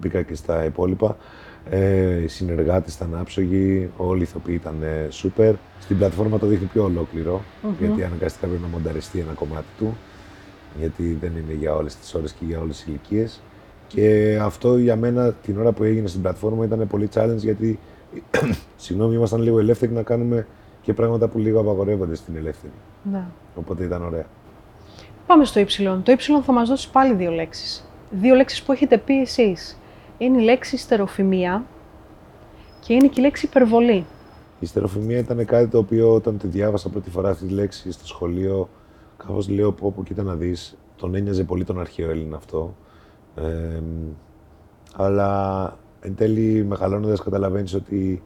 μπήκα 0.00 0.22
και 0.22 0.34
στα 0.34 0.64
υπόλοιπα. 0.64 1.16
Ε, 1.70 2.22
οι 2.22 2.26
συνεργάτες 2.28 2.94
ήταν 2.94 3.16
άψογοι, 3.20 3.90
όλοι 3.96 4.20
οι 4.20 4.22
ηθοποιοί 4.22 4.58
ήταν 4.60 4.82
ε, 4.82 5.06
σούπερ. 5.10 5.54
Στην 5.80 5.98
πλατφόρμα 5.98 6.38
το 6.38 6.46
δείχνει 6.46 6.66
πιο 6.66 6.84
ολοκληρο 6.84 7.40
γιατί 7.78 8.04
αναγκαστικά 8.04 8.46
πρέπει 8.46 8.62
να 8.62 8.68
μονταριστεί 8.68 9.18
ένα 9.18 9.32
κομμάτι 9.32 9.66
του. 9.78 9.96
Γιατί 10.78 11.16
δεν 11.20 11.30
είναι 11.36 11.52
για 11.58 11.74
όλες 11.74 11.96
τις 11.96 12.14
ώρες 12.14 12.32
και 12.32 12.44
για 12.44 12.60
όλες 12.60 12.76
τις 12.76 12.86
ηλικίες. 12.86 13.42
Και 13.94 14.38
αυτό 14.42 14.76
για 14.76 14.96
μένα 14.96 15.32
την 15.32 15.58
ώρα 15.58 15.72
που 15.72 15.84
έγινε 15.84 16.06
στην 16.06 16.22
πλατφόρμα 16.22 16.64
ήταν 16.64 16.86
πολύ 16.86 17.08
challenge 17.14 17.36
γιατί 17.36 17.78
συγγνώμη, 18.76 19.14
ήμασταν 19.14 19.40
λίγο 19.40 19.58
ελεύθεροι 19.58 19.92
να 19.92 20.02
κάνουμε 20.02 20.46
και 20.82 20.92
πράγματα 20.92 21.28
που 21.28 21.38
λίγο 21.38 21.60
απαγορεύονται 21.60 22.14
στην 22.14 22.36
ελεύθερη. 22.36 22.72
Ναι. 23.02 23.24
Οπότε 23.54 23.84
ήταν 23.84 24.02
ωραία. 24.02 24.26
Πάμε 25.26 25.44
στο 25.44 25.60
Y. 25.60 26.00
Το 26.02 26.12
Y 26.12 26.42
θα 26.44 26.52
μας 26.52 26.68
δώσει 26.68 26.90
πάλι 26.90 27.14
δύο 27.14 27.30
λέξεις. 27.30 27.88
Δύο 28.10 28.34
λέξεις 28.34 28.62
που 28.62 28.72
έχετε 28.72 28.98
πει 28.98 29.20
εσείς. 29.20 29.78
Είναι 30.18 30.40
η 30.40 30.44
λέξη 30.44 30.76
στεροφημία 30.76 31.64
και 32.80 32.94
είναι 32.94 33.06
και 33.06 33.20
η 33.20 33.22
λέξη 33.22 33.46
υπερβολή. 33.46 34.06
Η 34.60 34.66
στεροφημία 34.66 35.18
ήταν 35.18 35.44
κάτι 35.44 35.66
το 35.66 35.78
οποίο 35.78 36.14
όταν 36.14 36.38
τη 36.38 36.46
διάβασα 36.46 36.88
πρώτη 36.88 37.10
φορά 37.10 37.30
αυτή 37.30 37.46
τη 37.46 37.52
λέξη 37.52 37.92
στο 37.92 38.06
σχολείο, 38.06 38.68
κάπως 39.16 39.48
λέω 39.48 39.72
πω 39.72 39.92
πω 39.96 40.02
κοίτα 40.02 40.22
να 40.22 40.34
δεις, 40.34 40.76
τον 40.96 41.14
ένοιαζε 41.14 41.44
πολύ 41.44 41.64
τον 41.64 41.80
αρχαίο 41.80 42.10
Έλληνα 42.10 42.36
αυτό. 42.36 42.74
Ε, 43.34 43.82
αλλά 44.96 45.78
εν 46.00 46.14
τέλει 46.14 46.64
μεγαλώνοντας 46.64 47.22
καταλαβαίνεις 47.22 47.74
ότι 47.74 48.22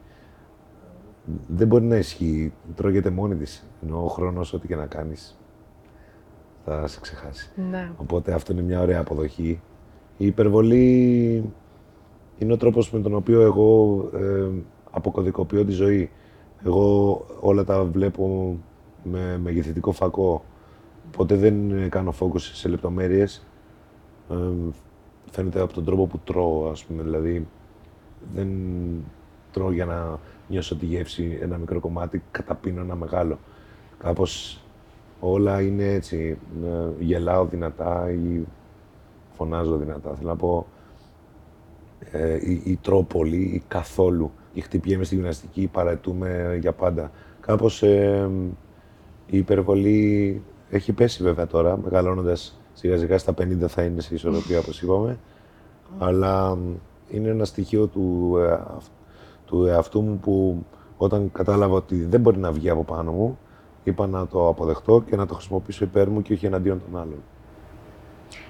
δεν 1.47 1.67
μπορεί 1.67 1.83
να 1.83 1.95
ισχύει, 1.95 2.53
τρώγεται 2.75 3.09
μόνη 3.09 3.35
της, 3.35 3.65
ενώ 3.83 4.03
ο 4.03 4.07
χρόνος 4.07 4.53
ό,τι 4.53 4.67
και 4.67 4.75
να 4.75 4.85
κάνεις 4.85 5.37
θα 6.65 6.87
σε 6.87 6.99
ξεχάσει. 6.99 7.51
Ναι. 7.69 7.91
Οπότε 7.97 8.33
αυτό 8.33 8.53
είναι 8.53 8.61
μια 8.61 8.81
ωραία 8.81 8.99
αποδοχή. 8.99 9.61
Η 10.17 10.25
υπερβολή 10.25 11.53
είναι 12.37 12.53
ο 12.53 12.57
τρόπος 12.57 12.91
με 12.91 12.99
τον 12.99 13.13
οποίο 13.13 13.41
εγώ 13.41 14.01
ε, 14.13 14.49
αποκωδικοποιώ 14.91 15.65
τη 15.65 15.71
ζωή. 15.71 16.09
Εγώ 16.65 17.25
όλα 17.39 17.63
τα 17.63 17.83
βλέπω 17.83 18.57
με 19.03 19.37
μεγεθυντικό 19.37 19.91
φακό. 19.91 20.43
Ποτέ 21.17 21.35
δεν 21.35 21.89
κάνω 21.89 22.13
focus 22.19 22.39
σε 22.39 22.69
λεπτομέρειες. 22.69 23.47
Ε, 24.29 24.35
φαίνεται 25.37 25.61
από 25.61 25.73
τον 25.73 25.85
τρόπο 25.85 26.05
που 26.05 26.19
τρώω, 26.19 26.69
ας 26.69 26.85
πούμε. 26.85 27.03
Δηλαδή, 27.03 27.47
δεν 28.33 28.49
τρώω 29.51 29.71
για 29.71 29.85
να 29.85 30.19
νιώσω 30.47 30.75
τη 30.75 30.85
γεύση 30.85 31.37
ένα 31.41 31.57
μικρό 31.57 31.79
κομμάτι, 31.79 32.23
καταπίνω 32.31 32.81
ένα 32.81 32.95
μεγάλο. 32.95 33.39
Κάπως 33.97 34.61
όλα 35.19 35.61
είναι 35.61 35.83
έτσι. 35.93 36.37
ε, 36.63 37.03
Γελάω 37.03 37.45
δυνατά 37.45 38.11
ή 38.11 38.45
φωνάζω 39.31 39.77
δυνατά. 39.77 40.15
Θέλω 40.15 40.29
να 40.29 40.35
πω, 40.35 40.67
ε, 42.11 42.35
ή, 42.51 42.61
ή 42.65 42.79
τρώω 42.81 43.03
πολύ 43.03 43.41
ή 43.41 43.63
καθόλου. 43.67 44.31
Ή 44.53 44.61
χτυπιέμαι 44.61 45.03
στη 45.03 45.15
γυμναστική 45.15 45.61
ή 45.61 45.67
παραετούμε 45.67 46.57
για 46.61 46.71
πάντα. 46.73 47.11
Κάπως 47.39 47.83
ε, 47.83 48.29
η 49.27 49.37
υπερβολή 49.37 50.41
έχει 50.69 50.93
πέσει 50.93 51.23
βέβαια 51.23 51.47
τώρα, 51.47 51.77
μεγαλώνοντας 51.77 52.56
σιγά 52.77 52.97
σιγά 52.97 53.17
στα 53.17 53.33
50 53.41 53.67
θα 53.67 53.81
είναι 53.83 54.01
σε 54.01 54.13
ισορροπία 54.15 54.59
όπως 54.59 54.81
είπαμε. 54.81 55.17
Αλλά 55.97 56.55
μ, 56.55 56.73
είναι 57.09 57.29
ένα 57.29 57.45
στοιχείο 57.45 57.87
του, 57.87 58.35
ε, 58.39 58.51
αυ- 58.51 58.91
του 59.45 59.65
εαυτού 59.65 60.01
μου 60.01 60.17
που 60.19 60.65
όταν 60.97 61.31
κατάλαβα 61.31 61.75
ότι 61.75 62.03
δεν 62.05 62.21
μπορεί 62.21 62.37
να 62.37 62.51
βγει 62.51 62.69
από 62.69 62.83
πάνω 62.83 63.11
μου, 63.11 63.37
είπα 63.83 64.07
να 64.07 64.27
το 64.27 64.47
αποδεχτώ 64.47 65.03
και 65.09 65.15
να 65.15 65.25
το 65.25 65.33
χρησιμοποιήσω 65.33 65.83
υπέρ 65.83 66.09
μου 66.09 66.21
και 66.21 66.33
όχι 66.33 66.45
εναντίον 66.45 66.81
των 66.91 66.99
άλλων. 67.01 67.23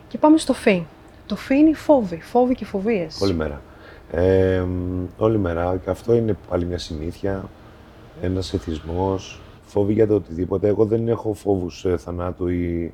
Και 0.07 0.17
πάμε 0.17 0.37
στο 0.37 0.53
φι. 0.53 0.85
Το 1.25 1.35
φι 1.35 1.55
είναι 1.55 1.69
οι 1.69 1.73
φόβοι, 1.73 2.21
φόβοι 2.21 2.55
και 2.55 2.65
φοβίες. 2.65 3.21
Όλη 3.21 3.33
μέρα. 3.33 3.61
Ε, 4.11 4.59
μ, 4.61 5.05
όλη 5.17 5.37
μέρα. 5.37 5.77
Και 5.83 5.89
αυτό 5.89 6.13
είναι 6.15 6.37
πάλι 6.49 6.65
μια 6.65 6.77
συνήθεια, 6.77 7.49
ένας 8.21 8.53
εθισμός, 8.53 9.41
φόβοι 9.65 9.93
για 9.93 10.07
το 10.07 10.15
οτιδήποτε. 10.15 10.67
Εγώ 10.67 10.85
δεν 10.85 11.07
έχω 11.07 11.33
φόβους 11.33 11.85
ε, 11.85 11.97
θανάτου 11.97 12.47
ή 12.47 12.93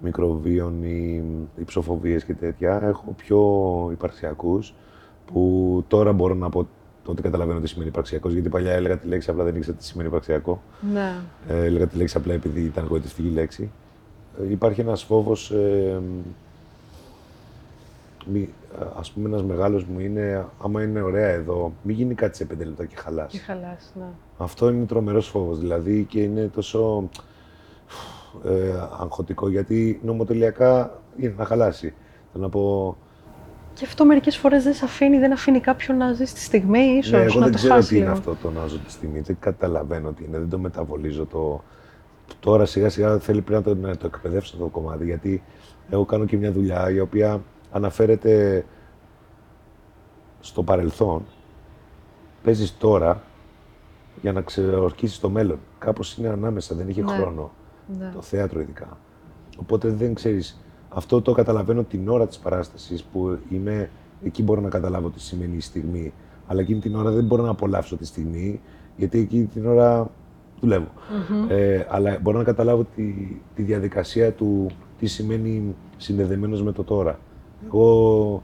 μικροβίων 0.00 0.82
ή 0.82 1.24
υψοφοβίες 1.56 2.24
και 2.24 2.34
τέτοια. 2.34 2.80
Έχω 2.82 3.14
πιο 3.16 3.40
υπαρξιακούς 3.92 4.74
που 5.26 5.84
τώρα 5.88 6.12
μπορώ 6.12 6.34
να 6.34 6.48
πω 6.48 6.66
ότι 7.06 7.22
καταλαβαίνω 7.22 7.60
τι 7.60 7.68
σημαίνει 7.68 7.88
υπαρξιακός, 7.88 8.32
γιατί 8.32 8.48
παλιά 8.48 8.72
έλεγα 8.72 8.98
τη 8.98 9.06
λέξη 9.06 9.30
απλά 9.30 9.44
δεν 9.44 9.56
ήξερα 9.56 9.76
τι 9.76 9.84
σημαίνει 9.84 10.08
υπαρξιακό. 10.08 10.62
Ναι. 10.92 11.14
Ε, 11.48 11.64
έλεγα 11.64 11.86
τη 11.86 11.96
λέξη 11.96 12.16
απλά 12.16 12.32
επειδή 12.32 12.60
ήταν 12.60 12.86
γοητευτική 12.86 13.28
λέξη. 13.28 13.70
Ε, 14.40 14.50
υπάρχει 14.50 14.80
ένας 14.80 15.02
φόβος, 15.02 15.50
ε, 15.50 16.00
μη, 18.26 18.48
ας 18.98 19.10
πούμε 19.10 19.28
ένας 19.28 19.42
μεγάλος 19.42 19.84
μου 19.84 20.00
είναι, 20.00 20.46
άμα 20.62 20.82
είναι 20.82 21.00
ωραία 21.00 21.28
εδώ, 21.28 21.72
μην 21.82 21.96
γίνει 21.96 22.14
κάτι 22.14 22.36
σε 22.36 22.44
πέντε 22.44 22.64
λεπτά 22.64 22.84
και 22.84 22.96
χαλάσει. 22.96 23.38
Και 23.38 23.42
χαλάς, 23.42 23.92
ναι. 23.98 24.08
Αυτό 24.38 24.70
είναι 24.70 24.84
τρομερός 24.84 25.28
φόβος, 25.28 25.58
δηλαδή 25.58 26.06
και 26.08 26.20
είναι 26.20 26.50
τόσο 26.54 27.08
ε, 28.44 28.72
αγχωτικό, 29.00 29.48
γιατί 29.48 30.00
νομοτελειακά 30.02 31.00
είναι 31.16 31.34
να 31.36 31.44
χαλάσει. 31.44 31.94
Θέλω 32.32 32.44
να 32.44 32.50
πω, 32.50 32.96
Και 33.74 33.84
αυτό 33.84 34.04
μερικές 34.04 34.36
φορές 34.36 34.62
δεν 34.64 34.74
σε 34.74 34.84
αφήνει, 34.84 35.18
δεν 35.18 35.32
αφήνει 35.32 35.60
κάποιον 35.60 35.96
να 35.96 36.12
ζει 36.12 36.24
στη 36.24 36.40
στιγμή, 36.40 36.78
ίσως 36.80 37.12
ναι, 37.12 37.18
εγώ 37.18 37.38
να 37.38 37.44
δεν 37.44 37.50
το 37.52 37.58
ξέρω 37.58 37.74
χάσει 37.74 37.88
τι 37.88 37.94
είναι 37.96 38.04
λίγο. 38.04 38.16
αυτό 38.18 38.36
το 38.42 38.50
να 38.50 38.66
ζω 38.66 38.78
τη 38.78 38.90
στιγμή, 38.90 39.20
δεν 39.20 39.36
καταλαβαίνω 39.40 40.12
τι 40.12 40.24
είναι, 40.24 40.38
δεν 40.38 40.48
το 40.48 40.58
μεταβολίζω 40.58 41.26
το... 41.26 41.62
Τώρα 42.40 42.66
σιγά 42.66 42.88
σιγά 42.88 43.18
θέλει 43.18 43.40
πρέπει 43.42 43.64
να 43.68 43.74
το, 43.74 43.80
να 43.80 43.96
το 43.96 44.06
εκπαιδεύσω 44.06 44.52
αυτό 44.54 44.64
το 44.64 44.70
κομμάτι, 44.70 45.04
γιατί 45.04 45.42
εγώ 45.90 46.04
κάνω 46.04 46.24
και 46.24 46.36
μια 46.36 46.52
δουλειά 46.52 46.90
η 46.90 47.00
οποία 47.00 47.42
αναφέρεται 47.72 48.64
στο 50.40 50.62
παρελθόν, 50.62 51.22
παίζεις 52.42 52.76
τώρα 52.78 53.22
για 54.22 54.32
να 54.32 54.40
ξεορκίσεις 54.40 55.20
το 55.20 55.28
μέλλον. 55.30 55.58
Κάπως 55.78 56.16
είναι 56.16 56.28
ανάμεσα, 56.28 56.74
δεν 56.74 56.88
είχε 56.88 57.02
Ναι. 57.02 57.12
χρόνο. 57.12 57.50
Ναι. 57.98 58.10
Το 58.14 58.22
θέατρο 58.22 58.60
ειδικά. 58.60 58.98
Οπότε 59.58 59.88
δεν 59.88 60.14
ξέρεις. 60.14 60.60
Αυτό 60.88 61.22
το 61.22 61.32
καταλαβαίνω 61.32 61.82
την 61.82 62.08
ώρα 62.08 62.26
της 62.26 62.38
παράστασης 62.38 63.02
που 63.02 63.38
είμαι, 63.50 63.90
εκεί 64.22 64.42
μπορώ 64.42 64.60
να 64.60 64.68
καταλάβω 64.68 65.10
τι 65.10 65.20
σημαίνει 65.20 65.56
η 65.56 65.60
στιγμή. 65.60 66.12
Αλλά 66.46 66.60
εκείνη 66.60 66.80
την 66.80 66.94
ώρα 66.96 67.10
δεν 67.10 67.24
μπορώ 67.24 67.42
να 67.42 67.50
απολαύσω 67.50 67.96
τη 67.96 68.06
στιγμή, 68.06 68.60
γιατί 68.96 69.18
εκείνη 69.18 69.44
την 69.44 69.66
ώρα 69.66 70.10
δουλεύω. 70.60 70.88
Ε, 71.48 71.86
αλλά 71.88 72.18
μπορώ 72.22 72.38
να 72.38 72.44
καταλάβω 72.44 72.86
τη, 72.96 73.36
τη 73.54 73.62
διαδικασία 73.62 74.32
του 74.32 74.66
τι 74.98 75.06
σημαίνει 75.06 75.74
συνδεδεμένος 75.96 76.62
με 76.62 76.72
το 76.72 76.84
τώρα. 76.84 77.18
Εγώ 77.66 78.42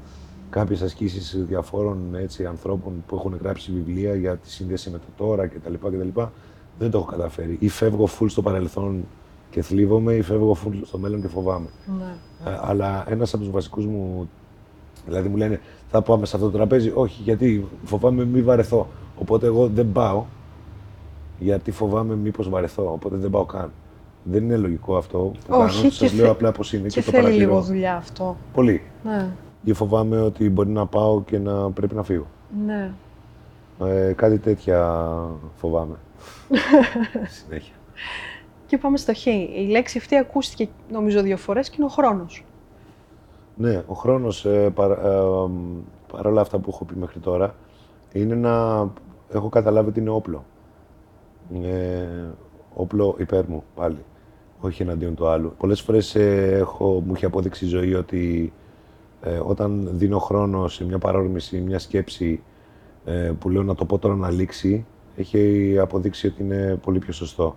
κάποιες 0.50 0.82
ασκήσεις 0.82 1.44
διαφόρων 1.44 2.14
έτσι, 2.14 2.46
ανθρώπων 2.46 3.04
που 3.06 3.16
έχουν 3.16 3.38
γράψει 3.42 3.72
βιβλία 3.72 4.14
για 4.14 4.36
τη 4.36 4.50
σύνδεση 4.50 4.90
με 4.90 4.98
το 4.98 5.24
τώρα 5.24 5.46
κτλ. 5.46 5.74
κτλ 5.74 6.20
δεν 6.78 6.90
το 6.90 6.98
έχω 6.98 7.06
καταφέρει. 7.06 7.56
Ή 7.60 7.68
φεύγω 7.68 8.08
full 8.18 8.26
στο 8.28 8.42
παρελθόν 8.42 9.04
και 9.56 9.62
θλίβομαι, 9.62 10.12
ή 10.12 10.22
φεύγω 10.22 10.56
full 10.64 10.80
στο 10.84 10.98
μέλλον 10.98 11.20
και 11.20 11.28
φοβάμαι. 11.28 11.66
Ναι. 11.98 12.50
Ε, 12.50 12.58
αλλά 12.62 13.04
ένας 13.08 13.34
από 13.34 13.42
τους 13.42 13.52
βασικούς 13.52 13.86
μου, 13.86 14.28
δηλαδή 15.06 15.28
μου 15.28 15.36
λένε 15.36 15.60
θα 15.90 16.02
πάμε 16.02 16.26
σε 16.26 16.36
αυτό 16.36 16.50
το 16.50 16.56
τραπέζι, 16.56 16.92
όχι 16.94 17.22
γιατί 17.22 17.66
φοβάμαι 17.84 18.24
μη 18.24 18.42
βαρεθώ. 18.42 18.88
Οπότε 19.18 19.46
εγώ 19.46 19.66
δεν 19.68 19.92
πάω, 19.92 20.24
γιατί 21.38 21.70
φοβάμαι 21.70 22.14
μήπως 22.16 22.48
βαρεθώ, 22.48 22.90
οπότε 22.92 23.16
δεν 23.16 23.30
πάω 23.30 23.44
καν. 23.44 23.70
Δεν 24.22 24.42
είναι 24.42 24.56
λογικό 24.56 24.96
αυτό 24.96 25.18
που 25.18 25.32
Όχι, 25.48 25.76
κάνω, 25.76 25.88
και 25.88 25.94
σας 25.94 26.12
λέω 26.14 26.24
θε- 26.26 26.34
απλά 26.34 26.52
πώς 26.52 26.72
είναι 26.72 26.88
και, 26.88 27.00
Και 27.00 27.04
το 27.04 27.10
θέλει 27.10 27.22
παρατηρώ. 27.22 27.46
λίγο 27.48 27.60
δουλειά 27.62 27.96
αυτό. 27.96 28.36
Πολύ. 28.52 28.82
Ναι. 29.04 29.28
Ή 29.64 29.72
φοβάμαι 29.72 30.20
ότι 30.20 30.50
μπορεί 30.50 30.68
να 30.70 30.86
πάω 30.86 31.22
και 31.22 31.38
να 31.38 31.70
πρέπει 31.70 31.94
να 31.94 32.02
φύγω. 32.02 32.26
Ναι. 32.66 32.90
Ε, 33.84 34.12
κάτι 34.12 34.38
τέτοια 34.38 35.08
φοβάμαι. 35.56 35.94
Συνέχεια. 37.42 37.74
Και 38.66 38.78
πάμε 38.78 38.96
στο 38.96 39.14
χ. 39.14 39.26
Η 39.26 39.66
λέξη 39.70 39.98
αυτή 39.98 40.16
ακούστηκε 40.16 40.68
νομίζω 40.90 41.22
δύο 41.22 41.36
φορές 41.36 41.68
και 41.68 41.76
είναι 41.78 41.86
ο 41.86 41.88
χρόνος. 41.88 42.44
Ναι, 43.56 43.82
ο 43.86 43.94
χρόνος, 43.94 44.44
ε, 44.44 44.70
παρά, 44.74 45.08
ε, 45.08 45.20
μ, 45.48 45.80
παρόλα 46.12 46.40
αυτά 46.40 46.58
που 46.58 46.70
έχω 46.70 46.84
πει 46.84 46.96
μέχρι 46.96 47.20
τώρα, 47.20 47.54
είναι 48.12 48.34
να 48.34 48.86
έχω 49.32 49.48
καταλάβει 49.48 49.88
ότι 49.88 50.00
είναι 50.00 50.10
όπλο. 50.10 50.44
Είναι 51.52 52.08
όπλο 52.74 53.16
υπέρ 53.18 53.48
μου 53.48 53.64
πάλι, 53.74 54.04
όχι 54.60 54.82
εναντίον 54.82 55.14
του 55.14 55.28
άλλου. 55.28 55.52
Πολλές 55.58 55.80
φορές 55.80 56.14
ε, 56.14 56.56
έχω, 56.58 57.02
μου 57.06 57.12
έχει 57.14 57.24
απόδειξει 57.24 57.64
η 57.64 57.68
ζωή 57.68 57.94
ότι 57.94 58.52
ε, 59.22 59.40
όταν 59.44 59.88
δίνω 59.92 60.18
χρόνο 60.18 60.68
σε 60.68 60.84
μια 60.84 60.98
παρόρμηση, 60.98 61.60
μια 61.60 61.78
σκέψη 61.78 62.42
ε, 63.04 63.32
που 63.38 63.50
λέω 63.50 63.62
να 63.62 63.74
το 63.74 63.84
πω 63.84 63.98
τώρα 63.98 64.14
να 64.14 64.30
λήξει, 64.30 64.86
έχει 65.16 65.74
αποδείξει 65.80 66.26
ότι 66.26 66.42
είναι 66.42 66.78
πολύ 66.82 66.98
πιο 66.98 67.12
σωστό. 67.12 67.56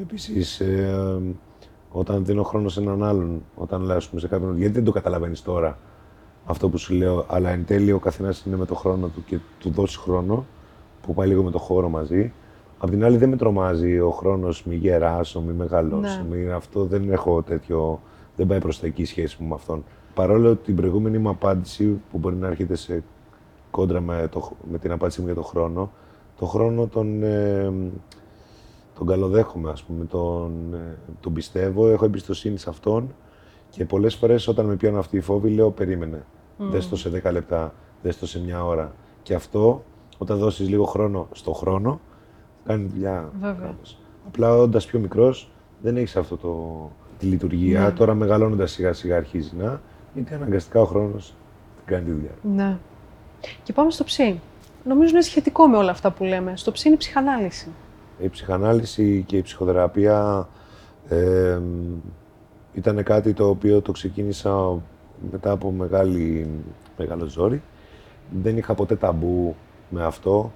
Επίσης, 0.00 0.60
ε, 0.60 1.20
όταν 1.90 2.24
δίνω 2.24 2.42
χρόνο 2.42 2.68
σε 2.68 2.80
έναν 2.80 3.02
άλλον, 3.02 3.42
όταν 3.54 3.82
λέω 3.82 3.96
ας 3.96 4.08
πούμε, 4.08 4.20
σε 4.20 4.28
κάποιον, 4.28 4.58
γιατί 4.58 4.72
δεν 4.72 4.84
το 4.84 4.92
καταλαβαίνεις 4.92 5.42
τώρα 5.42 5.78
αυτό 6.44 6.68
που 6.68 6.78
σου 6.78 6.94
λέω, 6.94 7.24
αλλά 7.28 7.50
εν 7.50 7.64
τέλει 7.64 7.92
ο 7.92 7.98
καθένας 7.98 8.44
είναι 8.46 8.56
με 8.56 8.66
το 8.66 8.74
χρόνο 8.74 9.06
του 9.06 9.24
και 9.24 9.38
του 9.58 9.70
δώσει 9.70 9.98
χρόνο, 9.98 10.46
που 11.02 11.14
πάει 11.14 11.28
λίγο 11.28 11.42
με 11.42 11.50
το 11.50 11.58
χώρο 11.58 11.88
μαζί. 11.88 12.32
Απ' 12.78 12.90
την 12.90 13.04
άλλη, 13.04 13.16
δεν 13.16 13.28
με 13.28 13.36
τρομάζει 13.36 14.00
ο 14.00 14.10
χρόνος, 14.10 14.64
μη 14.64 14.74
γεράσω, 14.74 15.40
μη 15.40 15.52
μεγαλώσω. 15.52 16.24
Ναι. 16.28 16.36
Μη, 16.36 16.50
αυτό 16.50 16.84
δεν 16.84 17.10
έχω 17.10 17.42
τέτοιο. 17.42 18.00
Δεν 18.36 18.46
πάει 18.46 18.58
προς 18.58 18.80
τα 18.80 18.86
εκεί 18.86 19.02
η 19.02 19.04
σχέση 19.04 19.36
μου 19.40 19.48
με 19.48 19.54
αυτόν. 19.54 19.84
Παρόλο 20.14 20.50
ότι 20.50 20.64
την 20.64 20.76
προηγούμενη 20.76 21.18
μου 21.18 21.28
απάντηση, 21.28 22.00
που 22.10 22.18
μπορεί 22.18 22.36
να 22.36 22.46
έρχεται 22.46 22.74
σε 22.74 23.02
κόντρα 23.70 24.00
με, 24.00 24.28
το, 24.30 24.50
με 24.70 24.78
την 24.78 24.92
απάντηση 24.92 25.20
μου 25.20 25.26
για 25.26 25.34
τον 25.34 25.44
χρόνο, 25.44 25.90
το 26.38 26.46
χρόνο 26.46 26.86
τον, 26.86 27.22
ε, 27.22 27.72
τον 28.98 29.06
καλοδέχομαι, 29.06 29.70
ας 29.70 29.82
πούμε, 29.82 30.04
τον, 30.04 30.74
ε, 30.74 30.98
τον 31.20 31.32
πιστεύω, 31.32 31.88
έχω 31.88 32.04
εμπιστοσύνη 32.04 32.58
σε 32.58 32.70
αυτόν 32.70 33.14
και 33.70 33.84
πολλές 33.84 34.14
φορές 34.14 34.48
όταν 34.48 34.66
με 34.66 34.76
πιάνουν 34.76 34.98
αυτή 34.98 35.16
η 35.16 35.20
φόβη 35.20 35.50
λέω 35.50 35.70
περίμενε, 35.70 36.24
δες 36.56 36.88
το 36.88 36.96
σε 36.96 37.22
10 37.24 37.32
λεπτά, 37.32 37.74
δες 38.02 38.18
το 38.18 38.26
σε 38.26 38.40
μια 38.40 38.64
ώρα. 38.64 38.92
Και 39.22 39.34
αυτό, 39.34 39.84
όταν 40.18 40.38
δώσεις 40.38 40.68
λίγο 40.68 40.84
χρόνο 40.84 41.28
στο 41.32 41.52
χρόνο, 41.52 42.00
κάνει 42.64 42.90
δουλειά. 42.94 43.30
Βέβαια. 43.40 43.66
κάπως. 43.66 43.98
Απλά 44.26 44.56
όντας 44.56 44.86
πιο 44.86 44.98
μικρός, 44.98 45.50
δεν 45.82 45.96
έχεις 45.96 46.16
αυτό 46.16 46.36
το, 46.36 46.90
τη 47.18 47.26
λειτουργία. 47.26 47.80
Ναι. 47.80 47.90
Τώρα 47.90 48.14
μεγαλώνοντας 48.14 48.70
σιγά 48.70 48.92
σιγά 48.92 49.16
αρχίζει 49.16 49.56
να, 49.58 49.80
γιατί 50.14 50.34
αναγκαστικά 50.34 50.80
ο 50.80 50.84
χρόνος 50.84 51.34
κάνει 51.84 52.04
τη 52.04 52.10
δουλειά. 52.10 52.34
Ναι. 52.42 52.78
Και 53.62 53.72
πάμε 53.72 53.90
στο 53.90 54.04
ψ. 54.04 54.18
νομίζω 54.84 55.10
είναι 55.10 55.22
σχετικό 55.22 55.66
με 55.66 55.76
όλα 55.76 55.90
αυτά 55.90 56.10
που 56.10 56.24
λέμε. 56.24 56.56
Στο 56.56 56.72
ψήνει 56.72 56.94
η 56.94 56.96
ψυχανάλυση. 56.96 57.68
Η 58.22 58.28
ψυχανάλυση 58.28 59.24
και 59.26 59.36
η 59.36 59.42
ψυχοθεραπεία 59.42 60.48
ε, 61.08 61.60
ήταν 62.74 63.02
κάτι 63.02 63.32
το 63.32 63.48
οποίο 63.48 63.80
το 63.80 63.92
ξεκίνησα 63.92 64.82
μετά 65.30 65.50
από 65.50 65.70
μεγάλη, 65.70 66.48
μεγάλο 66.96 67.24
ζόρι. 67.26 67.62
Δεν 68.42 68.56
είχα 68.56 68.74
ποτέ 68.74 68.96
ταμπού 68.96 69.54
με 69.90 70.04
αυτό, 70.04 70.52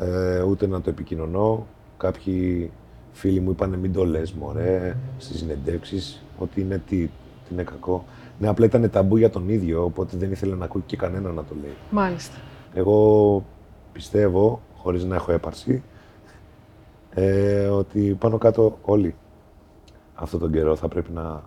ε, 0.00 0.42
ούτε 0.42 0.66
να 0.66 0.80
το 0.80 0.90
επικοινωνώ. 0.90 1.66
Κάποιοι 1.96 2.70
φίλοι 3.12 3.40
μου 3.40 3.50
είπαν 3.50 3.70
μην 3.70 3.92
το 3.92 4.04
λες 4.04 4.32
μωρέ 4.32 4.96
στις 5.18 5.38
συνεντεύξεις, 5.38 6.24
ότι 6.38 6.60
είναι 6.60 6.82
τι, 6.88 7.06
τι 7.06 7.52
είναι 7.52 7.62
κακό. 7.62 8.04
Ναι, 8.38 8.48
απλά 8.48 8.64
ήταν 8.64 8.90
ταμπού 8.90 9.16
για 9.16 9.30
τον 9.30 9.48
ίδιο, 9.48 9.84
οπότε 9.84 10.16
δεν 10.16 10.30
ήθελε 10.32 10.54
να 10.54 10.64
ακούει 10.64 10.82
και 10.86 10.96
κανένα 10.96 11.32
να 11.32 11.44
το 11.44 11.54
λέει. 11.62 11.74
Μάλιστα. 11.90 12.36
Εγώ 12.74 13.44
πιστεύω, 13.92 14.60
χωρίς 14.76 15.04
να 15.04 15.14
έχω 15.14 15.32
έπαρση, 15.32 15.82
ε, 17.14 17.66
ότι 17.66 18.16
πάνω 18.18 18.38
κάτω 18.38 18.78
όλοι 18.82 19.14
αυτόν 20.14 20.40
τον 20.40 20.52
καιρό 20.52 20.76
θα 20.76 20.88
πρέπει 20.88 21.12
να 21.12 21.42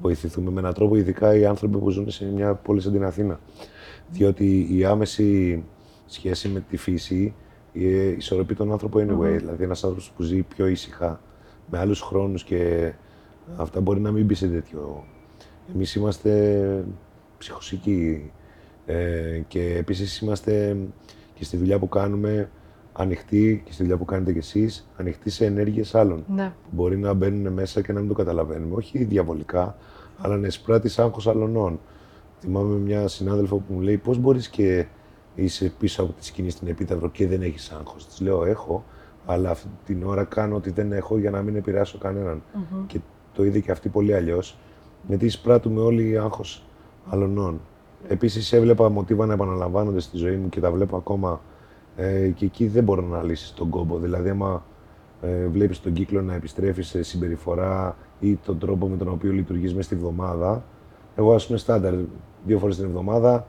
βοηθηθούμε 0.00 0.50
με 0.50 0.60
έναν 0.60 0.74
τρόπο, 0.74 0.96
ειδικά 0.96 1.34
οι 1.34 1.46
άνθρωποι 1.46 1.78
που 1.78 1.90
ζουν 1.90 2.10
σε 2.10 2.24
μια 2.24 2.54
πόλη 2.54 2.80
σαν 2.80 2.92
την 2.92 3.04
Αθήνα. 3.04 3.40
Διότι 4.10 4.66
η 4.70 4.84
άμεση 4.84 5.64
σχέση 6.06 6.48
με 6.48 6.60
τη 6.60 6.76
φύση 6.76 7.34
ε, 7.72 8.08
ισορροπεί 8.08 8.54
τον 8.54 8.72
άνθρωπο 8.72 8.98
anyway. 8.98 9.36
Δηλαδή, 9.36 9.62
ένας 9.64 9.84
άνθρωπος 9.84 10.10
που 10.16 10.22
ζει 10.22 10.42
πιο 10.42 10.66
ήσυχα, 10.66 11.20
με 11.70 11.78
άλλους 11.78 12.00
χρόνους 12.00 12.44
και 12.44 12.92
αυτά 13.56 13.80
μπορεί 13.80 14.00
να 14.00 14.10
μην 14.12 14.24
μπει 14.24 14.34
σε 14.34 14.48
τέτοιο. 14.48 15.04
Εμείς 15.74 15.94
είμαστε 15.94 16.84
ψυχοσικοί 17.38 18.30
ε, 18.86 19.40
και 19.48 19.76
επίσης 19.76 20.18
είμαστε 20.18 20.76
και 21.34 21.44
στη 21.44 21.56
δουλειά 21.56 21.78
που 21.78 21.88
κάνουμε 21.88 22.50
ανοιχτοί 22.96 23.62
και 23.64 23.72
στη 23.72 23.82
δουλειά 23.82 23.96
που 23.96 24.04
κάνετε 24.04 24.32
κι 24.32 24.38
εσείς, 24.38 24.88
ανοιχτοί 24.96 25.30
σε 25.30 25.44
ενέργειες 25.44 25.94
άλλων. 25.94 26.24
Ναι. 26.28 26.52
Που 26.62 26.68
μπορεί 26.70 26.98
να 26.98 27.14
μπαίνουν 27.14 27.52
μέσα 27.52 27.80
και 27.80 27.92
να 27.92 28.00
μην 28.00 28.08
το 28.08 28.14
καταλαβαίνουμε. 28.14 28.74
Όχι 28.74 29.04
διαβολικά, 29.04 29.76
αλλά 30.18 30.36
να 30.36 30.46
εισπράττει 30.46 31.00
άγχος 31.00 31.26
αλλωνών. 31.26 31.80
Θυμάμαι 32.40 32.76
μια 32.76 33.08
συνάδελφο 33.08 33.56
που 33.56 33.72
μου 33.72 33.80
λέει: 33.80 33.96
Πώς 33.96 34.18
μπορείς 34.18 34.48
και 34.48 34.86
είσαι 35.34 35.72
πίσω 35.78 36.02
από 36.02 36.12
τη 36.12 36.24
σκηνή 36.24 36.50
στην 36.50 36.68
Επίταυρο 36.68 37.10
και 37.10 37.26
δεν 37.26 37.42
έχεις 37.42 37.70
άγχος; 37.70 38.06
Της 38.06 38.20
λέω: 38.20 38.44
Έχω, 38.44 38.84
αλλά 39.26 39.50
αυτή 39.50 39.68
την 39.84 40.04
ώρα 40.04 40.24
κάνω 40.24 40.56
ότι 40.56 40.70
δεν 40.70 40.92
έχω 40.92 41.18
για 41.18 41.30
να 41.30 41.42
μην 41.42 41.56
επηρεάσω 41.56 41.98
κανέναν. 41.98 42.42
Μμμ. 42.54 42.86
Και 42.86 43.00
το 43.34 43.44
είδε 43.44 43.60
και 43.60 43.70
αυτή 43.70 43.88
πολύ 43.88 44.14
αλλιώς. 44.14 44.58
Γιατί 45.08 45.24
εισπράττουμε 45.24 45.80
όλοι 45.80 46.18
άγχος 46.18 46.66
αλλωνών. 47.08 47.60
Επίσης, 48.08 48.52
έβλεπα 48.52 48.88
μοτίβα 48.88 49.26
να 49.26 49.32
επαναλαμβάνονται 49.32 50.00
στη 50.00 50.16
ζωή 50.16 50.36
μου 50.36 50.48
και 50.48 50.60
τα 50.60 50.70
βλέπω 50.70 50.96
ακόμα. 50.96 51.40
Ε, 51.96 52.28
και 52.28 52.44
εκεί 52.44 52.66
δεν 52.66 52.84
μπορώ 52.84 53.02
να 53.02 53.22
λύσεις 53.22 53.52
τον 53.52 53.68
κόμπο. 53.68 53.98
Δηλαδή, 53.98 54.28
άμα 54.28 54.64
ε, 55.22 55.46
βλέπεις 55.46 55.80
τον 55.80 55.92
κύκλο 55.92 56.22
να 56.22 56.34
επιστρέφει 56.34 56.82
σε 56.82 57.02
συμπεριφορά 57.02 57.96
ή 58.20 58.34
τον 58.36 58.58
τρόπο 58.58 58.86
με 58.88 58.96
τον 58.96 59.08
οποίο 59.08 59.32
λειτουργείς 59.32 59.74
μέσα 59.74 59.86
στη 59.86 59.94
βδομάδα. 59.94 60.64
Εγώ, 61.16 61.34
ας 61.34 61.46
πούμε, 61.46 61.58
στάνταρ 61.58 61.94
δύο 62.44 62.58
φορές 62.58 62.76
την 62.76 62.84
εβδομάδα 62.84 63.46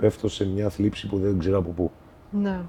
πέφτω 0.00 0.28
σε 0.28 0.46
μια 0.46 0.68
θλίψη 0.68 1.08
που 1.08 1.18
δεν 1.18 1.38
ξέρω 1.38 1.58
από 1.58 1.70
πού. 1.70 1.90
Ναι. 2.30 2.60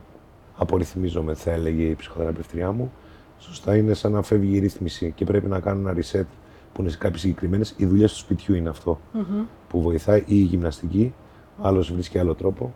Απορριθμίζομαι, 0.57 1.33
θα 1.33 1.51
έλεγε 1.51 1.83
η 1.83 1.95
ψυχοθεραπευτριά 1.95 2.71
μου. 2.71 2.91
Σωστά 3.39 3.75
είναι 3.75 3.93
σαν 3.93 4.11
να 4.11 4.21
φεύγει 4.21 4.55
η 4.55 4.59
ρύθμιση 4.59 5.11
και 5.15 5.25
πρέπει 5.25 5.47
να 5.47 5.59
κάνω 5.59 5.89
ένα 5.89 5.99
reset 5.99 6.25
που 6.73 6.81
είναι 6.81 6.89
σε 6.89 6.97
κάποιες 6.97 7.21
συγκεκριμένες. 7.21 7.73
Οι 7.77 7.85
δουλειέ 7.85 8.05
του 8.05 8.15
σπιτιού 8.15 8.55
είναι 8.55 8.69
αυτό 8.69 8.99
Μμμ. 9.13 9.43
που 9.69 9.81
βοηθάει 9.81 10.19
ή 10.19 10.23
η 10.25 10.33
γυμναστική. 10.33 11.13
Άλλος 11.61 11.93
βρίσκει 11.93 12.17
άλλο 12.19 12.35
τρόπο. 12.35 12.73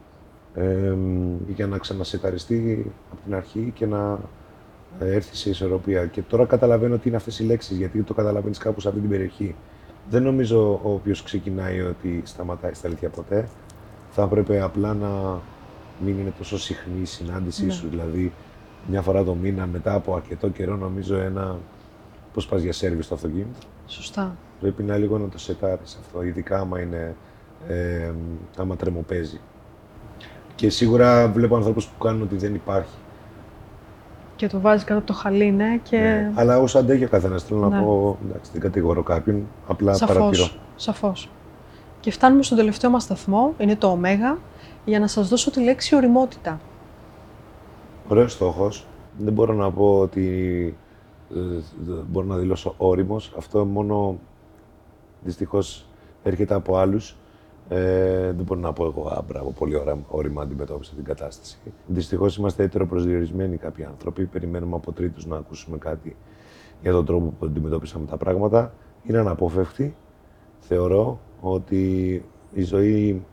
Ε, 0.56 0.94
για 1.48 1.68
να 1.68 1.78
ξανασεταριστεί 1.78 2.92
από 3.12 3.22
την 3.24 3.36
αρχή 3.36 3.72
και 3.76 3.86
να 3.86 4.20
ε, 5.00 5.14
έρθει 5.14 5.36
σε 5.36 5.50
ισορροπία. 5.50 6.06
Και 6.06 6.22
τώρα 6.22 6.46
καταλαβαίνω 6.46 6.98
τι 6.98 7.08
είναι 7.08 7.18
αυτές 7.18 7.40
οι 7.40 7.44
λέξεις, 7.44 7.78
γιατί 7.78 8.02
το 8.02 8.14
καταλαβαίνεις 8.14 8.58
κάπου 8.58 8.80
σε 8.80 8.88
αυτή 8.88 9.00
την 9.00 9.10
περιοχή. 9.10 9.56
Δεν 10.10 10.24
νομίζω 10.24 10.80
ο 10.84 10.92
οποίος 10.92 11.24
ξεκινάει 11.24 11.82
ότι 11.82 12.22
σταματάει 12.26 12.74
στα 12.74 12.88
αλήθεια 12.88 13.10
ποτέ. 13.10 13.48
Θα 14.12 14.22
έπρεπε 14.24 14.62
απλά 14.62 14.94
να 14.94 15.40
μην 16.06 16.20
είναι 16.20 16.34
τόσο 16.38 16.60
συχνή 16.60 17.02
η 17.02 17.06
συνάντησή 17.06 17.66
Ναι. 17.66 17.72
σου. 17.74 17.88
Δηλαδή, 17.90 18.32
μια 18.88 19.02
φορά 19.02 19.24
το 19.24 19.34
μήνα 19.34 19.66
μετά 19.66 19.94
από 19.94 20.16
αρκετό 20.16 20.50
καιρό, 20.50 20.76
νομίζω 20.76 21.16
ένα. 21.16 21.58
Πώ 22.34 22.42
πα 22.50 22.58
για 22.58 22.74
σερβις 22.74 23.06
στο 23.06 23.14
αυτοκίνητο. 23.14 23.60
Σωστά. 23.88 24.36
Πρέπει 24.60 24.84
να 24.84 24.98
λίγο 24.98 25.18
να 25.18 25.28
το 25.30 25.38
σετάρεις 25.38 25.98
αυτό, 26.02 26.24
ειδικά 26.24 26.60
άμα 26.60 26.82
είναι, 26.82 27.16
ε, 27.68 28.12
άμα 28.58 28.76
τρεμοπαίζει. 28.76 29.40
Και 30.56 30.70
σίγουρα 30.70 31.28
βλέπω 31.28 31.56
ανθρώπους 31.56 31.86
που 31.88 32.04
κάνουν 32.04 32.22
ότι 32.22 32.36
δεν 32.36 32.56
υπάρχει. 32.56 32.96
Και 34.36 34.48
το 34.48 34.60
βάζεις 34.60 34.84
κάτω 34.84 34.98
από 35.00 35.08
το 35.08 35.14
χαλί, 35.14 35.52
ναι, 35.52 35.80
και. 35.84 35.98
Ναι. 35.98 36.32
Αλλά 36.36 36.60
όσο 36.60 36.80
αντέχει 36.80 37.04
ο 37.04 37.10
καθένας, 37.10 37.44
θέλω 37.44 37.68
Ναι. 37.68 37.76
να 37.76 37.84
πω, 37.84 38.18
εντάξει, 38.28 38.52
δεν 38.52 38.62
κατηγορώ 38.62 39.04
κάποιον, 39.04 39.48
απλά 39.68 39.98
παρατηρώ. 40.00 40.34
Σαφώς, 40.34 40.60
σαφώς. 40.76 41.30
Και 42.00 42.12
φτάνουμε 42.12 42.44
στον 42.44 42.58
τελευταίο 42.58 42.90
μας 42.90 43.04
σταθμό, 43.04 43.54
είναι 43.58 43.76
το 43.76 43.88
ωμέγα, 43.88 44.38
για 44.86 45.00
να 45.00 45.08
σας 45.08 45.30
δώσω 45.30 45.52
τη 45.52 45.64
λέξη 45.64 45.96
οριμότητα. 45.96 46.60
Ωραίος 48.08 48.32
στόχος. 48.32 48.86
Δεν 49.18 49.34
μπορώ 49.34 49.54
να 49.54 49.72
πω 49.72 50.00
ότι 50.00 50.28
ε, 51.36 51.40
δεν 51.86 52.06
μπορώ 52.10 52.26
να 52.26 52.36
δηλώσω 52.36 52.74
όριμος. 52.78 53.34
Αυτό 53.38 53.66
μόνο 53.66 54.18
δυστυχώς 55.24 55.86
έρχεται 56.24 56.54
από 56.54 56.78
άλλους. 56.78 57.16
Ε, 57.70 58.32
δεν 58.32 58.44
μπορώ 58.44 58.60
να 58.60 58.74
πω 58.74 58.86
εγώ, 58.86 59.08
α, 59.08 59.22
μπράβο, 59.28 59.52
πολύ 59.52 59.76
ωραία, 59.76 59.98
όρημα 60.08 60.42
αντιμετώπισα 60.42 60.94
την 60.96 61.04
κατάσταση. 61.04 61.58
Δυστυχώς 61.88 62.38
είμαστε 62.38 62.64
έτερο-προσδιορισμένοι 62.64 63.58
κάποιοι 63.58 63.84
άνθρωποι. 63.86 64.26
Περιμένουμε 64.26 64.76
από 64.76 64.92
τρίτους 64.92 65.26
να 65.26 65.38
ακούσουμε 65.38 65.78
κάτι 65.78 66.16
για 66.82 66.92
τον 66.92 67.06
τρόπο 67.06 67.34
που 67.40 67.46
αντιμετώπισαμε 67.46 68.06
τα 68.06 68.18
πράγματα. 68.18 68.74
Είναι 69.04 69.18
αναπόφευκτη. 69.18 69.96
Θεωρώ 70.60 71.20
ότι 71.42 72.24
η 72.54 72.64
ζωή 72.64 73.26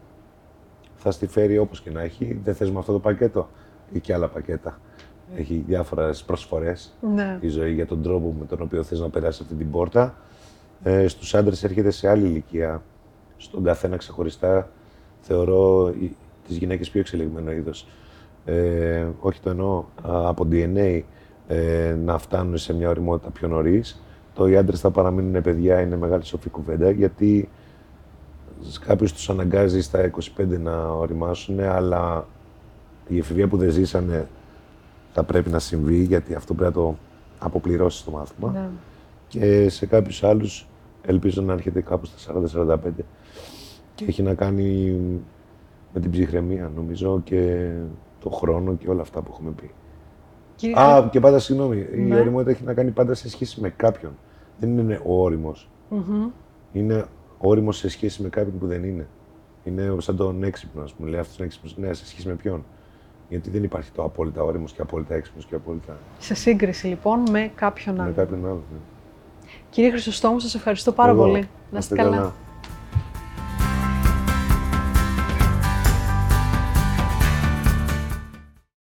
θα 0.94 1.10
στη 1.10 1.26
φέρει 1.26 1.58
όπως 1.58 1.80
και 1.80 1.90
να 1.90 2.02
έχει. 2.02 2.40
Δεν 2.44 2.54
θες 2.54 2.70
με 2.70 2.78
αυτό 2.78 2.92
το 2.92 2.98
πακέτο 3.00 3.48
ή 3.92 4.00
και 4.00 4.14
άλλα 4.14 4.28
πακέτα. 4.28 4.78
Έχει 5.36 5.64
διάφορες 5.66 6.22
προσφορές 6.24 6.96
Ναι. 7.14 7.38
η 7.40 7.48
ζωή 7.48 7.72
για 7.74 7.86
τον 7.86 8.02
τρόπο 8.02 8.34
με 8.38 8.44
τον 8.46 8.60
οποίο 8.62 8.82
θες 8.82 9.00
να 9.00 9.08
περάσει 9.10 9.40
αυτή 9.42 9.54
την 9.54 9.70
πόρτα. 9.70 10.14
Ε, 10.82 11.08
στους 11.08 11.34
άντρες 11.34 11.64
έρχεται 11.64 11.90
σε 11.90 12.08
άλλη 12.08 12.26
ηλικία. 12.26 12.82
Στον 13.42 13.62
καθένα 13.64 13.96
ξεχωριστά 13.96 14.68
θεωρώ 15.20 15.88
οι- 16.00 16.16
τις 16.46 16.56
γυναίκες 16.56 16.90
πιο 16.90 17.00
εξελιγμένο 17.00 17.52
είδος. 17.52 17.86
Ε, 18.44 19.06
όχι 19.20 19.40
το 19.40 19.50
εννοώ 19.50 19.78
α, 19.78 20.28
από 20.28 20.46
DNA 20.50 21.00
ε, 21.48 21.96
να 22.04 22.18
φτάνουν 22.18 22.56
σε 22.58 22.74
μια 22.74 22.88
οριμότητα 22.88 23.30
πιο 23.30 23.48
νωρίς. 23.48 24.02
Το 24.34 24.48
οι 24.48 24.56
άντρες 24.56 24.80
θα 24.80 24.90
παραμείνουν 24.90 25.42
παιδιά 25.42 25.80
είναι 25.80 25.96
μεγάλη 25.96 26.24
σοφή 26.24 26.48
κουβέντα 26.48 26.90
γιατί 26.90 27.48
κάποιος 28.86 29.12
τους 29.12 29.30
αναγκάζει 29.30 29.80
στα 29.82 30.10
25 30.38 30.58
να 30.60 30.86
οριμάσουν, 30.88 31.60
αλλά 31.60 32.26
η 33.08 33.18
εφηβεία 33.18 33.48
που 33.48 33.56
δεν 33.56 33.70
ζήσανε 33.70 34.28
θα 35.12 35.22
πρέπει 35.22 35.50
να 35.50 35.58
συμβεί 35.58 36.02
γιατί 36.02 36.34
αυτό 36.34 36.54
πρέπει 36.54 36.76
να 36.76 36.82
το 36.82 36.96
αποπληρώσει 37.38 38.04
το 38.04 38.10
μάθημα. 38.10 38.50
ναι. 38.52 38.68
Και 39.28 39.68
σε 39.68 39.86
κάποιους 39.86 40.22
άλλους 40.24 40.66
ελπίζω 41.06 41.42
να 41.42 41.52
έρχεται 41.52 41.80
κάπου 41.80 42.06
στα 42.06 42.32
40-45 42.34 42.78
και 43.94 44.04
έχει 44.08 44.22
να 44.22 44.34
κάνει 44.34 44.96
με 45.94 46.00
την 46.00 46.10
ψυχραιμία 46.10 46.70
νομίζω 46.74 47.20
και 47.24 47.70
το 48.20 48.30
χρόνο 48.30 48.74
και 48.74 48.88
όλα 48.90 49.00
αυτά 49.00 49.22
που 49.22 49.30
έχουμε 49.32 49.50
πει. 49.50 49.70
Κύριε 50.56 50.80
Α, 50.80 51.08
και 51.10 51.20
πάντα 51.20 51.38
συγγνώμη, 51.38 51.86
η 51.94 52.00
Ναι. 52.00 52.18
οριμότητα 52.18 52.50
έχει 52.50 52.64
να 52.64 52.74
κάνει 52.74 52.90
πάντα 52.90 53.14
σε 53.14 53.28
σχέση 53.28 53.60
με 53.60 53.68
κάποιον. 53.70 54.12
Δεν 54.58 54.78
είναι 54.78 55.00
ο 55.04 55.22
όριμος. 55.22 55.70
Μμμ. 55.88 56.28
Είναι 56.72 57.04
όριμος 57.38 57.76
σε 57.76 57.88
σχέση 57.88 58.22
με 58.22 58.28
κάποιον 58.28 58.58
που 58.58 58.66
δεν 58.66 58.84
είναι. 58.84 59.06
Είναι 59.64 59.94
σαν 59.98 60.16
τον 60.16 60.42
έξυπνο, 60.42 60.82
ας 60.82 60.92
πούμε. 60.92 61.10
Λέει 61.10 61.20
αυτός 61.20 61.36
είναι 61.36 61.46
έξυπνος. 61.46 61.76
Ναι, 61.76 61.92
σε 61.92 62.06
σχέση 62.06 62.28
με 62.28 62.34
ποιον; 62.34 62.64
Γιατί 63.28 63.50
δεν 63.50 63.62
υπάρχει 63.64 63.90
το 63.90 64.02
απόλυτα 64.04 64.42
όριμος 64.42 64.72
και 64.72 64.82
απόλυτα 64.82 65.14
έξυπνος 65.14 65.46
και 65.46 65.54
απόλυτα 65.54 65.96
Σε 66.18 66.34
σύγκριση 66.34 66.86
λοιπόν 66.86 67.20
με 67.30 67.50
κάποιον 67.54 67.94
με 67.96 68.02
άλλο. 68.02 68.12
κάποιον 68.12 68.44
άλλο. 68.46 68.62
ναι. 68.72 68.78
Κύριε 69.70 69.90
Χρυσοστόμου, 69.90 70.38
σας 70.38 70.54
ευχαριστώ 70.54 70.92
πάρα 70.92 71.10
Εγώ. 71.10 71.20
πολύ. 71.22 71.32
Να 71.40 71.46
Να 71.70 71.78
είστε 71.78 71.94
είστε 71.94 71.96
καλά. 71.96 72.16
καλά. 72.16 72.32